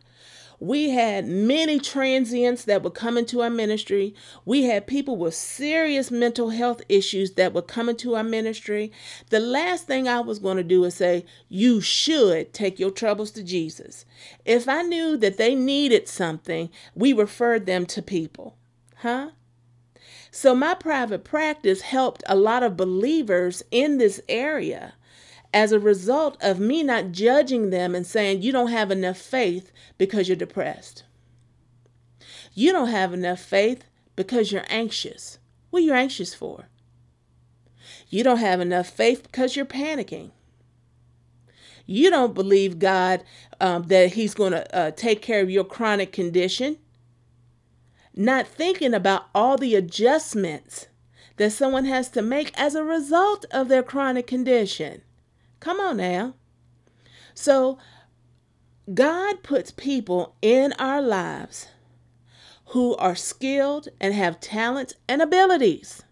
we 0.60 0.90
had 0.90 1.26
many 1.26 1.80
transients 1.80 2.66
that 2.66 2.84
would 2.84 2.94
come 2.94 3.18
into 3.18 3.42
our 3.42 3.50
ministry. 3.50 4.14
We 4.46 4.64
had 4.64 4.88
people 4.88 5.16
with 5.16 5.34
serious 5.34 6.12
mental 6.12 6.50
health 6.50 6.82
issues 6.90 7.32
that 7.32 7.54
would 7.54 7.68
come 7.68 7.88
into 7.90 8.16
our 8.16 8.24
ministry. 8.24 8.92
The 9.30 9.40
last 9.40 9.88
thing 9.88 10.08
I 10.08 10.20
was 10.20 10.38
going 10.38 10.58
to 10.58 10.64
do 10.64 10.84
is 10.84 10.96
say, 10.96 11.26
You 11.48 11.82
should 11.82 12.54
take 12.54 12.78
your 12.78 12.92
troubles 12.92 13.32
to 13.32 13.44
Jesus. 13.44 14.06
If 14.46 14.68
I 14.68 14.82
knew 14.84 15.16
that 15.18 15.38
they 15.38 15.56
needed 15.56 16.10
something, 16.10 16.70
we 16.94 17.14
referred 17.14 17.66
them 17.66 17.86
to 17.88 18.02
people. 18.02 18.58
Huh? 18.98 19.30
So, 20.32 20.54
my 20.54 20.76
private 20.76 21.24
practice 21.24 21.82
helped 21.82 22.24
a 22.28 22.36
lot 22.36 22.64
of 22.64 22.78
believers 22.78 23.64
in 23.72 23.98
this 23.98 24.22
area 24.30 24.94
as 25.54 25.72
a 25.72 25.80
result 25.80 26.38
of 26.42 26.60
me 26.60 26.84
not 26.84 27.12
judging 27.12 27.70
them 27.70 27.96
and 27.96 28.06
saying, 28.06 28.42
you 28.42 28.52
don't 28.52 28.70
have 28.70 28.92
enough 28.92 29.18
faith 29.18 29.72
because 29.98 30.28
you're 30.28 30.36
depressed. 30.38 31.04
You 32.54 32.72
don't 32.72 32.90
have 32.90 33.14
enough 33.14 33.40
faith 33.40 33.84
because 34.16 34.52
you're 34.52 34.66
anxious. 34.70 35.40
What 35.70 35.80
are 35.80 35.86
you 35.86 35.94
anxious 35.94 36.34
for? 36.34 36.68
You 38.10 38.24
don't 38.24 38.38
have 38.38 38.60
enough 38.60 38.88
faith 38.88 39.24
because 39.24 39.56
you're 39.56 39.66
panicking. 39.66 40.32
You 41.86 42.10
don't 42.12 42.36
believe 42.36 42.78
God 42.78 43.24
um, 43.60 43.84
that 43.84 44.14
He's 44.14 44.34
going 44.36 44.52
to 44.52 44.76
uh, 44.76 44.92
take 44.92 45.22
care 45.22 45.42
of 45.42 45.50
your 45.50 45.64
chronic 45.64 46.12
condition. 46.12 46.78
Not 48.20 48.50
thinking 48.50 48.94
about 48.94 49.30
all 49.34 49.58
the 49.58 49.76
adjustments 49.76 50.88
that 51.38 51.54
someone 51.54 51.86
has 51.86 52.10
to 52.10 52.22
make 52.22 52.52
as 52.60 52.76
a 52.76 52.84
result 52.84 53.46
of 53.50 53.70
their 53.70 53.82
chronic 53.82 54.28
condition. 54.28 55.04
Come 55.62 55.80
on 55.80 55.96
now. 55.96 56.36
So, 57.34 57.78
God 58.94 59.42
puts 59.42 59.72
people 59.72 60.36
in 60.42 60.74
our 60.74 61.02
lives 61.02 61.70
who 62.66 62.94
are 62.98 63.16
skilled 63.16 63.88
and 64.02 64.14
have 64.14 64.42
talents 64.42 64.96
and 65.08 65.22
abilities 65.22 66.04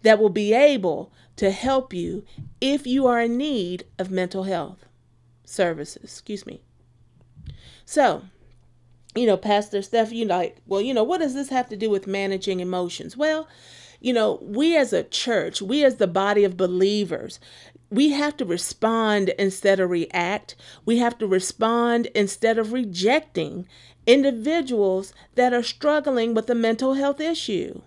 that 0.00 0.18
will 0.18 0.30
be 0.30 0.54
able 0.54 1.12
to 1.36 1.50
help 1.50 1.92
you 1.92 2.24
if 2.62 2.86
you 2.86 3.06
are 3.06 3.20
in 3.20 3.36
need 3.36 3.84
of 3.98 4.10
mental 4.10 4.44
health 4.44 4.86
services. 5.44 6.02
Excuse 6.02 6.46
me. 6.46 6.62
So, 7.84 8.22
you 9.14 9.26
know, 9.26 9.36
Pastor 9.36 9.82
Steph, 9.82 10.12
you 10.12 10.24
like, 10.24 10.58
well, 10.66 10.80
you 10.80 10.94
know, 10.94 11.04
what 11.04 11.18
does 11.18 11.34
this 11.34 11.50
have 11.50 11.68
to 11.68 11.76
do 11.76 11.90
with 11.90 12.06
managing 12.06 12.60
emotions? 12.60 13.16
Well, 13.16 13.48
you 14.00 14.12
know, 14.12 14.38
we 14.42 14.76
as 14.76 14.92
a 14.92 15.04
church, 15.04 15.62
we 15.62 15.84
as 15.84 15.96
the 15.96 16.06
body 16.06 16.44
of 16.44 16.56
believers, 16.56 17.38
we 17.90 18.10
have 18.10 18.36
to 18.38 18.44
respond 18.44 19.28
instead 19.38 19.78
of 19.78 19.90
react. 19.90 20.56
We 20.86 20.98
have 20.98 21.18
to 21.18 21.26
respond 21.26 22.06
instead 22.14 22.58
of 22.58 22.72
rejecting 22.72 23.68
individuals 24.06 25.12
that 25.34 25.52
are 25.52 25.62
struggling 25.62 26.34
with 26.34 26.48
a 26.48 26.54
mental 26.54 26.94
health 26.94 27.20
issue. 27.20 27.82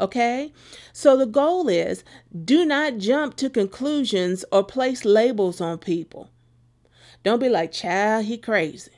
Okay? 0.00 0.52
So 0.92 1.16
the 1.16 1.26
goal 1.26 1.68
is 1.68 2.04
do 2.44 2.64
not 2.64 2.98
jump 2.98 3.36
to 3.36 3.50
conclusions 3.50 4.44
or 4.50 4.64
place 4.64 5.04
labels 5.04 5.60
on 5.60 5.78
people. 5.78 6.30
Don't 7.22 7.38
be 7.38 7.48
like, 7.48 7.70
child, 7.70 8.24
he 8.24 8.38
crazy. 8.38 8.93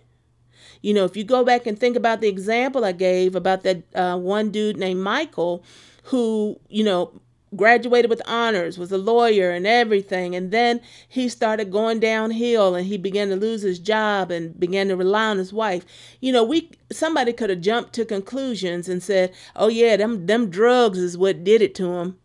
You 0.82 0.94
know, 0.94 1.04
if 1.04 1.16
you 1.16 1.24
go 1.24 1.44
back 1.44 1.66
and 1.66 1.78
think 1.78 1.96
about 1.96 2.20
the 2.20 2.28
example 2.28 2.84
I 2.84 2.92
gave 2.92 3.34
about 3.34 3.62
that 3.62 3.82
uh, 3.94 4.18
one 4.18 4.50
dude 4.50 4.76
named 4.76 5.00
Michael 5.00 5.64
who, 6.04 6.60
you 6.68 6.84
know, 6.84 7.20
graduated 7.54 8.10
with 8.10 8.22
honors, 8.26 8.78
was 8.78 8.92
a 8.92 8.98
lawyer 8.98 9.50
and 9.50 9.66
everything. 9.66 10.34
And 10.34 10.50
then 10.50 10.80
he 11.08 11.28
started 11.28 11.70
going 11.70 12.00
downhill 12.00 12.74
and 12.74 12.86
he 12.86 12.98
began 12.98 13.28
to 13.28 13.36
lose 13.36 13.62
his 13.62 13.78
job 13.78 14.30
and 14.30 14.58
began 14.58 14.88
to 14.88 14.96
rely 14.96 15.26
on 15.26 15.38
his 15.38 15.52
wife. 15.52 15.84
You 16.20 16.32
know, 16.32 16.44
we 16.44 16.70
somebody 16.92 17.32
could 17.32 17.50
have 17.50 17.60
jumped 17.60 17.92
to 17.94 18.04
conclusions 18.04 18.88
and 18.88 19.02
said, 19.02 19.32
"Oh 19.54 19.68
yeah, 19.68 19.96
them 19.96 20.26
them 20.26 20.50
drugs 20.50 20.98
is 20.98 21.16
what 21.16 21.44
did 21.44 21.62
it 21.62 21.74
to 21.76 21.94
him." 21.94 22.18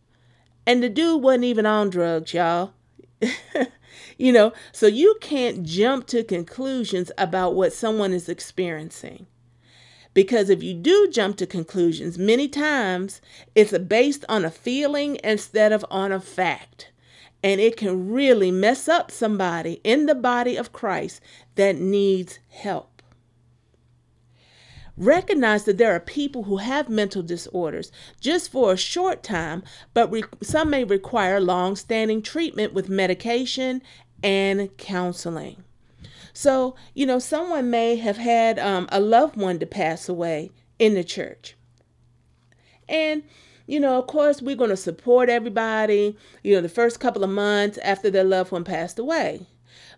And 0.66 0.84
the 0.84 0.90
dude 0.90 1.22
wasn't 1.24 1.46
even 1.46 1.66
on 1.66 1.90
drugs, 1.90 2.34
y'all. 2.34 2.74
you 4.22 4.32
know, 4.32 4.54
so 4.72 4.86
you 4.86 5.18
can't 5.20 5.64
jump 5.64 6.06
to 6.08 6.24
conclusions 6.24 7.12
about 7.18 7.56
what 7.56 7.74
someone 7.74 8.14
is 8.14 8.30
experiencing. 8.30 9.26
Because 10.14 10.50
if 10.50 10.62
you 10.62 10.76
do 10.76 11.10
jump 11.12 11.38
to 11.38 11.48
conclusions, 11.48 12.20
many 12.20 12.48
times 12.48 13.22
it's 13.56 13.76
based 13.80 14.24
on 14.30 14.46
a 14.46 14.52
feeling 14.52 15.18
instead 15.24 15.72
of 15.72 15.84
on 15.90 16.12
a 16.12 16.20
fact. 16.20 16.92
And 17.42 17.60
it 17.60 17.78
can 17.78 18.12
really 18.12 18.52
mess 18.52 18.88
up 18.88 19.10
somebody 19.10 19.82
in 19.84 20.06
the 20.06 20.14
body 20.14 20.56
of 20.56 20.72
Christ 20.72 21.20
that 21.56 21.78
needs 21.78 22.38
help. 22.50 22.92
Recognize 24.98 25.64
that 25.64 25.80
there 25.80 25.96
are 25.96 26.00
people 26.00 26.44
who 26.44 26.58
have 26.58 26.88
mental 26.88 27.24
disorders 27.24 27.92
just 28.20 28.52
for 28.52 28.74
a 28.74 28.78
short 28.78 29.24
time, 29.24 29.64
but 29.96 30.12
re- 30.12 30.24
some 30.44 30.70
may 30.70 30.84
require 30.84 31.40
long 31.40 31.76
standing 31.76 32.22
treatment 32.22 32.74
with 32.74 32.88
medication 32.88 33.82
and 34.24 34.76
counseling. 34.78 35.64
So, 36.34 36.76
you 36.94 37.06
know, 37.06 37.20
someone 37.20 37.70
may 37.70 37.98
have 37.98 38.18
had 38.18 38.58
um, 38.60 38.88
a 38.92 39.00
loved 39.00 39.36
one 39.36 39.60
to 39.60 39.66
pass 39.66 40.08
away 40.08 40.52
in 40.80 40.94
the 40.94 41.04
church. 41.04 41.56
And, 42.88 43.24
you 43.68 43.80
know, 43.80 44.00
of 44.00 44.08
course, 44.08 44.42
we're 44.42 44.56
going 44.56 44.70
to 44.70 44.78
support 44.78 45.30
everybody, 45.30 46.18
you 46.44 46.56
know, 46.56 46.62
the 46.62 46.70
first 46.70 47.00
couple 47.00 47.24
of 47.24 47.30
months 47.30 47.78
after 47.80 48.10
their 48.10 48.24
loved 48.24 48.52
one 48.52 48.64
passed 48.64 49.00
away. 49.00 49.46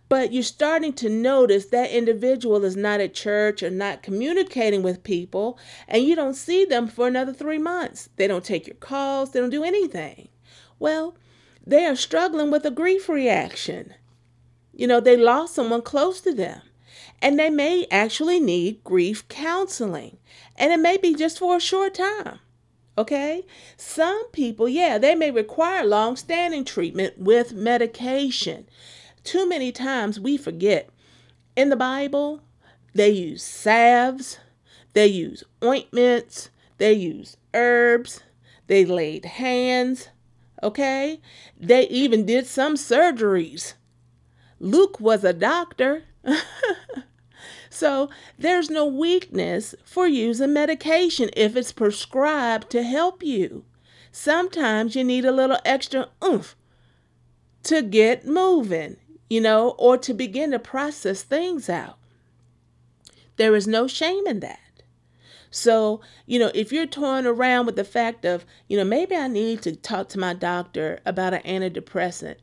But 0.09 0.33
you're 0.33 0.43
starting 0.43 0.93
to 0.93 1.09
notice 1.09 1.67
that 1.67 1.89
individual 1.89 2.65
is 2.65 2.75
not 2.75 2.99
at 2.99 3.13
church 3.13 3.63
or 3.63 3.69
not 3.69 4.03
communicating 4.03 4.83
with 4.83 5.03
people, 5.03 5.57
and 5.87 6.03
you 6.03 6.15
don't 6.15 6.35
see 6.35 6.65
them 6.65 6.87
for 6.87 7.07
another 7.07 7.33
three 7.33 7.57
months. 7.57 8.09
They 8.17 8.27
don't 8.27 8.43
take 8.43 8.67
your 8.67 8.75
calls, 8.75 9.31
they 9.31 9.39
don't 9.39 9.49
do 9.49 9.63
anything. 9.63 10.29
Well, 10.77 11.15
they 11.65 11.85
are 11.85 11.95
struggling 11.95 12.51
with 12.51 12.65
a 12.65 12.71
grief 12.71 13.07
reaction. 13.07 13.93
You 14.73 14.87
know, 14.87 14.99
they 14.99 15.15
lost 15.15 15.53
someone 15.53 15.81
close 15.81 16.19
to 16.21 16.33
them. 16.33 16.61
And 17.21 17.39
they 17.39 17.49
may 17.49 17.87
actually 17.89 18.39
need 18.39 18.83
grief 18.83 19.27
counseling. 19.29 20.17
And 20.57 20.73
it 20.73 20.79
may 20.79 20.97
be 20.97 21.13
just 21.13 21.39
for 21.39 21.55
a 21.55 21.61
short 21.61 21.93
time. 21.93 22.39
Okay? 22.97 23.45
Some 23.77 24.29
people, 24.31 24.67
yeah, 24.67 24.97
they 24.97 25.15
may 25.15 25.31
require 25.31 25.85
long 25.85 26.15
standing 26.15 26.65
treatment 26.65 27.17
with 27.17 27.53
medication. 27.53 28.67
Too 29.23 29.47
many 29.47 29.71
times 29.71 30.19
we 30.19 30.37
forget. 30.37 30.89
In 31.55 31.69
the 31.69 31.75
Bible, 31.75 32.41
they 32.93 33.09
use 33.09 33.43
salves, 33.43 34.39
they 34.93 35.07
use 35.07 35.43
ointments, 35.63 36.49
they 36.77 36.93
use 36.93 37.37
herbs, 37.53 38.21
they 38.67 38.85
laid 38.85 39.25
hands, 39.25 40.09
okay? 40.61 41.21
They 41.59 41.87
even 41.87 42.25
did 42.25 42.47
some 42.47 42.75
surgeries. 42.75 43.73
Luke 44.63 44.97
was 45.01 45.25
a 45.25 45.33
doctor. 45.33 46.03
so 47.69 48.09
there's 48.39 48.69
no 48.69 48.85
weakness 48.85 49.75
for 49.83 50.07
using 50.07 50.53
medication 50.53 51.29
if 51.35 51.57
it's 51.57 51.73
prescribed 51.73 52.69
to 52.69 52.81
help 52.81 53.21
you. 53.21 53.65
Sometimes 54.09 54.95
you 54.95 55.03
need 55.03 55.25
a 55.25 55.33
little 55.33 55.59
extra 55.65 56.07
oomph 56.23 56.55
to 57.63 57.81
get 57.81 58.25
moving, 58.25 58.95
you 59.29 59.41
know, 59.41 59.71
or 59.71 59.97
to 59.97 60.13
begin 60.13 60.51
to 60.51 60.59
process 60.59 61.23
things 61.23 61.67
out. 61.67 61.97
There 63.35 63.55
is 63.55 63.67
no 63.67 63.85
shame 63.85 64.25
in 64.27 64.39
that. 64.39 64.59
So, 65.51 65.99
you 66.25 66.39
know, 66.39 66.51
if 66.55 66.71
you're 66.71 66.87
toying 66.87 67.25
around 67.25 67.65
with 67.65 67.75
the 67.75 67.83
fact 67.83 68.23
of, 68.23 68.45
you 68.69 68.77
know, 68.77 68.85
maybe 68.85 69.13
I 69.13 69.27
need 69.27 69.61
to 69.63 69.75
talk 69.75 70.07
to 70.09 70.19
my 70.19 70.33
doctor 70.33 71.01
about 71.05 71.33
an 71.33 71.41
antidepressant, 71.41 72.37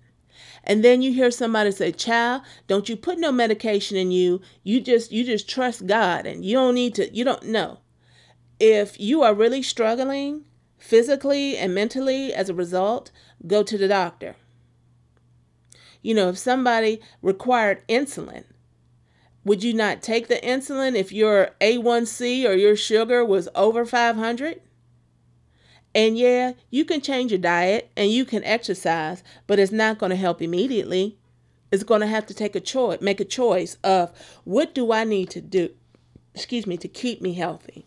and 0.65 0.85
then 0.85 1.03
you 1.03 1.13
hear 1.13 1.31
somebody 1.31 1.71
say, 1.71 1.93
"Child, 1.93 2.43
don't 2.67 2.89
you 2.89 2.97
put 2.97 3.19
no 3.19 3.33
medication 3.33 3.97
in 3.97 4.11
you. 4.11 4.41
You 4.63 4.81
just 4.81 5.13
you 5.13 5.25
just 5.25 5.49
trust 5.49 5.87
God 5.87 6.27
and 6.27 6.45
you 6.45 6.55
don't 6.55 6.75
need 6.75 6.95
to 6.97 7.15
you 7.15 7.25
don't 7.25 7.45
know." 7.45 7.79
If 8.59 9.01
you 9.01 9.23
are 9.23 9.35
really 9.35 9.63
struggling 9.63 10.45
physically 10.77 11.57
and 11.57 11.75
mentally 11.75 12.33
as 12.35 12.49
a 12.49 12.55
result, 12.55 13.11
go 13.47 13.63
to 13.63 13.79
the 13.79 13.89
doctor. 13.89 14.37
You 16.03 16.15
know, 16.15 16.31
if 16.31 16.39
somebody 16.39 17.01
required 17.23 17.87
insulin, 17.89 18.45
would 19.45 19.63
you 19.63 19.73
not 19.73 20.03
take 20.03 20.29
the 20.29 20.37
insulin 20.37 20.95
if 20.95 21.13
your 21.13 21.51
A1C 21.61 22.47
or 22.47 22.55
your 22.55 22.77
sugar 22.77 23.25
was 23.25 23.49
over 23.55 23.85
500? 23.85 24.61
And 25.95 26.17
yeah, 26.17 26.53
you 26.71 26.85
can 26.85 27.01
change 27.01 27.33
your 27.33 27.41
diet 27.41 27.91
and 27.97 28.11
you 28.11 28.25
can 28.25 28.45
exercise, 28.45 29.23
but 29.47 29.59
it's 29.59 29.73
not 29.73 29.99
going 29.99 30.11
to 30.11 30.17
help 30.17 30.41
immediately. 30.41 31.19
It's 31.73 31.83
going 31.83 32.01
to 32.01 32.07
have 32.07 32.27
to 32.27 32.35
take 32.35 32.55
a 32.55 32.61
choice, 32.61 33.01
make 33.01 33.21
a 33.21 33.25
choice 33.25 33.77
of 33.83 34.13
what 34.45 34.75
do 34.75 34.93
I 34.93 35.05
need 35.05 35.31
to 35.31 35.41
do, 35.41 35.71
excuse 36.35 36.67
me, 36.67 36.77
to 36.79 36.89
keep 36.89 37.21
me 37.21 37.35
healthy. 37.35 37.87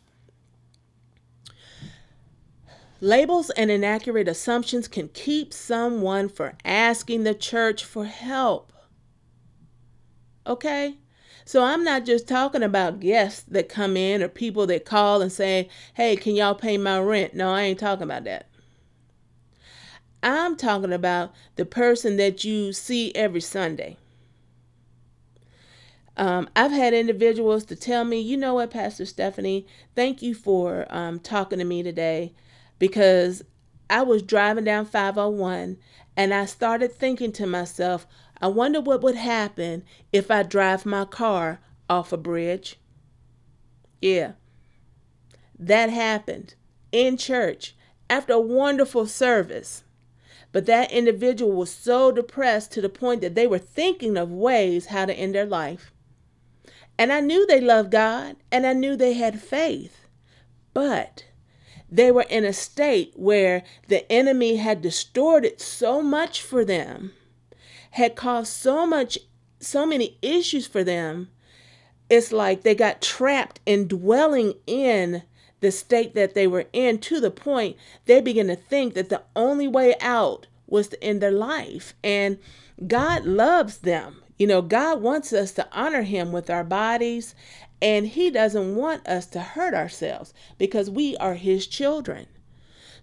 Labels 3.00 3.50
and 3.52 3.70
inaccurate 3.70 4.30
assumptions 4.30 4.88
can 4.88 5.10
keep 5.10 5.54
someone 5.54 6.30
from 6.30 6.54
asking 6.64 7.24
the 7.24 7.34
church 7.34 7.84
for 7.84 8.06
help. 8.06 8.72
Okay? 10.48 10.98
So 11.46 11.64
I'm 11.64 11.84
not 11.84 12.06
just 12.06 12.28
talking 12.28 12.64
about 12.64 13.00
guests 13.00 13.44
that 13.50 13.70
come 13.70 13.98
in 13.98 14.24
or 14.24 14.30
people 14.30 14.68
that 14.68 14.86
call 14.86 15.22
and 15.22 15.32
say, 15.32 15.70
hey, 15.96 16.16
can 16.16 16.36
y'all 16.36 16.56
pay 16.56 16.78
my 16.78 17.00
rent? 17.00 17.34
No, 17.34 17.54
I 17.54 17.64
ain't 17.64 17.80
talking 17.80 18.04
about 18.04 18.24
that. 18.26 18.48
I'm 20.24 20.56
talking 20.56 20.94
about 20.94 21.34
the 21.56 21.66
person 21.66 22.16
that 22.18 22.44
you 22.46 22.72
see 22.72 23.14
every 23.14 23.42
Sunday. 23.42 23.98
Um, 26.16 26.48
I've 26.56 26.72
had 26.72 26.94
individuals 26.94 27.66
to 27.66 27.76
tell 27.76 28.06
me, 28.06 28.20
you 28.22 28.38
know 28.38 28.54
what, 28.54 28.72
Pastor 28.72 29.06
Stephanie, 29.06 29.66
thank 29.96 30.22
you 30.22 30.34
for 30.36 30.86
um, 30.90 31.20
talking 31.20 31.60
to 31.60 31.66
me 31.66 31.84
today 31.84 32.34
because 32.80 33.44
I 33.90 34.04
was 34.04 34.22
driving 34.22 34.64
down 34.64 34.86
501 34.86 35.78
and 36.16 36.34
I 36.34 36.46
started 36.46 36.94
thinking 36.94 37.32
to 37.34 37.48
myself, 37.48 38.06
I 38.44 38.48
wonder 38.48 38.82
what 38.82 39.02
would 39.04 39.16
happen 39.16 39.86
if 40.12 40.30
I 40.30 40.44
drive 40.44 40.86
my 40.86 41.06
car 41.06 41.62
off 41.90 42.12
a 42.12 42.18
bridge. 42.18 42.78
Yeah, 44.02 44.34
that 45.58 45.90
happened 45.90 46.56
in 46.92 47.16
church 47.16 47.74
after 48.10 48.34
a 48.34 48.42
wonderful 48.42 49.08
service. 49.08 49.86
But 50.52 50.66
that 50.66 50.92
individual 50.92 51.54
was 51.54 51.72
so 51.72 52.12
depressed 52.12 52.74
to 52.74 52.82
the 52.82 52.90
point 52.90 53.22
that 53.22 53.34
they 53.34 53.48
were 53.48 53.60
thinking 53.60 54.18
of 54.18 54.30
ways 54.30 54.88
how 54.88 55.06
to 55.06 55.14
end 55.14 55.34
their 55.34 55.46
life. 55.46 55.94
And 56.98 57.14
I 57.14 57.22
knew 57.22 57.48
they 57.48 57.62
loved 57.62 57.92
God 57.92 58.36
and 58.52 58.68
I 58.68 58.74
knew 58.74 58.98
they 58.98 59.14
had 59.14 59.42
faith. 59.42 60.06
But 60.74 61.28
they 61.90 62.12
were 62.12 62.26
in 62.30 62.44
a 62.44 62.52
state 62.52 63.14
where 63.16 63.64
the 63.88 64.12
enemy 64.12 64.58
had 64.58 64.82
distorted 64.82 65.62
so 65.62 66.02
much 66.02 66.42
for 66.42 66.66
them 66.66 67.14
had 67.94 68.16
caused 68.16 68.52
so 68.52 68.88
much 68.88 69.20
so 69.60 69.86
many 69.86 70.18
issues 70.22 70.68
for 70.68 70.84
them. 70.84 71.30
It's 72.10 72.32
like 72.32 72.64
they 72.64 72.76
got 72.76 73.02
trapped 73.02 73.60
in 73.66 73.88
dwelling 73.88 74.56
in 74.68 75.24
the 75.62 75.72
state 75.72 76.16
that 76.16 76.34
they 76.34 76.48
were 76.48 76.66
in 76.74 76.98
to 77.00 77.22
the 77.22 77.32
point 77.32 77.78
they 78.06 78.20
began 78.20 78.48
to 78.48 78.56
think 78.56 78.96
that 78.96 79.10
the 79.10 79.22
only 79.36 79.68
way 79.68 79.96
out 80.02 80.48
was 80.68 80.88
to 80.90 81.04
end 81.04 81.22
their 81.22 81.32
life. 81.32 81.94
And 82.04 82.40
god 82.88 83.26
loves 83.26 83.78
them. 83.78 84.24
You 84.38 84.48
know 84.48 84.64
god 84.64 85.02
wants 85.02 85.32
us 85.32 85.52
to 85.54 85.68
honor 85.72 86.02
him 86.02 86.32
with 86.32 86.50
our 86.50 86.64
bodies 86.64 87.36
and 87.80 88.08
he 88.08 88.32
doesn't 88.32 88.76
want 88.76 89.08
us 89.08 89.28
to 89.28 89.40
hurt 89.40 89.76
ourselves 89.76 90.34
because 90.58 90.90
we 90.90 91.16
are 91.18 91.36
his 91.36 91.68
children. 91.68 92.26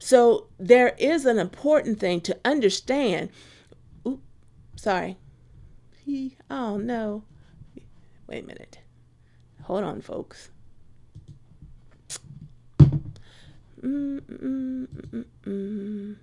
So 0.01 0.49
there 0.59 0.97
is 0.99 1.27
an 1.27 1.39
important 1.39 2.01
thing 2.01 2.21
to 2.23 2.39
understand 2.45 3.31
Sorry. 4.81 5.19
He, 6.07 6.39
oh 6.51 6.79
no. 6.79 7.25
Wait 8.27 8.45
a 8.45 8.47
minute. 8.47 8.79
Hold 9.65 9.85
on, 9.85 10.01
folks. 10.01 10.49
Mm, 13.83 14.21
mm, 14.23 15.25
mm, 15.45 16.17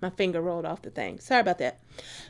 My 0.00 0.08
finger 0.08 0.40
rolled 0.40 0.64
off 0.64 0.80
the 0.80 0.88
thing. 0.88 1.18
Sorry 1.18 1.42
about 1.42 1.58
that. 1.58 1.80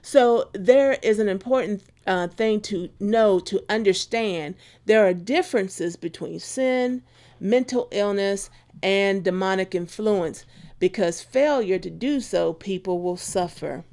So, 0.02 0.50
there 0.54 0.98
is 1.00 1.20
an 1.20 1.28
important 1.28 1.84
uh, 2.04 2.26
thing 2.26 2.60
to 2.62 2.88
know, 2.98 3.38
to 3.38 3.62
understand. 3.68 4.56
There 4.86 5.06
are 5.06 5.14
differences 5.14 5.94
between 5.94 6.40
sin, 6.40 7.04
mental 7.42 7.88
illness, 7.90 8.48
and 8.82 9.22
demonic 9.22 9.74
influence 9.74 10.44
because 10.78 11.22
failure 11.22 11.78
to 11.78 11.90
do 11.90 12.20
so, 12.20 12.52
people 12.52 13.00
will 13.00 13.16
suffer. 13.16 13.84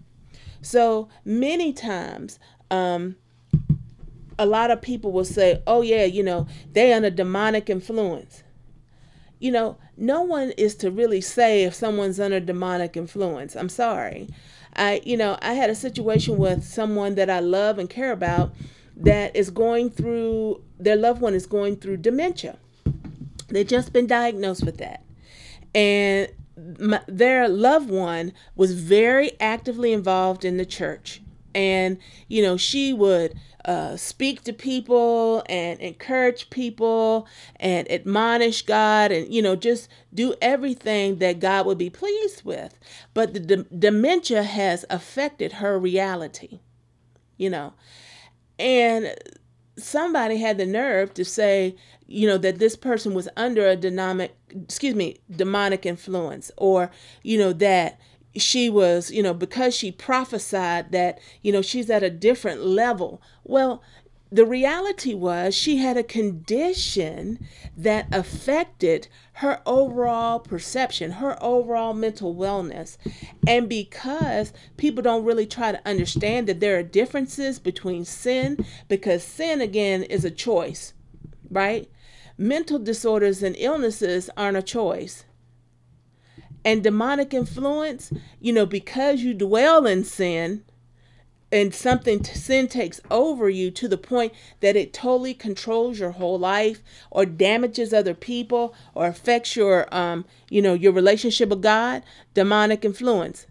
So 0.62 1.08
many 1.24 1.72
times, 1.72 2.40
um, 2.72 3.16
a 4.40 4.46
lot 4.46 4.72
of 4.72 4.82
people 4.82 5.12
will 5.12 5.26
say, 5.26 5.62
oh, 5.68 5.82
yeah, 5.82 6.06
you 6.06 6.24
know, 6.24 6.48
they're 6.72 6.96
under 6.96 7.10
demonic 7.10 7.70
influence. 7.70 8.44
You 9.40 9.52
know, 9.52 9.78
no 9.96 10.22
one 10.24 10.52
is 10.58 10.76
to 10.78 10.90
really 10.90 11.22
say 11.22 11.64
if 11.64 11.76
someone's 11.76 12.20
under 12.20 12.40
demonic 12.40 12.98
influence. 12.98 13.56
I'm 13.56 13.70
sorry. 13.70 14.30
I, 14.76 15.02
you 15.06 15.16
know, 15.16 15.38
I 15.42 15.54
had 15.54 15.70
a 15.70 15.76
situation 15.76 16.38
with 16.38 16.64
someone 16.64 17.16
that 17.16 17.30
I 17.30 17.40
love 17.40 17.78
and 17.78 17.90
care 17.90 18.12
about 18.12 18.54
that 18.98 19.36
is 19.36 19.50
going 19.50 19.92
through, 19.92 20.64
their 20.80 20.96
loved 20.96 21.22
one 21.22 21.34
is 21.34 21.46
going 21.46 21.78
through 21.78 21.98
dementia. 21.98 22.58
They've 23.50 23.68
just 23.68 23.94
been 23.94 24.08
diagnosed 24.08 24.66
with 24.66 24.78
that. 24.78 25.04
And 25.74 26.30
my, 26.80 27.02
their 27.08 27.48
loved 27.48 27.90
one 27.90 28.34
was 28.56 28.80
very 28.80 29.40
actively 29.40 29.94
involved 29.94 30.44
in 30.46 30.58
the 30.58 30.66
church. 30.66 31.22
And 31.56 31.98
you 32.28 32.44
know 32.44 32.58
she 32.58 32.94
would 32.94 33.34
uh, 33.66 33.98
speak 33.98 34.44
to 34.44 34.54
people 34.54 35.44
and 35.50 35.80
encourage 35.80 36.50
people 36.52 37.28
and 37.56 37.92
admonish 37.92 38.62
god 38.62 39.12
and 39.12 39.34
you 39.34 39.42
know 39.42 39.56
just 39.56 39.90
do 40.14 40.36
everything 40.42 41.18
that 41.18 41.40
god 41.40 41.66
would 41.66 41.78
be 41.78 41.90
pleased 41.90 42.44
with. 42.46 42.80
But 43.16 43.34
the 43.34 43.40
d- 43.40 43.66
dementia 43.78 44.44
has 44.44 44.86
affected 44.92 45.54
her 45.54 45.80
reality 45.80 46.60
you 47.40 47.50
know. 47.50 47.74
And 48.60 49.16
somebody 49.80 50.38
had 50.38 50.58
the 50.58 50.66
nerve 50.66 51.14
to 51.16 51.26
say, 51.26 51.76
you 52.08 52.28
know, 52.28 52.38
that 52.38 52.60
this 52.60 52.76
person 52.76 53.14
was 53.14 53.30
under 53.38 53.68
a 53.68 53.76
dynamic, 53.76 54.36
excuse 54.50 54.96
me, 54.96 55.18
demonic 55.30 55.86
influence, 55.86 56.52
or, 56.58 56.92
you 57.24 57.38
know, 57.38 57.54
that 57.54 58.00
she 58.36 58.70
was, 58.70 59.12
you 59.12 59.24
know, 59.24 59.34
because 59.34 59.76
she 59.76 59.92
prophesied 59.92 60.92
that, 60.92 61.20
you 61.42 61.52
know, 61.52 61.62
she's 61.62 61.90
at 61.90 62.04
a 62.04 62.10
different 62.10 62.64
level. 62.64 63.22
Well, 63.44 63.82
the 64.32 64.46
reality 64.46 65.16
was 65.16 65.56
she 65.56 65.78
had 65.78 65.98
a 65.98 66.04
condition 66.04 67.40
that 67.76 68.08
affected 68.12 69.08
her 69.34 69.60
overall 69.66 70.40
perception, 70.40 71.12
her 71.14 71.42
overall 71.42 71.94
mental 71.94 72.36
wellness. 72.36 72.98
And 73.48 73.68
because 73.68 74.54
people 74.78 75.02
don't 75.02 75.26
really 75.26 75.48
try 75.48 75.72
to 75.72 75.88
understand 75.88 76.48
that 76.48 76.60
there 76.60 76.78
are 76.78 76.84
differences 76.84 77.58
between 77.58 78.06
sin, 78.06 78.64
because 78.88 79.24
sin, 79.24 79.62
again, 79.62 80.04
is 80.04 80.24
a 80.24 80.32
choice, 80.32 80.94
right? 81.50 81.90
Mental 82.38 82.78
disorders 82.78 83.42
and 83.42 83.56
illnesses 83.58 84.30
aren't 84.38 84.58
a 84.58 84.62
choice. 84.62 85.26
And 86.64 86.84
demonic 86.84 87.34
influence, 87.34 88.14
you 88.40 88.54
know, 88.54 88.66
because 88.68 89.22
you 89.22 89.34
dwell 89.34 89.88
in 89.88 90.04
sin, 90.04 90.64
and 91.52 91.74
something 91.74 92.24
sin 92.24 92.68
takes 92.68 93.02
over 93.10 93.50
you 93.50 93.72
to 93.72 93.88
the 93.88 93.98
point 93.98 94.34
that 94.60 94.76
it 94.76 94.94
totally 94.94 95.34
controls 95.34 96.00
your 96.00 96.12
whole 96.12 96.38
life 96.38 96.82
or 97.10 97.26
damages 97.26 97.94
other 97.94 98.14
people 98.14 98.74
or 98.94 99.08
affects 99.08 99.56
your 99.56 99.94
um 99.94 100.26
you 100.50 100.62
know 100.62 100.74
your 100.74 100.92
relationship 100.92 101.50
with 101.50 101.62
god 101.62 102.04
demonic 102.34 102.86
influence. 102.86 103.48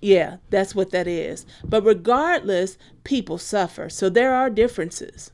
Yeah 0.00 0.36
that's 0.50 0.74
what 0.74 0.90
that 0.90 1.06
is. 1.06 1.46
But 1.64 1.84
regardless 1.84 2.78
people 3.04 3.38
suffer. 3.38 3.88
So 3.88 4.08
there 4.08 4.34
are 4.34 4.50
differences 4.50 5.30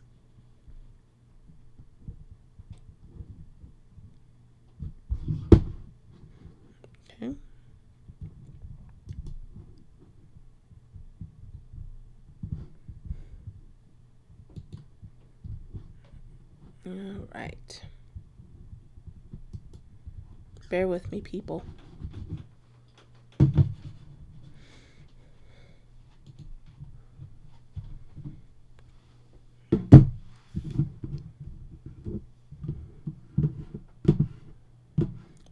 All 16.87 17.29
right. 17.35 17.83
Bear 20.71 20.87
with 20.89 21.11
me, 21.11 21.21
people. 21.21 21.65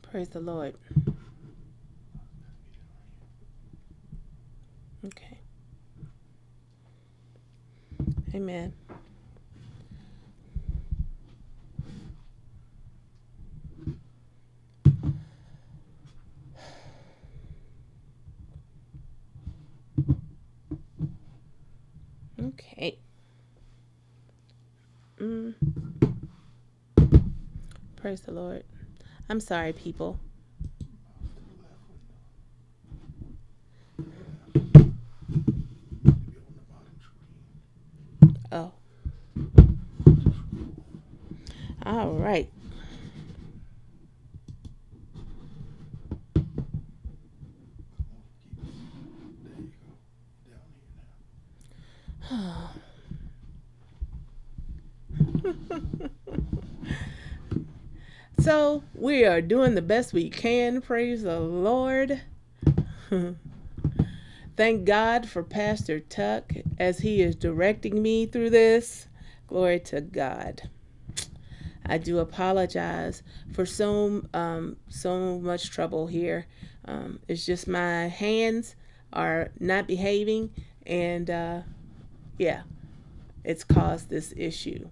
Praise 0.02 0.28
the 0.28 0.40
Lord. 0.40 0.74
Okay. 5.04 5.38
Amen. 8.34 8.72
Okay. 22.40 22.98
Mm. 25.24 25.54
Praise 27.96 28.20
the 28.20 28.32
Lord. 28.32 28.62
I'm 29.30 29.40
sorry, 29.40 29.72
people. 29.72 30.20
Oh. 38.52 38.70
All 41.86 42.12
right. 42.12 42.50
so 58.38 58.82
we 58.94 59.24
are 59.24 59.40
doing 59.40 59.74
the 59.74 59.82
best 59.82 60.12
we 60.12 60.30
can. 60.30 60.80
Praise 60.80 61.22
the 61.22 61.40
Lord. 61.40 62.20
Thank 64.56 64.84
God 64.84 65.28
for 65.28 65.42
Pastor 65.42 65.98
Tuck 65.98 66.52
as 66.78 67.00
he 67.00 67.20
is 67.20 67.34
directing 67.34 68.00
me 68.00 68.26
through 68.26 68.50
this. 68.50 69.08
Glory 69.48 69.80
to 69.80 70.00
God. 70.00 70.68
I 71.86 71.98
do 71.98 72.18
apologize 72.18 73.22
for 73.52 73.66
so 73.66 74.24
um, 74.32 74.76
so 74.88 75.38
much 75.38 75.70
trouble 75.70 76.06
here. 76.06 76.46
Um, 76.86 77.20
it's 77.28 77.44
just 77.44 77.68
my 77.68 78.08
hands 78.08 78.74
are 79.12 79.50
not 79.60 79.86
behaving, 79.86 80.50
and 80.86 81.28
uh, 81.28 81.60
yeah, 82.38 82.62
it's 83.44 83.64
caused 83.64 84.08
this 84.08 84.32
issue. 84.36 84.88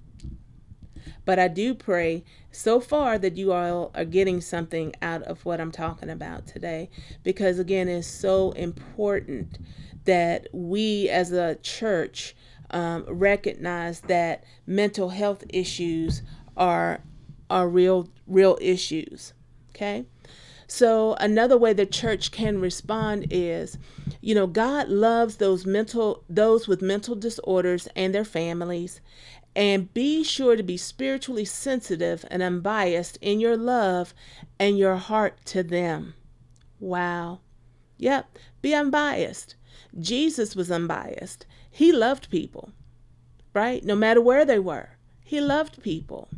But 1.24 1.38
I 1.38 1.48
do 1.48 1.74
pray 1.74 2.24
so 2.50 2.80
far 2.80 3.18
that 3.18 3.36
you 3.36 3.52
all 3.52 3.90
are 3.94 4.04
getting 4.04 4.40
something 4.40 4.94
out 5.00 5.22
of 5.22 5.44
what 5.44 5.60
I'm 5.60 5.72
talking 5.72 6.10
about 6.10 6.46
today 6.46 6.90
because, 7.22 7.58
again, 7.58 7.88
it's 7.88 8.06
so 8.06 8.50
important 8.52 9.58
that 10.04 10.48
we 10.52 11.08
as 11.08 11.32
a 11.32 11.56
church 11.56 12.34
um, 12.70 13.04
recognize 13.08 14.00
that 14.02 14.44
mental 14.66 15.10
health 15.10 15.44
issues 15.48 16.22
are 16.56 17.00
are 17.50 17.68
real 17.68 18.08
real 18.26 18.56
issues 18.60 19.34
okay 19.70 20.06
so 20.72 21.16
another 21.20 21.58
way 21.58 21.74
the 21.74 21.84
church 21.84 22.30
can 22.30 22.58
respond 22.58 23.26
is, 23.30 23.76
you 24.22 24.34
know, 24.34 24.46
God 24.46 24.88
loves 24.88 25.36
those 25.36 25.66
mental 25.66 26.24
those 26.30 26.66
with 26.66 26.80
mental 26.80 27.14
disorders 27.14 27.88
and 27.94 28.14
their 28.14 28.24
families. 28.24 29.02
And 29.54 29.92
be 29.92 30.24
sure 30.24 30.56
to 30.56 30.62
be 30.62 30.76
spiritually 30.76 31.44
sensitive 31.44 32.24
and 32.30 32.42
unbiased 32.42 33.18
in 33.20 33.38
your 33.38 33.56
love 33.56 34.14
and 34.58 34.78
your 34.78 34.96
heart 34.96 35.44
to 35.46 35.62
them. 35.62 36.14
Wow. 36.80 37.40
Yep, 37.98 38.38
be 38.62 38.74
unbiased. 38.74 39.54
Jesus 39.98 40.56
was 40.56 40.70
unbiased. 40.70 41.46
He 41.70 41.92
loved 41.92 42.30
people, 42.30 42.72
right? 43.54 43.84
No 43.84 43.94
matter 43.94 44.20
where 44.20 44.44
they 44.44 44.58
were, 44.58 44.96
he 45.22 45.40
loved 45.40 45.82
people. 45.82 46.28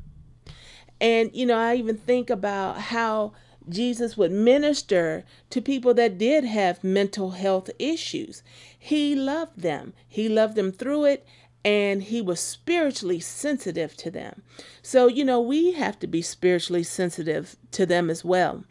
And, 1.01 1.31
you 1.35 1.47
know, 1.47 1.59
I 1.59 1.77
even 1.77 1.97
think 1.97 2.31
about 2.31 2.79
how 2.79 3.33
Jesus 3.69 4.17
would 4.17 4.31
minister 4.31 5.25
to 5.51 5.61
people 5.61 5.95
that 5.95 6.19
did 6.19 6.45
have 6.45 6.85
mental 6.85 7.31
health 7.31 7.71
issues. 7.79 8.43
He 8.79 9.15
loved 9.15 9.61
them, 9.61 9.95
He 10.07 10.29
loved 10.29 10.55
them 10.55 10.71
through 10.71 11.07
it, 11.07 11.27
and 11.65 12.03
He 12.03 12.21
was 12.21 12.41
spiritually 12.41 13.21
sensitive 13.21 13.97
to 13.99 14.11
them. 14.11 14.43
So, 14.83 15.07
you 15.07 15.25
know, 15.25 15.41
we 15.41 15.73
have 15.73 15.99
to 16.01 16.07
be 16.07 16.23
spiritually 16.23 16.83
sensitive 16.83 17.57
to 17.73 17.87
them 17.87 18.11
as 18.11 18.25
well. 18.25 18.65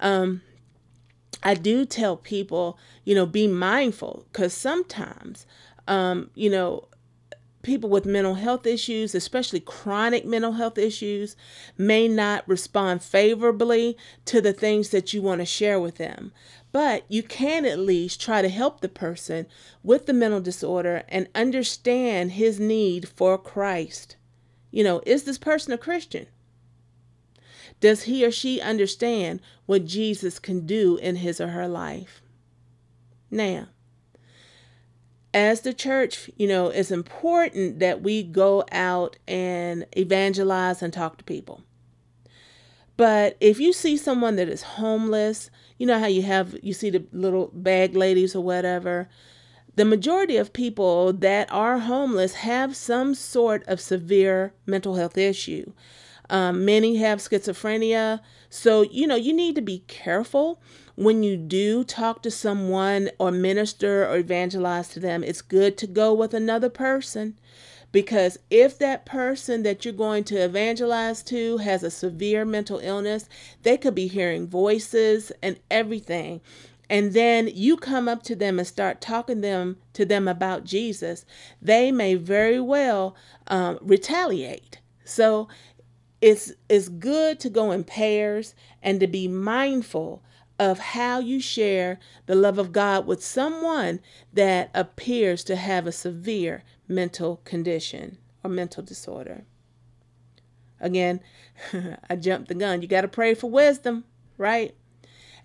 Um, 0.00 0.42
I 1.42 1.54
do 1.54 1.84
tell 1.84 2.16
people, 2.16 2.78
you 3.04 3.14
know, 3.14 3.26
be 3.26 3.46
mindful 3.46 4.26
because 4.32 4.52
sometimes, 4.52 5.46
um, 5.88 6.30
you 6.34 6.50
know, 6.50 6.88
people 7.62 7.88
with 7.88 8.04
mental 8.04 8.34
health 8.34 8.66
issues, 8.66 9.14
especially 9.14 9.60
chronic 9.60 10.24
mental 10.24 10.52
health 10.52 10.78
issues, 10.78 11.36
may 11.78 12.08
not 12.08 12.46
respond 12.48 13.02
favorably 13.02 13.96
to 14.24 14.40
the 14.40 14.52
things 14.52 14.90
that 14.90 15.12
you 15.12 15.22
want 15.22 15.40
to 15.40 15.46
share 15.46 15.80
with 15.80 15.96
them. 15.96 16.32
But 16.72 17.04
you 17.08 17.22
can 17.22 17.66
at 17.66 17.78
least 17.78 18.20
try 18.20 18.40
to 18.40 18.48
help 18.48 18.80
the 18.80 18.88
person 18.88 19.46
with 19.82 20.06
the 20.06 20.14
mental 20.14 20.40
disorder 20.40 21.04
and 21.08 21.28
understand 21.34 22.32
his 22.32 22.58
need 22.58 23.08
for 23.08 23.36
Christ. 23.36 24.16
You 24.70 24.82
know, 24.82 25.02
is 25.04 25.24
this 25.24 25.38
person 25.38 25.72
a 25.72 25.78
Christian? 25.78 26.26
Does 27.80 28.04
he 28.04 28.24
or 28.24 28.30
she 28.30 28.60
understand 28.60 29.40
what 29.66 29.84
Jesus 29.84 30.38
can 30.38 30.66
do 30.66 30.96
in 30.96 31.16
his 31.16 31.40
or 31.40 31.48
her 31.48 31.68
life? 31.68 32.22
Now, 33.30 33.68
as 35.34 35.62
the 35.62 35.72
church, 35.74 36.30
you 36.36 36.46
know, 36.46 36.68
it's 36.68 36.90
important 36.90 37.80
that 37.80 38.02
we 38.02 38.22
go 38.22 38.64
out 38.70 39.16
and 39.26 39.86
evangelize 39.96 40.82
and 40.82 40.92
talk 40.92 41.18
to 41.18 41.24
people. 41.24 41.62
But 42.96 43.36
if 43.40 43.58
you 43.58 43.72
see 43.72 43.96
someone 43.96 44.36
that 44.36 44.48
is 44.48 44.62
homeless, 44.62 45.50
you 45.82 45.86
know 45.88 45.98
how 45.98 46.06
you 46.06 46.22
have, 46.22 46.56
you 46.62 46.72
see 46.72 46.90
the 46.90 47.04
little 47.10 47.50
bag 47.52 47.96
ladies 47.96 48.36
or 48.36 48.40
whatever. 48.40 49.08
The 49.74 49.84
majority 49.84 50.36
of 50.36 50.52
people 50.52 51.12
that 51.14 51.50
are 51.50 51.80
homeless 51.80 52.34
have 52.34 52.76
some 52.76 53.16
sort 53.16 53.66
of 53.66 53.80
severe 53.80 54.54
mental 54.64 54.94
health 54.94 55.18
issue. 55.18 55.72
Um, 56.30 56.64
many 56.64 56.98
have 56.98 57.18
schizophrenia. 57.18 58.20
So, 58.48 58.82
you 58.82 59.08
know, 59.08 59.16
you 59.16 59.32
need 59.32 59.56
to 59.56 59.60
be 59.60 59.80
careful 59.88 60.62
when 60.94 61.24
you 61.24 61.36
do 61.36 61.82
talk 61.82 62.22
to 62.22 62.30
someone 62.30 63.10
or 63.18 63.32
minister 63.32 64.06
or 64.06 64.18
evangelize 64.18 64.86
to 64.90 65.00
them, 65.00 65.24
it's 65.24 65.42
good 65.42 65.76
to 65.78 65.88
go 65.88 66.14
with 66.14 66.32
another 66.32 66.68
person 66.68 67.36
Because 67.92 68.38
if 68.50 68.78
that 68.78 69.04
person 69.04 69.62
that 69.62 69.84
you're 69.84 69.92
going 69.92 70.24
to 70.24 70.42
evangelize 70.42 71.22
to 71.24 71.58
has 71.58 71.82
a 71.82 71.90
severe 71.90 72.44
mental 72.44 72.78
illness, 72.78 73.28
they 73.62 73.76
could 73.76 73.94
be 73.94 74.08
hearing 74.08 74.46
voices 74.46 75.30
and 75.42 75.58
everything. 75.70 76.40
And 76.88 77.12
then 77.12 77.48
you 77.48 77.76
come 77.76 78.08
up 78.08 78.22
to 78.24 78.36
them 78.36 78.58
and 78.58 78.66
start 78.66 79.00
talking 79.00 79.40
them 79.40 79.76
to 79.92 80.04
them 80.04 80.26
about 80.26 80.64
Jesus, 80.64 81.24
they 81.60 81.92
may 81.92 82.14
very 82.14 82.60
well 82.60 83.14
um, 83.46 83.78
retaliate. 83.80 84.80
So 85.04 85.48
it's 86.20 86.52
it's 86.68 86.88
good 86.88 87.40
to 87.40 87.50
go 87.50 87.72
in 87.72 87.84
pairs 87.84 88.54
and 88.82 89.00
to 89.00 89.06
be 89.06 89.26
mindful 89.26 90.22
of 90.58 90.78
how 90.78 91.18
you 91.18 91.40
share 91.40 91.98
the 92.26 92.34
love 92.34 92.58
of 92.58 92.72
God 92.72 93.06
with 93.06 93.24
someone 93.24 94.00
that 94.32 94.70
appears 94.74 95.42
to 95.44 95.56
have 95.56 95.86
a 95.86 95.92
severe 95.92 96.62
mental 96.92 97.40
condition 97.44 98.18
or 98.44 98.50
mental 98.50 98.82
disorder. 98.82 99.44
Again, 100.80 101.20
I 102.10 102.16
jumped 102.16 102.48
the 102.48 102.54
gun. 102.54 102.82
You 102.82 102.88
got 102.88 103.02
to 103.02 103.08
pray 103.08 103.34
for 103.34 103.50
wisdom, 103.50 104.04
right? 104.36 104.74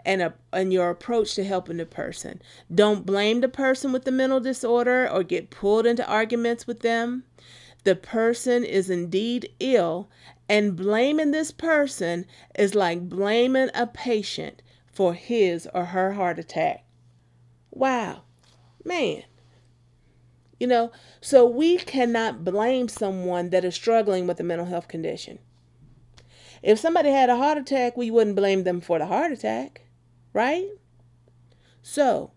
And, 0.06 0.22
a, 0.22 0.34
and 0.54 0.74
your 0.74 0.90
approach 0.90 1.36
to 1.36 1.44
helping 1.44 1.78
the 1.78 1.86
person. 1.86 2.42
Don't 2.74 3.06
blame 3.06 3.42
the 3.42 3.48
person 3.48 3.92
with 3.92 4.06
the 4.06 4.12
mental 4.12 4.40
disorder 4.40 5.10
or 5.10 5.24
get 5.24 5.50
pulled 5.50 5.86
into 5.86 6.08
arguments 6.08 6.66
with 6.66 6.80
them. 6.80 7.24
The 7.84 7.96
person 7.96 8.64
is 8.64 8.90
indeed 8.90 9.50
ill, 9.60 10.10
and 10.50 10.76
blaming 10.76 11.32
this 11.32 11.52
person 11.52 12.26
is 12.58 12.76
like 12.76 13.08
blaming 13.08 13.70
a 13.74 13.86
patient 13.88 14.62
for 14.92 15.14
his 15.14 15.68
or 15.74 15.86
her 15.86 16.14
heart 16.14 16.40
attack. 16.40 16.84
Wow, 17.72 18.24
man. 18.84 19.24
You 20.60 20.68
know, 20.68 20.92
so 21.22 21.46
we 21.46 21.78
cannot 21.78 22.44
blame 22.44 22.88
someone 22.88 23.52
that 23.52 23.64
is 23.64 23.76
struggling 23.76 24.26
with 24.26 24.40
a 24.40 24.44
mental 24.44 24.66
health 24.66 24.88
condition. 24.88 25.40
If 26.64 26.80
somebody 26.80 27.10
had 27.12 27.30
a 27.30 27.38
heart 27.38 27.58
attack, 27.58 27.96
we 27.96 28.10
wouldn't 28.10 28.36
blame 28.36 28.64
them 28.64 28.82
for 28.82 28.98
the 28.98 29.06
heart 29.06 29.32
attack, 29.32 29.82
right? 30.34 30.68
So, 31.84 32.32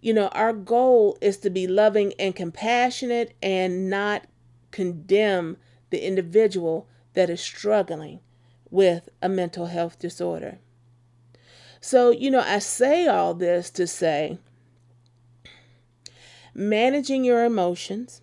you 0.00 0.14
know, 0.14 0.28
our 0.28 0.52
goal 0.52 1.18
is 1.20 1.38
to 1.38 1.50
be 1.50 1.66
loving 1.66 2.14
and 2.18 2.36
compassionate 2.36 3.34
and 3.42 3.90
not 3.90 4.26
condemn 4.70 5.56
the 5.90 6.06
individual 6.06 6.86
that 7.14 7.28
is 7.28 7.40
struggling 7.40 8.20
with 8.70 9.08
a 9.20 9.28
mental 9.28 9.66
health 9.66 9.98
disorder. 9.98 10.58
So, 11.80 12.10
you 12.10 12.30
know, 12.30 12.40
I 12.40 12.58
say 12.58 13.06
all 13.06 13.34
this 13.34 13.70
to 13.70 13.86
say 13.86 14.38
managing 16.58 17.22
your 17.22 17.44
emotions, 17.44 18.22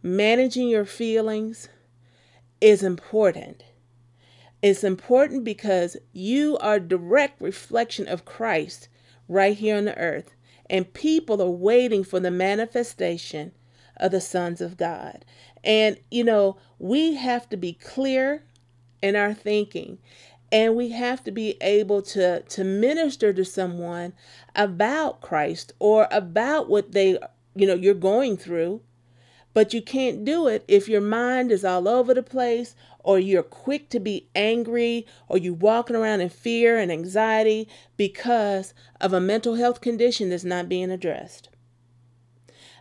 managing 0.00 0.68
your 0.68 0.84
feelings 0.84 1.68
is 2.60 2.84
important. 2.84 3.64
It's 4.62 4.84
important 4.84 5.42
because 5.42 5.96
you 6.12 6.56
are 6.58 6.78
direct 6.78 7.40
reflection 7.42 8.06
of 8.06 8.24
Christ 8.24 8.88
right 9.28 9.56
here 9.56 9.76
on 9.76 9.86
the 9.86 9.98
earth, 9.98 10.36
and 10.70 10.94
people 10.94 11.42
are 11.42 11.50
waiting 11.50 12.04
for 12.04 12.20
the 12.20 12.30
manifestation 12.30 13.50
of 13.96 14.12
the 14.12 14.20
sons 14.20 14.60
of 14.60 14.76
God. 14.76 15.24
And, 15.64 15.98
you 16.12 16.22
know, 16.22 16.58
we 16.78 17.14
have 17.16 17.48
to 17.48 17.56
be 17.56 17.72
clear 17.72 18.44
in 19.02 19.16
our 19.16 19.34
thinking 19.34 19.98
and 20.52 20.76
we 20.76 20.90
have 20.90 21.24
to 21.24 21.30
be 21.30 21.56
able 21.60 22.02
to 22.02 22.42
to 22.42 22.64
minister 22.64 23.32
to 23.32 23.44
someone 23.44 24.12
about 24.54 25.20
Christ 25.20 25.72
or 25.78 26.06
about 26.10 26.68
what 26.68 26.92
they 26.92 27.18
you 27.54 27.66
know 27.66 27.74
you're 27.74 27.94
going 27.94 28.36
through 28.36 28.80
but 29.56 29.72
you 29.72 29.80
can't 29.80 30.22
do 30.22 30.46
it 30.48 30.62
if 30.68 30.86
your 30.86 31.00
mind 31.00 31.50
is 31.50 31.64
all 31.64 31.88
over 31.88 32.12
the 32.12 32.22
place 32.22 32.76
or 33.02 33.18
you're 33.18 33.42
quick 33.42 33.88
to 33.88 33.98
be 33.98 34.28
angry 34.34 35.06
or 35.28 35.38
you're 35.38 35.54
walking 35.54 35.96
around 35.96 36.20
in 36.20 36.28
fear 36.28 36.78
and 36.78 36.92
anxiety 36.92 37.66
because 37.96 38.74
of 39.00 39.14
a 39.14 39.20
mental 39.20 39.54
health 39.54 39.80
condition 39.80 40.28
that's 40.28 40.44
not 40.44 40.68
being 40.68 40.90
addressed. 40.90 41.48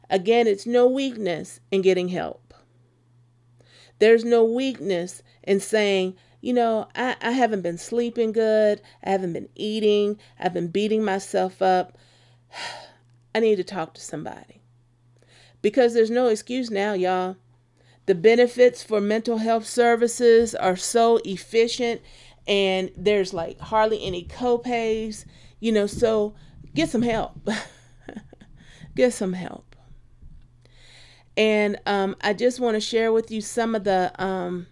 Again, 0.09 0.47
it's 0.47 0.65
no 0.65 0.85
weakness 0.85 1.61
in 1.71 1.81
getting 1.81 2.09
help. 2.09 2.53
There's 3.99 4.25
no 4.25 4.43
weakness 4.43 5.23
in 5.43 5.61
saying, 5.61 6.15
you 6.45 6.53
know, 6.53 6.87
I, 6.93 7.15
I 7.23 7.31
haven't 7.31 7.63
been 7.63 7.79
sleeping 7.79 8.31
good. 8.31 8.79
I 9.03 9.09
haven't 9.09 9.33
been 9.33 9.49
eating. 9.55 10.19
I've 10.39 10.53
been 10.53 10.67
beating 10.67 11.03
myself 11.03 11.59
up. 11.59 11.97
I 13.33 13.39
need 13.39 13.55
to 13.55 13.63
talk 13.63 13.95
to 13.95 14.01
somebody. 14.01 14.61
Because 15.63 15.95
there's 15.95 16.11
no 16.11 16.27
excuse 16.27 16.69
now, 16.69 16.93
y'all. 16.93 17.37
The 18.05 18.13
benefits 18.13 18.83
for 18.83 19.01
mental 19.01 19.39
health 19.39 19.65
services 19.65 20.53
are 20.53 20.75
so 20.75 21.19
efficient 21.25 22.01
and 22.47 22.91
there's 22.95 23.33
like 23.33 23.59
hardly 23.59 24.05
any 24.05 24.23
copays, 24.23 25.25
you 25.59 25.71
know, 25.71 25.87
so 25.87 26.35
get 26.75 26.89
some 26.89 27.01
help. 27.01 27.49
get 28.95 29.13
some 29.13 29.33
help. 29.33 29.75
And 31.35 31.79
um, 31.87 32.15
I 32.21 32.33
just 32.33 32.59
want 32.59 32.75
to 32.75 32.81
share 32.81 33.11
with 33.11 33.31
you 33.31 33.41
some 33.41 33.73
of 33.73 33.83
the 33.83 34.11
um, 34.23 34.67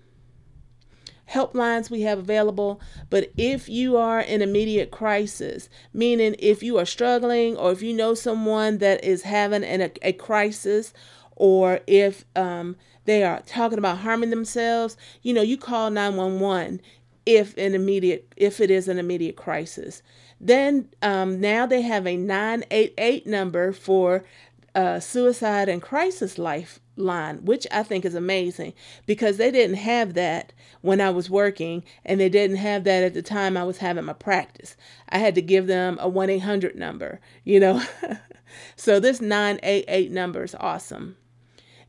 helplines 1.30 1.89
we 1.89 2.01
have 2.01 2.19
available. 2.19 2.82
But 3.09 3.32
if 3.38 3.69
you 3.69 3.97
are 3.97 4.19
in 4.19 4.41
immediate 4.41 4.91
crisis, 4.91 5.69
meaning 5.93 6.36
if 6.39 6.63
you 6.63 6.78
are 6.78 6.86
struggling 6.86 7.57
or 7.57 7.71
if 7.71 7.82
you 7.82 7.93
know 7.93 8.13
someone 8.13 8.80
that 8.80 9.03
is 9.03 9.24
having 9.24 9.63
an, 9.63 9.82
a, 9.82 9.91
a 10.01 10.13
crisis, 10.13 10.93
or 11.36 11.80
if 11.88 12.26
um, 12.36 12.76
they 13.05 13.24
are 13.24 13.41
talking 13.41 13.78
about 13.78 13.99
harming 13.99 14.30
themselves, 14.30 14.97
you 15.21 15.34
know, 15.34 15.41
you 15.41 15.57
call 15.57 15.89
911 15.89 16.82
if 17.26 17.57
an 17.57 17.74
immediate 17.74 18.32
if 18.36 18.59
it 18.59 18.69
is 18.69 18.88
an 18.88 18.99
immediate 18.99 19.36
crisis. 19.36 20.01
Then 20.39 20.89
um, 21.01 21.39
now 21.39 21.65
they 21.65 21.82
have 21.82 22.05
a 22.05 22.17
988 22.17 23.26
number 23.26 23.71
for 23.71 24.26
uh, 24.76 24.99
suicide 24.99 25.69
and 25.69 25.82
crisis 25.82 26.38
lifeline, 26.38 27.45
which 27.45 27.67
I 27.71 27.84
think 27.84 28.05
is 28.05 28.15
amazing 28.15 28.74
because 29.05 29.38
they 29.38 29.51
didn't 29.51 29.78
have 29.78 30.13
that 30.15 30.53
when 30.82 30.99
I 30.99 31.09
was 31.11 31.30
working 31.30 31.84
and 32.03 32.19
they 32.19 32.30
didn't 32.30 32.57
have 32.57 32.84
that 32.86 33.03
at 33.03 33.13
the 33.13 33.21
time 33.21 33.55
I 33.55 33.63
was 33.63 33.78
having 33.78 34.05
my 34.05 34.13
practice. 34.13 34.76
I 35.09 35.19
had 35.19 35.36
to 35.36 35.41
give 35.41 35.67
them 35.67 35.97
a 36.01 36.09
1 36.09 36.30
800 36.30 36.76
number, 36.76 37.19
you 37.43 37.59
know. 37.59 37.84
so 38.76 38.99
this 38.99 39.21
988 39.21 40.11
number 40.11 40.43
is 40.43 40.55
awesome. 40.59 41.17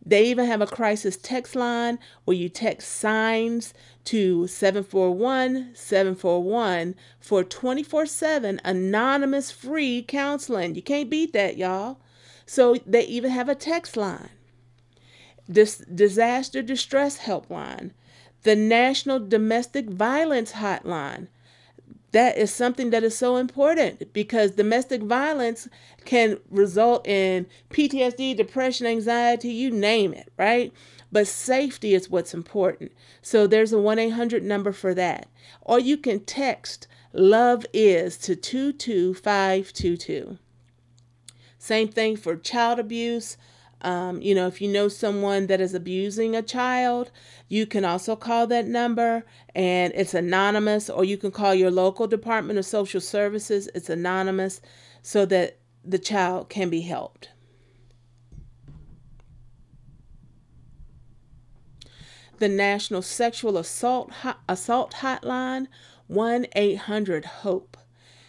They 0.06 0.24
even 0.26 0.44
have 0.46 0.60
a 0.60 0.66
crisis 0.66 1.16
text 1.16 1.56
line 1.56 1.98
where 2.24 2.36
you 2.36 2.50
text 2.50 2.90
signs 2.90 3.72
to 4.04 4.46
741 4.46 5.70
741 5.74 6.94
for 7.20 7.42
24 7.42 8.04
7 8.04 8.60
anonymous 8.64 9.50
free 9.50 10.04
counseling. 10.06 10.74
You 10.74 10.82
can't 10.82 11.08
beat 11.08 11.32
that, 11.32 11.56
y'all. 11.56 11.98
So 12.46 12.76
they 12.86 13.06
even 13.06 13.30
have 13.30 13.48
a 13.48 13.54
text 13.54 13.96
line, 13.96 14.28
this 15.48 15.78
disaster 15.78 16.60
distress 16.62 17.20
helpline, 17.20 17.92
the 18.42 18.54
National 18.54 19.18
Domestic 19.18 19.88
Violence 19.88 20.52
Hotline. 20.52 21.28
That 22.12 22.36
is 22.38 22.52
something 22.52 22.90
that 22.90 23.02
is 23.02 23.16
so 23.18 23.36
important 23.36 24.12
because 24.12 24.52
domestic 24.52 25.02
violence 25.02 25.66
can 26.04 26.38
result 26.48 27.04
in 27.08 27.46
PTSD, 27.70 28.36
depression, 28.36 28.86
anxiety, 28.86 29.48
you 29.48 29.72
name 29.72 30.14
it, 30.14 30.32
right? 30.38 30.72
But 31.10 31.26
safety 31.26 31.92
is 31.92 32.08
what's 32.08 32.32
important. 32.32 32.92
So 33.20 33.48
there's 33.48 33.72
a 33.72 33.80
1 33.80 33.98
800 33.98 34.44
number 34.44 34.70
for 34.70 34.94
that. 34.94 35.26
Or 35.62 35.80
you 35.80 35.96
can 35.96 36.20
text 36.20 36.86
love 37.12 37.66
is 37.72 38.16
to 38.18 38.36
22522. 38.36 40.38
Same 41.64 41.88
thing 41.88 42.18
for 42.18 42.36
child 42.36 42.78
abuse. 42.78 43.38
Um, 43.80 44.20
you 44.20 44.34
know, 44.34 44.46
if 44.46 44.60
you 44.60 44.68
know 44.68 44.88
someone 44.88 45.46
that 45.46 45.62
is 45.62 45.72
abusing 45.72 46.36
a 46.36 46.42
child, 46.42 47.10
you 47.48 47.64
can 47.64 47.86
also 47.86 48.16
call 48.16 48.46
that 48.48 48.66
number 48.66 49.24
and 49.54 49.90
it's 49.96 50.12
anonymous, 50.12 50.90
or 50.90 51.04
you 51.04 51.16
can 51.16 51.30
call 51.30 51.54
your 51.54 51.70
local 51.70 52.06
Department 52.06 52.58
of 52.58 52.66
Social 52.66 53.00
Services. 53.00 53.70
It's 53.74 53.88
anonymous 53.88 54.60
so 55.00 55.24
that 55.24 55.56
the 55.82 55.98
child 55.98 56.50
can 56.50 56.68
be 56.68 56.82
helped. 56.82 57.30
The 62.40 62.48
National 62.50 63.00
Sexual 63.00 63.56
Assault 63.56 64.12
Assault 64.46 64.96
Hotline, 64.96 65.68
1 66.08 66.46
800 66.54 67.24
HOPE. 67.24 67.78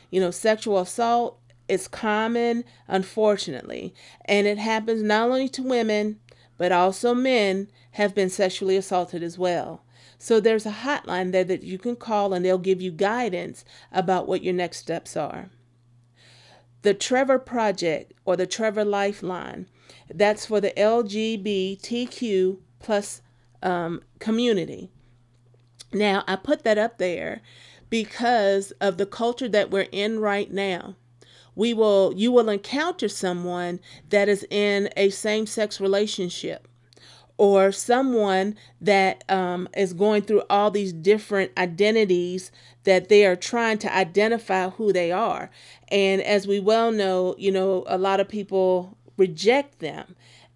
You 0.10 0.22
know, 0.22 0.32
sexual 0.32 0.80
assault 0.80 1.38
it's 1.68 1.88
common, 1.88 2.64
unfortunately, 2.88 3.94
and 4.26 4.46
it 4.46 4.58
happens 4.58 5.02
not 5.02 5.30
only 5.30 5.50
to 5.50 5.64
women, 5.64 6.20
but 6.58 6.72
also 6.72 7.14
men 7.14 7.70
have 7.92 8.14
been 8.14 8.30
sexually 8.30 8.78
assaulted 8.78 9.24
as 9.24 9.38
well. 9.38 9.84
So 10.18 10.40
there's 10.40 10.66
a 10.66 10.72
hotline 10.72 11.32
there 11.32 11.44
that 11.44 11.64
you 11.64 11.78
can 11.78 11.96
call 11.96 12.34
and 12.34 12.44
they'll 12.44 12.58
give 12.58 12.82
you 12.82 12.92
guidance 12.92 13.66
about 13.92 14.28
what 14.28 14.44
your 14.44 14.54
next 14.54 14.78
steps 14.78 15.18
are. 15.18 15.50
The 16.84 16.94
Trevor 16.94 17.40
Project 17.40 18.14
or 18.26 18.36
the 18.36 18.48
Trevor 18.48 18.86
Lifeline 18.86 19.68
That's 20.14 20.46
for 20.46 20.62
the 20.62 20.72
LGBTQ 20.72 22.58
plus 22.80 23.22
um, 23.64 24.04
community. 24.20 24.92
Now, 25.92 26.24
I 26.28 26.36
put 26.36 26.64
that 26.64 26.78
up 26.78 26.98
there 26.98 27.42
because 27.90 28.72
of 28.82 28.98
the 28.98 29.06
culture 29.06 29.48
that 29.48 29.72
we're 29.72 29.88
in 29.92 30.20
right 30.20 30.52
now. 30.52 30.96
We 31.56 31.74
will 31.74 32.14
you 32.16 32.32
will 32.32 32.50
encounter 32.50 33.08
someone 33.08 33.80
that 34.10 34.30
is 34.30 34.46
in 34.50 34.90
a 34.98 35.10
same-sex 35.10 35.80
relationship 35.80 36.68
or 37.38 37.72
someone 37.72 38.56
that 38.80 39.24
um, 39.30 39.68
is 39.76 39.94
going 39.94 40.22
through 40.22 40.44
all 40.50 40.72
these 40.72 40.94
different 40.94 41.52
identities 41.58 42.52
that 42.84 43.10
they 43.10 43.26
are 43.26 43.36
trying 43.36 43.78
to 43.80 43.94
identify 43.94 44.70
who 44.70 44.94
they 44.94 45.12
are. 45.12 45.50
And 45.90 46.22
as 46.22 46.48
we 46.48 46.60
well 46.60 46.92
know, 46.92 47.36
you 47.38 47.52
know, 47.52 47.84
a 47.88 47.98
lot 47.98 48.20
of 48.20 48.30
people 48.30 48.98
reject 49.18 49.80
them. 49.80 50.16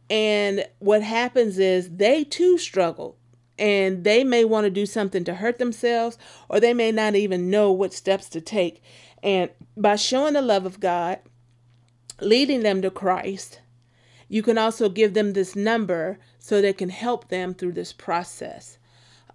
And 0.10 0.66
what 0.80 1.04
happens 1.04 1.60
is 1.60 1.90
they 1.90 2.24
too 2.24 2.58
struggle 2.58 3.18
and 3.60 4.04
they 4.04 4.24
may 4.24 4.46
want 4.46 4.64
to 4.64 4.72
do 4.72 4.86
something 4.86 5.24
to 5.26 5.36
hurt 5.36 5.60
themselves 5.60 6.18
or 6.48 6.60
they 6.60 6.74
may 6.74 6.92
not 6.92 7.16
even 7.16 7.50
know 7.50 7.72
what 7.72 7.94
steps 7.94 8.30
to 8.30 8.42
take. 8.42 8.82
And 9.22 9.50
by 9.76 9.98
showing 9.98 10.34
the 10.34 10.42
love 10.42 10.66
of 10.66 10.80
God, 10.80 11.20
leading 12.22 12.64
them 12.64 12.82
to 12.82 12.90
Christ, 12.90 13.60
you 14.30 14.42
can 14.42 14.58
also 14.58 14.90
give 14.90 15.14
them 15.14 15.34
this 15.34 15.56
number 15.56 16.20
so 16.40 16.62
they 16.62 16.74
can 16.74 16.90
help 16.90 17.28
them 17.28 17.54
through 17.54 17.74
this 17.74 17.92
process. 17.92 18.78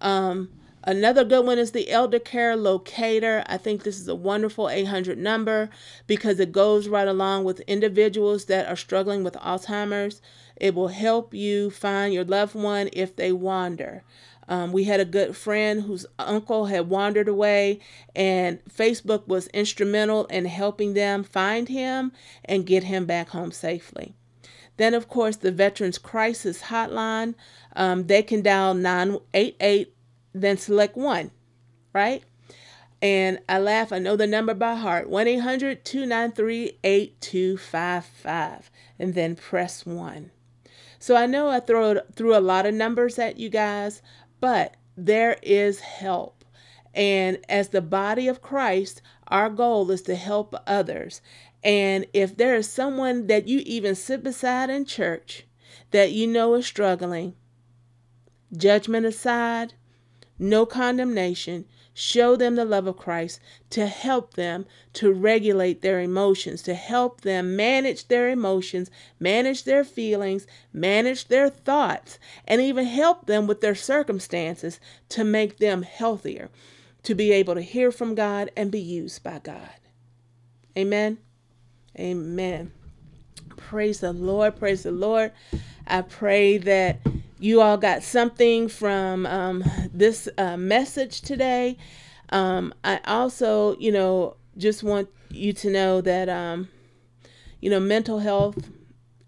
Um, 0.01 0.49
another 0.83 1.23
good 1.23 1.45
one 1.45 1.59
is 1.59 1.71
the 1.71 1.89
Elder 1.91 2.19
Care 2.19 2.55
Locator. 2.55 3.43
I 3.47 3.57
think 3.57 3.83
this 3.83 3.99
is 3.99 4.07
a 4.07 4.15
wonderful 4.15 4.69
800 4.69 5.17
number 5.17 5.69
because 6.07 6.39
it 6.39 6.51
goes 6.51 6.87
right 6.87 7.07
along 7.07 7.43
with 7.43 7.59
individuals 7.61 8.45
that 8.45 8.67
are 8.67 8.75
struggling 8.75 9.23
with 9.23 9.35
Alzheimer's. 9.35 10.21
It 10.55 10.73
will 10.73 10.89
help 10.89 11.33
you 11.33 11.69
find 11.69 12.13
your 12.13 12.23
loved 12.23 12.55
one 12.55 12.89
if 12.93 13.15
they 13.15 13.31
wander. 13.31 14.03
Um, 14.47 14.71
we 14.71 14.83
had 14.83 14.99
a 14.99 15.05
good 15.05 15.35
friend 15.35 15.83
whose 15.83 16.05
uncle 16.19 16.67
had 16.67 16.89
wandered 16.89 17.27
away, 17.27 17.79
and 18.15 18.63
Facebook 18.65 19.27
was 19.27 19.47
instrumental 19.47 20.25
in 20.25 20.45
helping 20.45 20.93
them 20.93 21.23
find 21.23 21.67
him 21.67 22.11
and 22.43 22.65
get 22.65 22.83
him 22.83 23.05
back 23.05 23.29
home 23.29 23.51
safely. 23.51 24.13
Then, 24.77 24.93
of 24.93 25.07
course, 25.07 25.37
the 25.37 25.51
Veterans 25.51 25.97
Crisis 25.97 26.63
Hotline. 26.63 27.35
Um, 27.75 28.07
they 28.07 28.21
can 28.21 28.41
dial 28.41 28.73
988, 28.73 29.93
then 30.33 30.57
select 30.57 30.95
one, 30.95 31.31
right? 31.93 32.23
And 33.01 33.39
I 33.49 33.59
laugh, 33.59 33.91
I 33.91 33.99
know 33.99 34.15
the 34.15 34.27
number 34.27 34.53
by 34.53 34.75
heart 34.75 35.09
1 35.09 35.27
800 35.27 35.83
293 35.83 36.79
8255, 36.83 38.71
and 38.97 39.13
then 39.13 39.35
press 39.35 39.85
1. 39.85 40.31
So 41.05 41.15
I 41.15 41.27
know 41.27 41.49
I 41.49 41.59
throw 41.59 41.99
through 42.15 42.35
a 42.35 42.41
lot 42.41 42.65
of 42.65 42.73
numbers 42.73 43.19
at 43.19 43.37
you 43.37 43.47
guys, 43.47 44.01
but 44.39 44.73
there 44.97 45.37
is 45.43 45.79
help. 45.81 46.43
And 46.95 47.37
as 47.47 47.69
the 47.69 47.79
body 47.79 48.27
of 48.27 48.41
Christ, 48.41 49.03
our 49.27 49.51
goal 49.51 49.91
is 49.91 50.01
to 50.01 50.15
help 50.15 50.55
others. 50.65 51.21
And 51.63 52.07
if 52.11 52.35
there 52.35 52.55
is 52.55 52.67
someone 52.67 53.27
that 53.27 53.47
you 53.47 53.61
even 53.67 53.93
sit 53.93 54.23
beside 54.23 54.71
in 54.71 54.83
church 54.83 55.45
that 55.91 56.11
you 56.11 56.25
know 56.25 56.55
is 56.55 56.65
struggling, 56.65 57.35
judgment 58.57 59.05
aside, 59.05 59.75
no 60.39 60.65
condemnation, 60.65 61.65
show 61.95 62.35
them 62.35 62.55
the 62.55 62.65
love 62.65 62.85
of 62.85 62.97
Christ 62.97 63.39
to 63.71 63.87
help 63.87 64.33
them 64.33 64.65
to 64.93 65.11
regulate 65.11 65.81
their 65.81 66.01
emotions, 66.01 66.61
to 66.63 66.75
help 66.75 67.21
them 67.21 67.55
manage 67.55 68.09
their 68.09 68.29
emotions, 68.29 68.91
manage 69.19 69.63
their 69.63 69.85
feelings, 69.85 70.45
manage 70.73 71.29
their 71.29 71.49
thoughts, 71.49 72.19
and 72.45 72.61
even 72.61 72.85
help 72.85 73.25
them 73.25 73.47
with 73.47 73.61
their 73.61 73.73
circumstances 73.73 74.79
to 75.09 75.23
make 75.23 75.57
them 75.57 75.83
healthier, 75.83 76.49
to 77.01 77.15
be 77.15 77.31
able 77.31 77.55
to 77.55 77.61
hear 77.61 77.91
from 77.91 78.13
God 78.13 78.51
and 78.57 78.69
be 78.69 78.81
used 78.81 79.23
by 79.23 79.39
God. 79.39 79.79
Amen. 80.77 81.17
Amen. 81.97 82.73
Praise 83.55 84.01
the 84.01 84.11
Lord. 84.11 84.57
Praise 84.57 84.83
the 84.83 84.91
Lord. 84.91 85.31
I 85.87 86.01
pray 86.01 86.57
that 86.57 86.99
you 87.45 87.61
all 87.61 87.77
got 87.77 88.01
something 88.01 88.67
from 88.67 89.27
um, 89.27 89.63
this 89.93 90.27
uh, 90.39 90.57
message 90.57 91.21
today. 91.21 91.77
Um, 92.29 92.73
I 92.83 92.99
also, 93.05 93.77
you 93.77 93.91
know, 93.91 94.35
just 94.57 94.81
want 94.81 95.09
you 95.29 95.53
to 95.53 95.69
know 95.69 96.01
that, 96.01 96.27
um, 96.27 96.69
you 97.61 97.69
know, 97.69 97.79
mental 97.79 98.17
health 98.17 98.71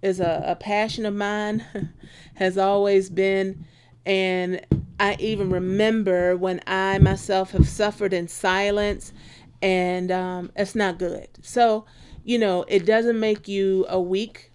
is 0.02 0.20
a, 0.20 0.44
a 0.48 0.56
passion 0.56 1.06
of 1.06 1.14
mine, 1.14 1.64
has 2.36 2.58
always 2.58 3.12
been. 3.12 3.66
And 4.04 4.66
I 5.00 5.16
even 5.20 5.52
remember 5.52 6.36
when 6.36 6.60
I 6.66 6.98
myself 6.98 7.52
have 7.52 7.68
suffered 7.68 8.14
in 8.14 8.28
silence, 8.28 9.14
and 9.62 10.12
um, 10.12 10.52
it's 10.56 10.74
not 10.74 10.98
good. 10.98 11.28
So, 11.44 11.86
you 12.24 12.40
know, 12.40 12.66
it 12.68 12.84
doesn't 12.84 13.20
make 13.20 13.48
you 13.48 13.86
a 13.88 14.02
weak 14.02 14.52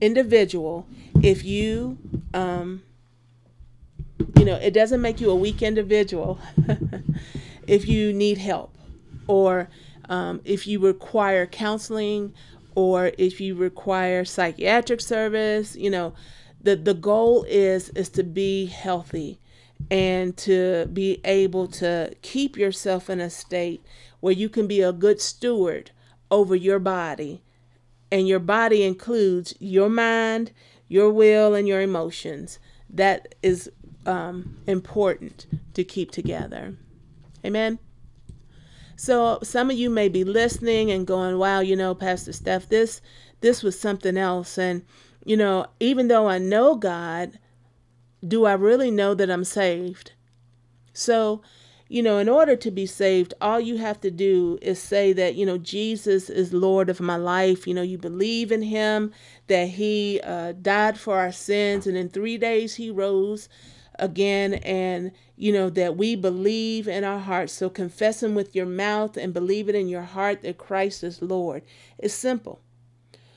individual 0.00 0.88
if 1.22 1.44
you, 1.44 1.96
um, 2.32 2.82
you 4.36 4.44
know, 4.44 4.56
it 4.56 4.72
doesn't 4.72 5.00
make 5.00 5.20
you 5.20 5.30
a 5.30 5.36
weak 5.36 5.62
individual 5.62 6.38
if 7.66 7.88
you 7.88 8.12
need 8.12 8.38
help 8.38 8.76
or 9.26 9.68
um, 10.08 10.40
if 10.44 10.66
you 10.66 10.78
require 10.78 11.46
counseling 11.46 12.32
or 12.74 13.12
if 13.18 13.40
you 13.40 13.54
require 13.54 14.24
psychiatric 14.24 15.00
service. 15.00 15.76
You 15.76 15.90
know, 15.90 16.14
the 16.60 16.76
the 16.76 16.94
goal 16.94 17.44
is 17.48 17.90
is 17.90 18.08
to 18.10 18.22
be 18.22 18.66
healthy 18.66 19.38
and 19.90 20.36
to 20.36 20.86
be 20.86 21.20
able 21.24 21.66
to 21.66 22.14
keep 22.22 22.56
yourself 22.56 23.10
in 23.10 23.20
a 23.20 23.30
state 23.30 23.84
where 24.20 24.32
you 24.32 24.48
can 24.48 24.66
be 24.66 24.80
a 24.80 24.92
good 24.92 25.20
steward 25.20 25.90
over 26.30 26.54
your 26.54 26.78
body. 26.78 27.42
And 28.10 28.28
your 28.28 28.38
body 28.38 28.84
includes 28.84 29.54
your 29.58 29.88
mind, 29.88 30.52
your 30.88 31.10
will, 31.10 31.54
and 31.54 31.66
your 31.66 31.80
emotions. 31.80 32.58
That 32.88 33.34
is 33.42 33.70
um, 34.06 34.56
important 34.66 35.46
to 35.74 35.84
keep 35.84 36.10
together. 36.10 36.76
Amen. 37.44 37.78
So 38.96 39.38
some 39.42 39.70
of 39.70 39.76
you 39.76 39.90
may 39.90 40.08
be 40.08 40.24
listening 40.24 40.90
and 40.90 41.06
going, 41.06 41.38
"Wow, 41.38 41.60
you 41.60 41.76
know, 41.76 41.94
Pastor 41.94 42.32
Steph, 42.32 42.68
this 42.68 43.00
this 43.40 43.62
was 43.62 43.78
something 43.78 44.16
else." 44.16 44.56
And 44.56 44.84
you 45.24 45.36
know, 45.36 45.66
even 45.80 46.08
though 46.08 46.28
I 46.28 46.38
know 46.38 46.76
God, 46.76 47.38
do 48.26 48.44
I 48.44 48.54
really 48.54 48.90
know 48.90 49.14
that 49.14 49.30
I'm 49.30 49.44
saved? 49.44 50.12
So 50.92 51.42
you 51.88 52.02
know, 52.02 52.18
in 52.18 52.28
order 52.28 52.56
to 52.56 52.70
be 52.70 52.86
saved, 52.86 53.34
all 53.40 53.60
you 53.60 53.76
have 53.76 54.00
to 54.00 54.10
do 54.10 54.58
is 54.62 54.80
say 54.80 55.12
that, 55.12 55.34
you 55.34 55.44
know, 55.44 55.58
Jesus 55.58 56.30
is 56.30 56.52
Lord 56.52 56.88
of 56.88 56.98
my 56.98 57.16
life. 57.16 57.66
You 57.66 57.74
know, 57.74 57.82
you 57.82 57.98
believe 57.98 58.50
in 58.50 58.62
him, 58.62 59.12
that 59.48 59.68
he 59.68 60.20
uh, 60.24 60.52
died 60.52 60.98
for 60.98 61.18
our 61.18 61.30
sins, 61.30 61.86
and 61.86 61.96
in 61.96 62.08
three 62.08 62.38
days 62.38 62.76
he 62.76 62.90
rose 62.90 63.48
again, 63.98 64.54
and, 64.54 65.12
you 65.36 65.52
know, 65.52 65.70
that 65.70 65.96
we 65.96 66.16
believe 66.16 66.88
in 66.88 67.04
our 67.04 67.18
hearts. 67.18 67.52
So 67.52 67.68
confess 67.70 68.22
him 68.22 68.34
with 68.34 68.54
your 68.54 68.66
mouth 68.66 69.16
and 69.16 69.32
believe 69.32 69.68
it 69.68 69.74
in 69.74 69.88
your 69.88 70.02
heart 70.02 70.42
that 70.42 70.58
Christ 70.58 71.04
is 71.04 71.22
Lord. 71.22 71.62
It's 71.98 72.14
simple. 72.14 72.60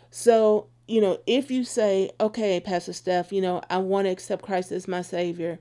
So, 0.09 0.67
you 0.87 1.01
know, 1.01 1.19
if 1.27 1.51
you 1.51 1.63
say, 1.63 2.11
okay, 2.19 2.59
Pastor 2.59 2.93
Steph, 2.93 3.31
you 3.31 3.41
know, 3.41 3.61
I 3.69 3.77
want 3.77 4.05
to 4.05 4.11
accept 4.11 4.41
Christ 4.41 4.71
as 4.71 4.87
my 4.87 5.01
Savior, 5.01 5.59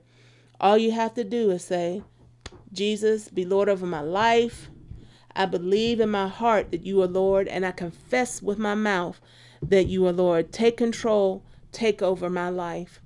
all 0.59 0.77
you 0.77 0.91
have 0.91 1.13
to 1.15 1.23
do 1.23 1.51
is 1.51 1.63
say, 1.63 2.03
Jesus, 2.73 3.29
be 3.29 3.45
Lord 3.45 3.69
over 3.69 3.85
my 3.85 4.01
life. 4.01 4.69
I 5.35 5.45
believe 5.45 5.99
in 5.99 6.09
my 6.09 6.27
heart 6.27 6.71
that 6.71 6.85
you 6.85 7.01
are 7.03 7.07
Lord, 7.07 7.47
and 7.47 7.65
I 7.65 7.71
confess 7.71 8.41
with 8.41 8.57
my 8.57 8.73
mouth 8.73 9.21
that 9.61 9.85
you 9.85 10.07
are 10.07 10.11
Lord. 10.11 10.51
Take 10.51 10.77
control, 10.77 11.43
take 11.71 12.01
over 12.01 12.29
my 12.29 12.49
life. 12.49 13.01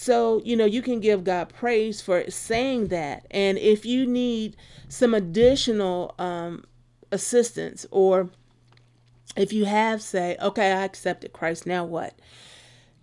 So, 0.00 0.40
you 0.44 0.54
know, 0.54 0.64
you 0.64 0.80
can 0.80 1.00
give 1.00 1.24
God 1.24 1.48
praise 1.48 2.00
for 2.00 2.30
saying 2.30 2.86
that. 2.86 3.26
And 3.32 3.58
if 3.58 3.84
you 3.84 4.06
need 4.06 4.56
some 4.88 5.12
additional 5.12 6.14
um, 6.20 6.62
assistance, 7.10 7.84
or 7.90 8.30
if 9.36 9.52
you 9.52 9.64
have 9.64 10.00
say, 10.00 10.36
okay, 10.40 10.70
I 10.70 10.84
accepted 10.84 11.32
Christ, 11.32 11.66
now 11.66 11.84
what? 11.84 12.16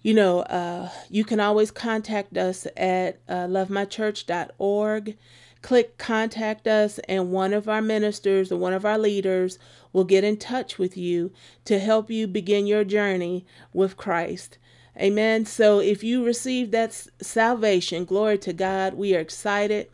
You 0.03 0.13
know, 0.13 0.39
uh, 0.43 0.89
you 1.09 1.25
can 1.25 1.41
always 1.41 1.69
contact 1.69 2.37
us 2.37 2.65
at 2.77 3.19
uh, 3.27 3.45
lovemychurch.org 3.47 5.17
click 5.61 5.97
contact 5.97 6.67
us, 6.67 6.99
and 7.09 7.31
one 7.31 7.51
of 7.51 7.67
our 7.67 7.81
ministers 7.81 8.51
or 8.51 8.57
one 8.57 8.71
of 8.71 8.85
our 8.85 8.99
leaders 8.99 9.57
will 9.91 10.03
get 10.03 10.23
in 10.23 10.37
touch 10.37 10.77
with 10.77 10.95
you 10.95 11.31
to 11.65 11.79
help 11.79 12.11
you 12.11 12.27
begin 12.27 12.67
your 12.67 12.83
journey 12.83 13.43
with 13.73 13.97
Christ. 13.97 14.59
Amen. 14.97 15.45
So 15.45 15.79
if 15.79 16.03
you 16.03 16.23
receive 16.25 16.71
that 16.71 16.93
salvation, 17.21 18.05
glory 18.05 18.37
to 18.39 18.53
God, 18.53 18.93
we 18.93 19.13
are 19.15 19.19
excited. 19.19 19.89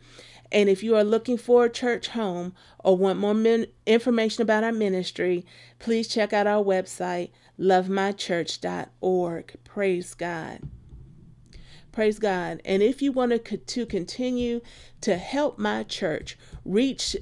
And 0.52 0.68
if 0.68 0.82
you 0.82 0.94
are 0.96 1.02
looking 1.02 1.38
for 1.38 1.64
a 1.64 1.70
church 1.70 2.08
home 2.08 2.54
or 2.78 2.96
want 2.96 3.18
more 3.18 3.34
min- 3.34 3.66
information 3.86 4.42
about 4.42 4.62
our 4.62 4.72
ministry, 4.72 5.44
please 5.78 6.06
check 6.06 6.32
out 6.32 6.46
our 6.46 6.62
website, 6.62 7.30
lovemychurch.org. 7.58 9.54
Praise 9.64 10.14
God. 10.14 10.60
Praise 11.90 12.18
God. 12.18 12.60
And 12.64 12.82
if 12.82 13.02
you 13.02 13.12
want 13.12 13.44
to, 13.44 13.56
to 13.56 13.86
continue 13.86 14.60
to 15.00 15.16
help 15.16 15.58
my 15.58 15.82
church 15.82 16.38
reach 16.64 17.16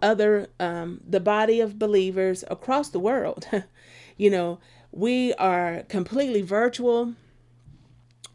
other, 0.00 0.48
um, 0.60 1.00
the 1.06 1.20
body 1.20 1.60
of 1.60 1.78
believers 1.78 2.44
across 2.48 2.90
the 2.90 3.00
world, 3.00 3.48
you 4.16 4.30
know, 4.30 4.60
we 4.92 5.34
are 5.34 5.82
completely 5.88 6.42
virtual 6.42 7.14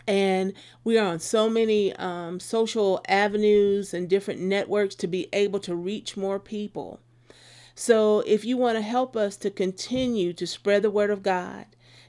and 0.10 0.54
we 0.84 0.98
are 0.98 1.06
on 1.06 1.20
so 1.20 1.48
many 1.48 1.94
um, 1.98 2.40
social 2.40 3.00
avenues 3.08 3.94
and 3.94 4.10
different 4.10 4.42
networks 4.42 4.96
to 4.96 5.06
be 5.06 5.30
able 5.32 5.60
to 5.60 5.76
reach 5.76 6.18
more 6.18 6.40
people. 6.40 7.00
So, 7.76 8.22
if 8.26 8.44
you 8.44 8.58
want 8.58 8.78
to 8.78 8.82
help 8.82 9.16
us 9.16 9.38
to 9.38 9.52
continue 9.52 10.34
to 10.34 10.48
spread 10.48 10.82
the 10.82 10.90
word 10.90 11.12
of 11.12 11.22
God, 11.22 11.68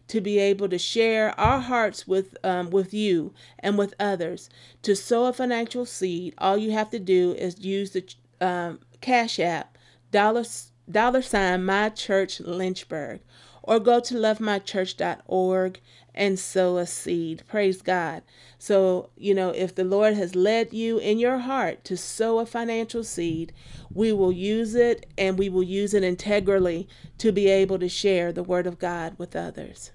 to 0.08 0.22
be 0.22 0.38
able 0.38 0.66
to 0.70 0.78
share 0.78 1.38
our 1.38 1.60
hearts 1.60 2.08
with 2.08 2.38
um, 2.42 2.70
with 2.70 2.94
you 2.94 3.34
and 3.58 3.76
with 3.76 3.92
others, 4.00 4.48
to 4.80 4.96
sow 4.96 5.26
a 5.26 5.32
financial 5.34 5.84
seed, 5.84 6.32
all 6.38 6.56
you 6.56 6.70
have 6.70 6.88
to 6.90 6.98
do 6.98 7.34
is 7.34 7.62
use 7.62 7.90
the 7.90 8.14
um, 8.40 8.80
Cash 9.02 9.38
App 9.38 9.76
dollar 10.10 10.44
dollar 10.90 11.20
sign 11.20 11.66
My 11.66 11.90
Church 11.90 12.40
Lynchburg, 12.40 13.20
or 13.62 13.78
go 13.78 14.00
to 14.00 14.14
lovemychurch.org 14.14 15.80
and 16.14 16.38
sow 16.38 16.76
a 16.76 16.86
seed. 16.86 17.42
Praise 17.46 17.82
God. 17.82 18.22
So, 18.58 19.10
you 19.16 19.34
know, 19.34 19.50
if 19.50 19.74
the 19.74 19.84
Lord 19.84 20.14
has 20.14 20.34
led 20.34 20.72
you 20.72 20.98
in 20.98 21.18
your 21.18 21.38
heart 21.38 21.84
to 21.84 21.96
sow 21.96 22.38
a 22.38 22.46
financial 22.46 23.04
seed, 23.04 23.52
we 23.92 24.12
will 24.12 24.32
use 24.32 24.74
it 24.74 25.06
and 25.16 25.38
we 25.38 25.48
will 25.48 25.62
use 25.62 25.94
it 25.94 26.04
integrally 26.04 26.88
to 27.18 27.32
be 27.32 27.48
able 27.48 27.78
to 27.78 27.88
share 27.88 28.32
the 28.32 28.42
word 28.42 28.66
of 28.66 28.78
God 28.78 29.14
with 29.18 29.36
others. 29.36 29.92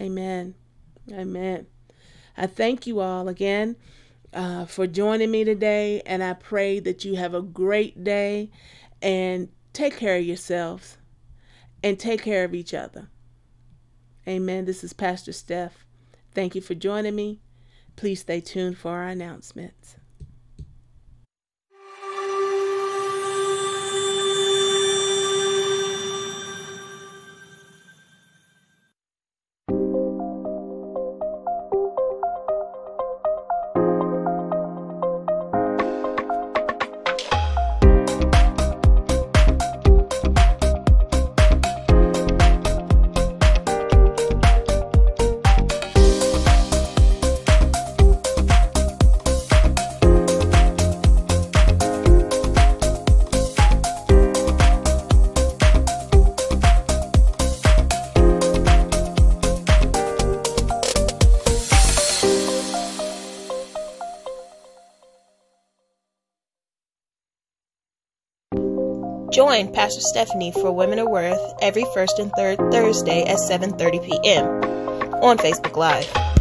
Amen. 0.00 0.54
Amen. 1.12 1.66
I 2.36 2.46
thank 2.46 2.86
you 2.86 3.00
all 3.00 3.28
again 3.28 3.76
uh, 4.32 4.64
for 4.64 4.86
joining 4.86 5.30
me 5.30 5.44
today, 5.44 6.02
and 6.04 6.22
I 6.22 6.32
pray 6.32 6.80
that 6.80 7.04
you 7.04 7.14
have 7.16 7.34
a 7.34 7.42
great 7.42 8.02
day 8.02 8.50
and 9.00 9.48
take 9.72 9.96
care 9.96 10.16
of 10.16 10.24
yourselves 10.24 10.98
and 11.82 11.98
take 11.98 12.22
care 12.22 12.44
of 12.44 12.54
each 12.54 12.74
other. 12.74 13.08
Amen. 14.26 14.64
This 14.64 14.82
is 14.82 14.94
Pastor 14.94 15.32
Steph. 15.32 15.84
Thank 16.32 16.54
you 16.54 16.62
for 16.62 16.74
joining 16.74 17.14
me. 17.14 17.40
Please 17.96 18.20
stay 18.20 18.40
tuned 18.40 18.78
for 18.78 18.92
our 18.92 19.08
announcements. 19.08 19.96
Join 69.54 69.72
Pastor 69.72 70.00
Stephanie 70.00 70.50
for 70.50 70.72
Women 70.72 70.98
of 70.98 71.06
Worth 71.06 71.38
every 71.62 71.84
first 71.94 72.18
and 72.18 72.32
third 72.32 72.58
Thursday 72.72 73.22
at 73.22 73.36
7:30 73.36 74.04
p.m. 74.04 74.46
on 75.22 75.38
Facebook 75.38 75.76
Live. 75.76 76.33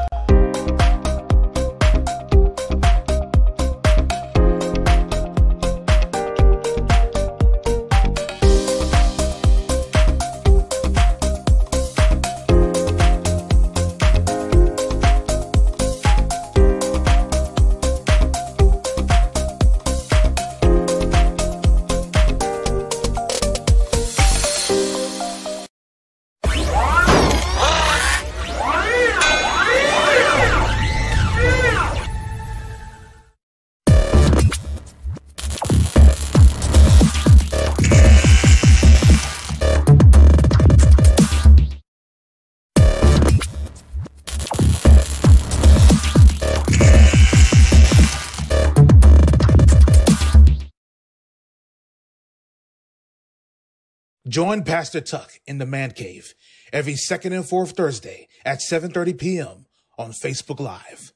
Join 54.33 54.63
Pastor 54.63 54.99
Tuck 54.99 55.29
in 55.45 55.59
the 55.59 55.65
Man 55.67 55.91
Cave 55.91 56.33
every 56.73 56.95
second 56.95 57.33
and 57.33 57.47
fourth 57.47 57.73
Thursday 57.77 58.27
at 58.43 58.61
7:30 58.61 59.15
p.m. 59.15 59.67
on 59.95 60.11
Facebook 60.11 60.59
Live. 60.59 61.13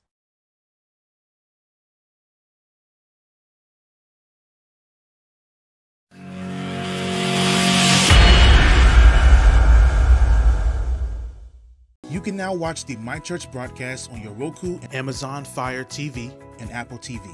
You 12.08 12.22
can 12.22 12.38
now 12.38 12.54
watch 12.54 12.86
the 12.86 12.98
My 12.98 13.18
Church 13.18 13.52
broadcast 13.52 14.12
on 14.12 14.22
your 14.22 14.34
Roku, 14.34 14.78
and 14.78 14.94
Amazon 14.94 15.44
Fire 15.44 15.84
TV, 15.84 16.32
and 16.60 16.72
Apple 16.72 17.00
TV. 17.00 17.28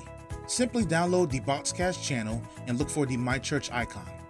Simply 0.48 0.86
download 0.86 1.30
the 1.30 1.42
Boxcast 1.42 2.02
channel 2.02 2.42
and 2.68 2.80
look 2.80 2.90
for 2.90 3.06
the 3.06 3.18
My 3.18 3.38
Church 3.38 3.70
icon 3.70 4.23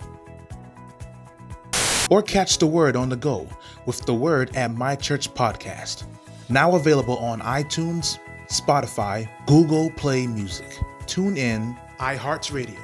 or 2.10 2.22
catch 2.22 2.58
the 2.58 2.68
word 2.68 2.96
on 2.96 3.10
the 3.10 3.16
go 3.16 3.48
with 3.86 4.06
the 4.06 4.14
word 4.14 4.56
at 4.56 4.74
My 4.74 4.96
Church 4.96 5.34
Podcast. 5.34 6.04
Now 6.50 6.76
available 6.76 7.18
on 7.18 7.40
iTunes, 7.42 8.20
Spotify, 8.48 9.30
Google 9.48 9.90
Play 9.92 10.28
Music, 10.28 10.70
TuneIn, 11.06 11.78
iHeartRadio, 12.00 12.80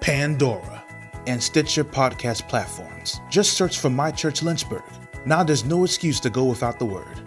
Pandora, 0.00 0.84
and 1.26 1.42
Stitcher 1.42 1.84
podcast 1.84 2.48
platforms. 2.48 3.20
Just 3.30 3.54
search 3.54 3.78
for 3.78 3.90
My 3.90 4.10
Church 4.10 4.42
Lynchburg. 4.42 4.84
Now 5.24 5.42
there's 5.42 5.64
no 5.64 5.84
excuse 5.84 6.20
to 6.20 6.30
go 6.30 6.44
without 6.44 6.78
the 6.78 6.84
word. 6.84 7.20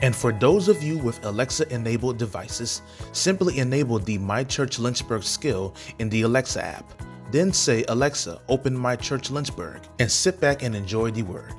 And 0.00 0.16
for 0.16 0.32
those 0.32 0.68
of 0.68 0.82
you 0.82 0.98
with 0.98 1.24
Alexa 1.24 1.72
enabled 1.72 2.18
devices, 2.18 2.82
simply 3.12 3.58
enable 3.58 3.98
the 3.98 4.18
My 4.18 4.42
Church 4.44 4.78
Lynchburg 4.78 5.22
skill 5.22 5.74
in 5.98 6.08
the 6.08 6.22
Alexa 6.22 6.64
app 6.64 7.01
then 7.32 7.52
say, 7.52 7.84
Alexa, 7.88 8.40
open 8.48 8.76
my 8.76 8.94
church 8.94 9.30
Lynchburg, 9.30 9.80
and 9.98 10.10
sit 10.10 10.38
back 10.38 10.62
and 10.62 10.76
enjoy 10.76 11.10
the 11.10 11.22
word. 11.22 11.52